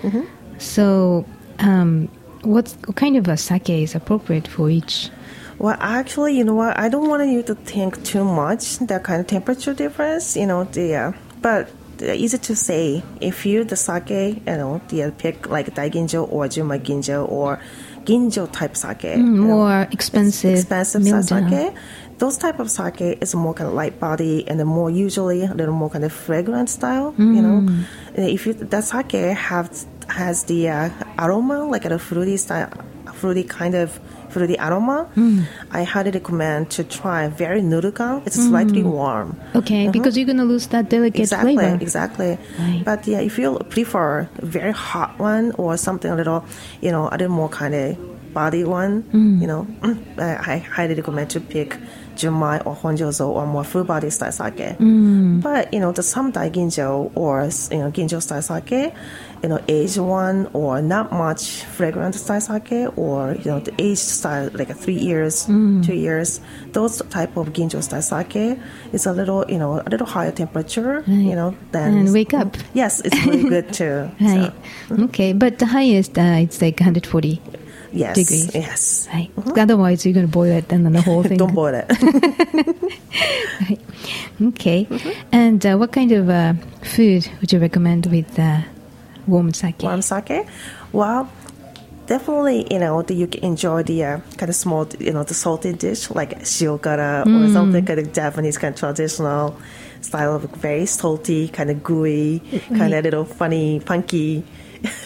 So. 0.58 1.26
Um, 1.60 2.08
what's, 2.44 2.76
what 2.86 2.96
kind 2.96 3.18
of 3.18 3.28
a 3.28 3.36
sake 3.36 3.70
is 3.72 3.96
appropriate 3.96 4.48
for 4.48 4.70
each? 4.70 5.10
Well, 5.58 5.76
actually, 5.80 6.38
you 6.38 6.44
know 6.44 6.54
what? 6.54 6.78
I 6.78 6.88
don't 6.88 7.10
want 7.10 7.28
you 7.28 7.42
to 7.44 7.56
think 7.56 8.04
too 8.04 8.24
much 8.24 8.78
that 8.78 9.04
kind 9.04 9.20
of 9.20 9.26
temperature 9.26 9.74
difference. 9.74 10.38
You 10.38 10.46
know, 10.46 10.66
the 10.66 10.94
uh, 10.96 11.12
but 11.42 11.68
uh, 12.00 12.12
easy 12.14 12.38
to 12.38 12.56
say. 12.56 13.02
If 13.22 13.44
you 13.44 13.64
the 13.64 13.76
sake, 13.76 14.10
you 14.12 14.42
know, 14.46 14.80
the 14.90 15.12
pick 15.18 15.50
like 15.50 15.74
daiginjo 15.74 16.32
or 16.32 16.46
junmai 16.46 16.80
ginjo 16.80 17.28
or 17.28 17.60
ginjo 18.08 18.44
type 18.60 18.76
sake, 18.84 19.04
you 19.04 19.24
know, 19.24 19.44
more 19.58 19.88
expensive, 19.92 20.54
expensive 20.60 21.02
milled 21.04 21.26
sake. 21.28 21.74
Those 22.22 22.38
type 22.46 22.60
of 22.64 22.70
sake 22.72 23.02
is 23.24 23.36
more 23.36 23.54
kind 23.54 23.68
of 23.70 23.76
light 23.82 24.00
body 24.00 24.36
and 24.50 24.58
more 24.66 24.90
usually 24.90 25.44
a 25.44 25.54
little 25.54 25.76
more 25.82 25.90
kind 25.96 26.04
of 26.10 26.12
fragrant 26.12 26.70
style. 26.78 27.14
You 27.18 27.26
Mm. 27.26 27.44
know, 27.48 27.58
And 28.16 28.24
if 28.38 28.48
you 28.48 28.54
that 28.74 28.84
sake 28.94 29.12
have 29.50 29.68
has 30.22 30.38
the 30.46 30.60
uh, 30.70 30.90
aroma 31.20 31.58
like 31.74 31.86
a 31.86 32.00
fruity 32.00 32.38
style, 32.38 32.70
fruity 33.14 33.44
kind 33.44 33.76
of 33.76 34.00
fruity 34.30 34.56
aroma. 34.60 35.08
Mm. 35.16 35.46
I 35.72 35.84
highly 35.84 36.12
recommend 36.12 36.70
to 36.72 36.84
try 36.84 37.28
very 37.28 37.62
nurukan. 37.62 38.26
It's 38.28 38.36
slightly 38.36 38.84
warm. 38.84 39.40
Okay, 39.56 39.90
because 39.90 40.18
you're 40.18 40.28
gonna 40.28 40.46
lose 40.46 40.68
that 40.68 40.90
delicate 40.90 41.22
Exactly, 41.22 41.56
flavor. 41.56 41.78
exactly. 41.82 42.38
Right. 42.60 42.82
But 42.86 43.08
yeah, 43.08 43.20
if 43.20 43.38
you 43.40 43.58
prefer 43.70 44.30
a 44.38 44.46
very 44.46 44.72
hot 44.74 45.18
one 45.20 45.52
or 45.58 45.78
something 45.78 46.12
a 46.12 46.16
little, 46.16 46.46
you 46.82 46.92
know, 46.92 47.08
a 47.10 47.16
little 47.18 47.30
more 47.30 47.50
kind 47.50 47.74
of 47.76 47.98
body 48.34 48.64
one, 48.64 49.04
Mm. 49.14 49.42
you 49.42 49.48
know, 49.48 49.66
I, 50.18 50.54
I 50.54 50.58
highly 50.60 50.94
recommend 50.96 51.30
to 51.32 51.40
pick 51.42 51.78
Junmai 52.18 52.66
or 52.66 52.76
Honjozo 52.76 53.28
or 53.30 53.46
more 53.46 53.64
full 53.64 53.84
body 53.84 54.10
style 54.10 54.32
sake. 54.32 54.78
Mm. 54.78 55.42
But 55.42 55.74
you 55.74 55.80
know, 55.80 55.92
the 55.92 56.02
some 56.04 56.34
daiginjo 56.34 57.12
or 57.16 57.50
you 57.72 57.78
know 57.82 57.90
ginjo 57.92 58.22
style 58.22 58.42
sake, 58.42 58.94
you 59.44 59.50
know, 59.50 59.60
aged 59.68 59.98
one 59.98 60.50
or 60.54 60.82
not 60.82 61.12
much 61.12 61.64
fragrant 61.66 62.16
style 62.16 62.42
sake 62.42 62.88
or 62.98 63.36
you 63.40 63.52
know 63.52 63.60
the 63.60 63.74
aged 63.80 64.00
style 64.00 64.50
like 64.54 64.76
three 64.76 64.98
years, 64.98 65.46
Mm. 65.48 65.86
two 65.86 65.96
years, 65.96 66.42
those 66.74 67.02
type 67.10 67.38
of 67.38 67.54
ginjo 67.54 67.82
style 67.84 68.02
sake 68.02 68.60
is 68.94 69.06
a 69.06 69.14
little 69.14 69.46
you 69.50 69.58
know 69.60 69.80
a 69.86 69.90
little 69.90 70.08
higher 70.08 70.32
temperature, 70.32 71.04
you 71.08 71.36
know, 71.36 71.56
than 71.72 71.98
And 71.98 72.14
wake 72.14 72.34
up. 72.34 72.58
Yes, 72.74 73.02
it's 73.06 73.18
really 73.26 73.50
good 73.50 73.74
too. 73.80 74.10
Right. 74.20 74.52
So, 74.90 75.04
Okay, 75.06 75.34
but 75.34 75.60
the 75.60 75.66
highest 75.68 76.18
uh, 76.18 76.42
it's 76.44 76.62
like 76.62 76.80
140. 76.80 77.42
yes, 77.94 78.16
Degrees. 78.16 78.52
yes. 78.54 79.08
Right. 79.14 79.32
Otherwise, 79.58 80.06
you're 80.06 80.14
gonna 80.14 80.28
boil 80.28 80.52
it 80.52 80.72
and 80.72 80.86
then 80.86 80.94
the 80.94 81.02
whole 81.02 81.24
thing. 81.24 81.38
Don't 81.38 81.54
boil 81.54 81.74
it. 81.76 81.88
Right. 83.62 83.82
Okay. 84.42 84.88
And 85.32 85.66
uh, 85.66 85.76
what 85.78 85.92
kind 85.92 86.12
of 86.12 86.30
uh, 86.30 86.54
food 86.84 87.28
would 87.42 87.52
you 87.52 87.60
recommend 87.60 88.06
with 88.08 88.38
uh, 88.38 88.62
warm 89.28 89.54
sake? 89.54 89.82
warm 89.82 90.02
sake. 90.02 90.48
Well, 90.92 91.30
definitely, 92.08 92.68
you 92.72 92.80
know, 92.80 93.04
you 93.08 93.28
can 93.28 93.44
enjoy 93.44 93.84
the 93.84 94.04
uh, 94.04 94.20
kind 94.38 94.50
of 94.50 94.56
small, 94.56 94.88
you 95.00 95.14
know, 95.14 95.24
the 95.24 95.34
salty 95.34 95.74
dish 95.74 96.10
like 96.10 96.40
shiokara 96.40 97.26
or 97.26 97.54
something 97.54 97.86
kind 97.86 98.00
of 98.00 98.14
Japanese 98.14 98.58
kind 98.58 98.74
of 98.74 98.80
traditional 98.80 99.58
style 100.02 100.36
of 100.36 100.44
very 100.44 100.86
salty, 100.86 101.48
kind 101.48 101.70
of 101.70 101.84
gooey, 101.84 102.42
kind 102.70 102.94
of 102.94 103.04
little 103.04 103.26
funny, 103.26 103.80
funky 103.80 104.44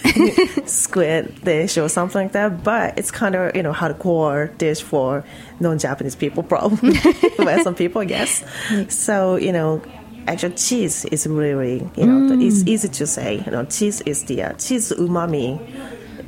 squid 0.65 1.43
dish 1.43 1.77
or 1.77 1.89
something 1.89 2.23
like 2.23 2.31
that. 2.33 2.63
But 2.63 2.97
it's 2.97 3.11
kind 3.11 3.35
of, 3.35 3.55
you 3.55 3.63
know, 3.63 3.73
hardcore 3.73 4.55
dish 4.57 4.81
for 4.81 5.23
non-Japanese 5.59 6.15
people, 6.15 6.43
probably. 6.43 6.97
but 7.37 7.63
some 7.63 7.75
people, 7.75 8.03
yes. 8.03 8.43
So, 8.89 9.35
you 9.35 9.51
know, 9.51 9.81
actual 10.27 10.51
cheese 10.51 11.05
is 11.05 11.27
really, 11.27 11.89
you 11.95 12.05
know, 12.05 12.27
it's 12.39 12.63
easy 12.67 12.87
to 12.89 13.07
say. 13.07 13.43
You 13.45 13.51
know, 13.51 13.65
cheese 13.65 14.01
is 14.01 14.23
the 14.25 14.43
uh, 14.43 14.53
cheese 14.53 14.91
umami 14.91 15.59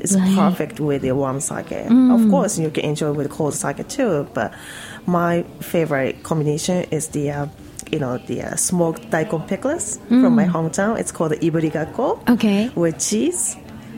is 0.02 0.16
Right. 0.18 0.36
perfect 0.36 0.80
with 0.80 1.02
the 1.04 1.12
warm 1.16 1.40
sake. 1.40 1.72
Of 1.72 2.30
course, 2.30 2.58
you 2.60 2.70
can 2.70 2.84
enjoy 2.86 3.12
with 3.14 3.30
cold 3.30 3.54
sake 3.54 3.88
too. 3.88 4.28
But 4.34 4.54
my 5.06 5.44
favorite 5.62 6.24
combination 6.24 6.86
is 6.92 7.08
the, 7.10 7.32
uh, 7.32 7.46
you 7.92 8.00
know, 8.00 8.18
the 8.18 8.42
uh, 8.42 8.56
smoked 8.56 9.10
daikon 9.12 9.44
pickles 9.48 10.00
from 10.10 10.36
my 10.36 10.46
hometown. 10.46 11.00
It's 11.00 11.12
called 11.12 11.32
the 11.32 11.38
iburigakko 11.38 12.30
Okay. 12.30 12.70
with 12.76 13.00
cheese 13.00 13.56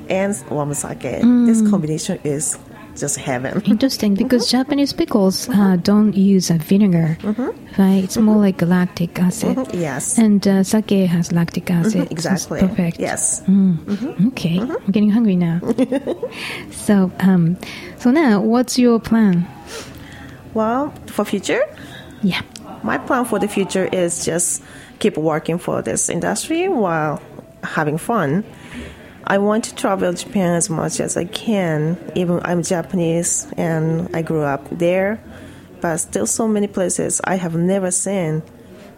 and 0.10 0.36
warm 0.52 0.74
sake. 0.74 1.00
This 1.02 1.62
combination 1.70 2.20
is 2.24 2.58
just 2.96 3.18
heaven. 3.18 3.62
Interesting, 3.66 4.14
mm-hmm. 4.16 4.24
because 4.24 4.50
Japanese 4.50 4.94
pickles 4.94 5.50
uh, 5.50 5.78
don't 5.82 6.14
use 6.16 6.50
a 6.50 6.58
vinegar, 6.58 7.18
mm-hmm. 7.22 7.82
right? 7.82 8.04
It's 8.04 8.18
more 8.18 8.38
like 8.38 8.62
lactic 8.62 9.20
acid. 9.20 9.58
Mm-hmm. 9.58 9.80
Yes. 9.80 10.18
And 10.18 10.48
uh, 10.48 10.64
sake 10.64 11.08
has 11.08 11.32
lactic 11.32 11.70
acid. 11.70 12.04
it's 12.04 12.12
Exactly. 12.12 12.60
perfect. 12.62 13.00
Yes. 13.00 13.42
Mm. 13.42 14.28
Okay, 14.30 14.60
I'm 14.60 14.92
getting 14.92 15.10
hungry 15.10 15.36
now. 15.36 15.60
so, 16.72 17.12
um, 17.20 17.58
so 17.98 18.12
now, 18.12 18.42
what's 18.42 18.78
your 18.80 19.00
plan? 19.00 19.46
Well, 20.54 20.94
for 21.08 21.26
future, 21.26 21.64
Yeah. 22.22 22.42
my 22.84 22.98
plan 22.98 23.26
for 23.26 23.40
the 23.40 23.48
future 23.48 23.90
is 23.92 24.26
just 24.26 24.64
keep 25.00 25.18
working 25.18 25.58
for 25.58 25.82
this 25.82 26.10
industry 26.10 26.68
while 26.70 27.22
having 27.64 27.98
fun. 27.98 28.44
I 29.28 29.38
want 29.40 29.64
to 29.66 29.76
travel 29.76 30.14
Japan 30.14 30.54
as 30.56 30.70
much 30.70 31.00
as 31.00 31.18
I 31.18 31.26
can. 31.26 31.98
Even 32.16 32.40
I'm 32.44 32.62
Japanese 32.64 33.48
and 33.58 34.10
I 34.16 34.22
grew 34.22 34.42
up 34.44 34.68
there, 34.72 35.20
but 35.82 35.98
still 35.98 36.28
so 36.28 36.48
many 36.48 36.68
places 36.68 37.22
I 37.24 37.36
have 37.36 37.56
never 37.56 37.90
seen, 37.92 38.44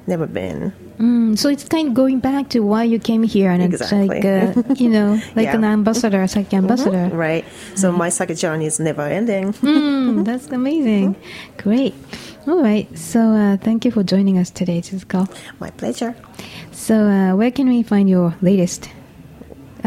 never 0.05 0.27
been. 0.27 0.73
Mm, 0.99 1.37
so 1.37 1.47
it's 1.47 1.63
kind 1.65 1.89
of 1.89 1.93
going 1.93 2.19
back 2.19 2.49
to 2.49 2.61
why 2.61 2.83
you 2.83 2.97
came 2.99 3.21
here, 3.21 3.51
and 3.51 3.61
Exactly. 3.61 4.17
it's 4.17 4.55
like 4.55 4.69
uh, 4.69 4.73
you 4.83 4.89
know, 4.89 5.13
like 5.35 5.45
Yeah. 5.45 5.55
an 5.55 5.63
ambassador, 5.63 6.23
a 6.23 6.27
sake 6.27 6.51
ambassador. 6.53 7.09
Right. 7.13 7.45
So 7.75 7.91
my 7.91 8.09
sake 8.09 8.35
journey 8.35 8.65
is 8.65 8.79
never 8.79 9.03
ending. 9.03 9.53
Mm, 9.53 10.25
that's 10.29 10.47
amazing. 10.47 11.15
Great. 11.57 11.93
All 12.47 12.61
right. 12.63 12.87
So 12.97 13.19
uh, 13.21 13.57
thank 13.57 13.85
you 13.85 13.91
for 13.91 14.01
joining 14.03 14.39
us 14.39 14.49
today, 14.49 14.81
Chizuko. 14.81 15.29
My 15.59 15.69
pleasure. 15.69 16.15
So 16.71 16.95
uh, 16.95 17.35
where 17.35 17.51
can 17.51 17.69
we 17.69 17.83
find 17.83 18.09
your 18.09 18.35
latest? 18.41 18.89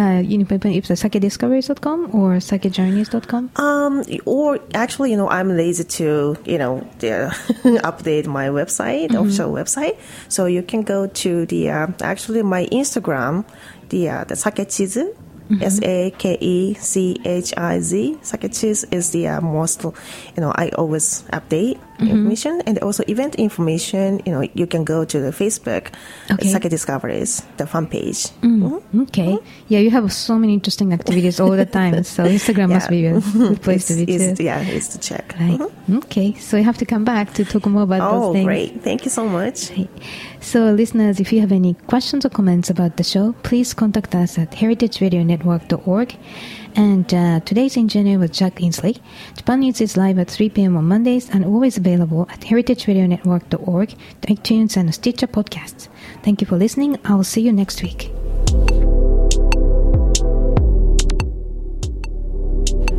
Uh, 0.00 0.20
you 0.20 0.38
know, 0.38 0.46
it's 0.48 0.88
sakediscoveries.com 0.88 2.14
or 2.14 2.36
sakejourneys.com? 2.36 3.50
Um, 3.56 4.02
or 4.24 4.58
actually, 4.72 5.10
you 5.10 5.16
know, 5.18 5.28
I'm 5.28 5.54
lazy 5.54 5.84
to, 5.84 6.36
you 6.46 6.56
know, 6.56 6.88
update 7.84 8.26
my 8.26 8.46
website, 8.48 9.14
official 9.14 9.52
website. 9.52 9.98
So 10.28 10.46
you 10.46 10.62
can 10.62 10.82
go 10.82 11.06
to 11.06 11.44
the 11.44 11.68
uh, 11.68 11.88
actually 12.00 12.42
my 12.42 12.64
Instagram, 12.72 13.44
the 13.90 14.08
uh, 14.08 14.24
the 14.24 14.36
sake 14.36 14.70
chiz. 14.70 14.96
Mm-hmm. 15.50 15.62
S 15.64 15.80
A 15.82 16.10
K 16.16 16.38
E 16.40 16.74
C 16.74 17.20
H 17.24 17.52
I 17.56 17.80
Z. 17.80 18.18
Sake 18.22 18.52
chiz 18.52 18.84
is 18.92 19.10
the 19.10 19.26
uh, 19.26 19.40
most, 19.40 19.82
you 19.82 19.92
know, 20.38 20.52
I 20.54 20.68
always 20.78 21.24
update 21.32 21.74
mm-hmm. 21.98 22.06
information 22.06 22.62
and 22.66 22.78
also 22.78 23.02
event 23.08 23.34
information. 23.34 24.20
You 24.24 24.32
know, 24.32 24.42
you 24.54 24.66
can 24.66 24.84
go 24.84 25.04
to 25.04 25.18
the 25.18 25.32
Facebook 25.32 25.90
Okay. 26.30 26.48
Sake 26.48 26.70
Discoveries, 26.70 27.42
the 27.56 27.66
fan 27.66 27.86
page. 27.88 28.28
Mhm. 28.46 28.80
Okay. 29.10 29.38
Yeah, 29.66 29.80
you 29.80 29.90
have 29.90 30.12
so 30.12 30.38
many 30.38 30.54
interesting 30.54 30.92
activities 30.92 31.40
all 31.40 31.50
the 31.50 31.66
time. 31.66 32.04
So 32.04 32.22
Instagram 32.24 32.70
must 32.70 32.88
be 32.88 33.06
a 33.06 33.18
good 33.20 33.60
place 33.66 33.88
to 33.88 33.94
It's 33.94 34.06
be 34.06 34.18
too. 34.18 34.34
to- 34.36 34.42
yeah, 34.44 34.60
it's 34.62 34.88
to 34.94 34.98
check. 34.98 35.34
Right. 35.40 35.58
Okay. 35.98 36.34
So 36.34 36.56
you 36.56 36.64
have 36.64 36.78
to 36.78 36.86
come 36.86 37.04
back 37.04 37.34
to 37.34 37.44
talk 37.44 37.66
more 37.66 37.82
about 37.82 38.10
those 38.10 38.32
things. 38.32 38.44
Oh, 38.44 38.48
great! 38.48 38.82
Thank 38.82 39.04
you 39.04 39.10
so 39.10 39.28
much. 39.28 39.70
Right. 39.70 39.88
So, 40.40 40.72
listeners, 40.72 41.20
if 41.20 41.32
you 41.32 41.40
have 41.40 41.52
any 41.52 41.74
questions 41.74 42.24
or 42.24 42.30
comments 42.30 42.70
about 42.70 42.96
the 42.96 43.04
show, 43.04 43.34
please 43.42 43.74
contact 43.74 44.14
us 44.14 44.38
at 44.38 44.52
heritageradionetwork.org. 44.52 46.16
And 46.76 47.12
uh, 47.12 47.40
today's 47.40 47.76
engineer 47.76 48.18
was 48.18 48.30
Jack 48.30 48.62
Ainsley. 48.62 48.96
Japan 49.36 49.62
Eats 49.62 49.80
is 49.80 49.96
live 49.96 50.18
at 50.18 50.30
3 50.30 50.50
p.m. 50.50 50.76
on 50.76 50.84
Mondays 50.86 51.28
and 51.30 51.44
always 51.44 51.76
available 51.76 52.28
at 52.30 52.40
heritageradionetwork.org, 52.40 53.94
iTunes, 54.22 54.76
and 54.76 54.94
Stitcher 54.94 55.26
podcasts. 55.26 55.88
Thank 56.22 56.40
you 56.40 56.46
for 56.46 56.56
listening. 56.56 56.98
I 57.04 57.14
will 57.14 57.24
see 57.24 57.42
you 57.42 57.52
next 57.52 57.82
week. 57.82 58.10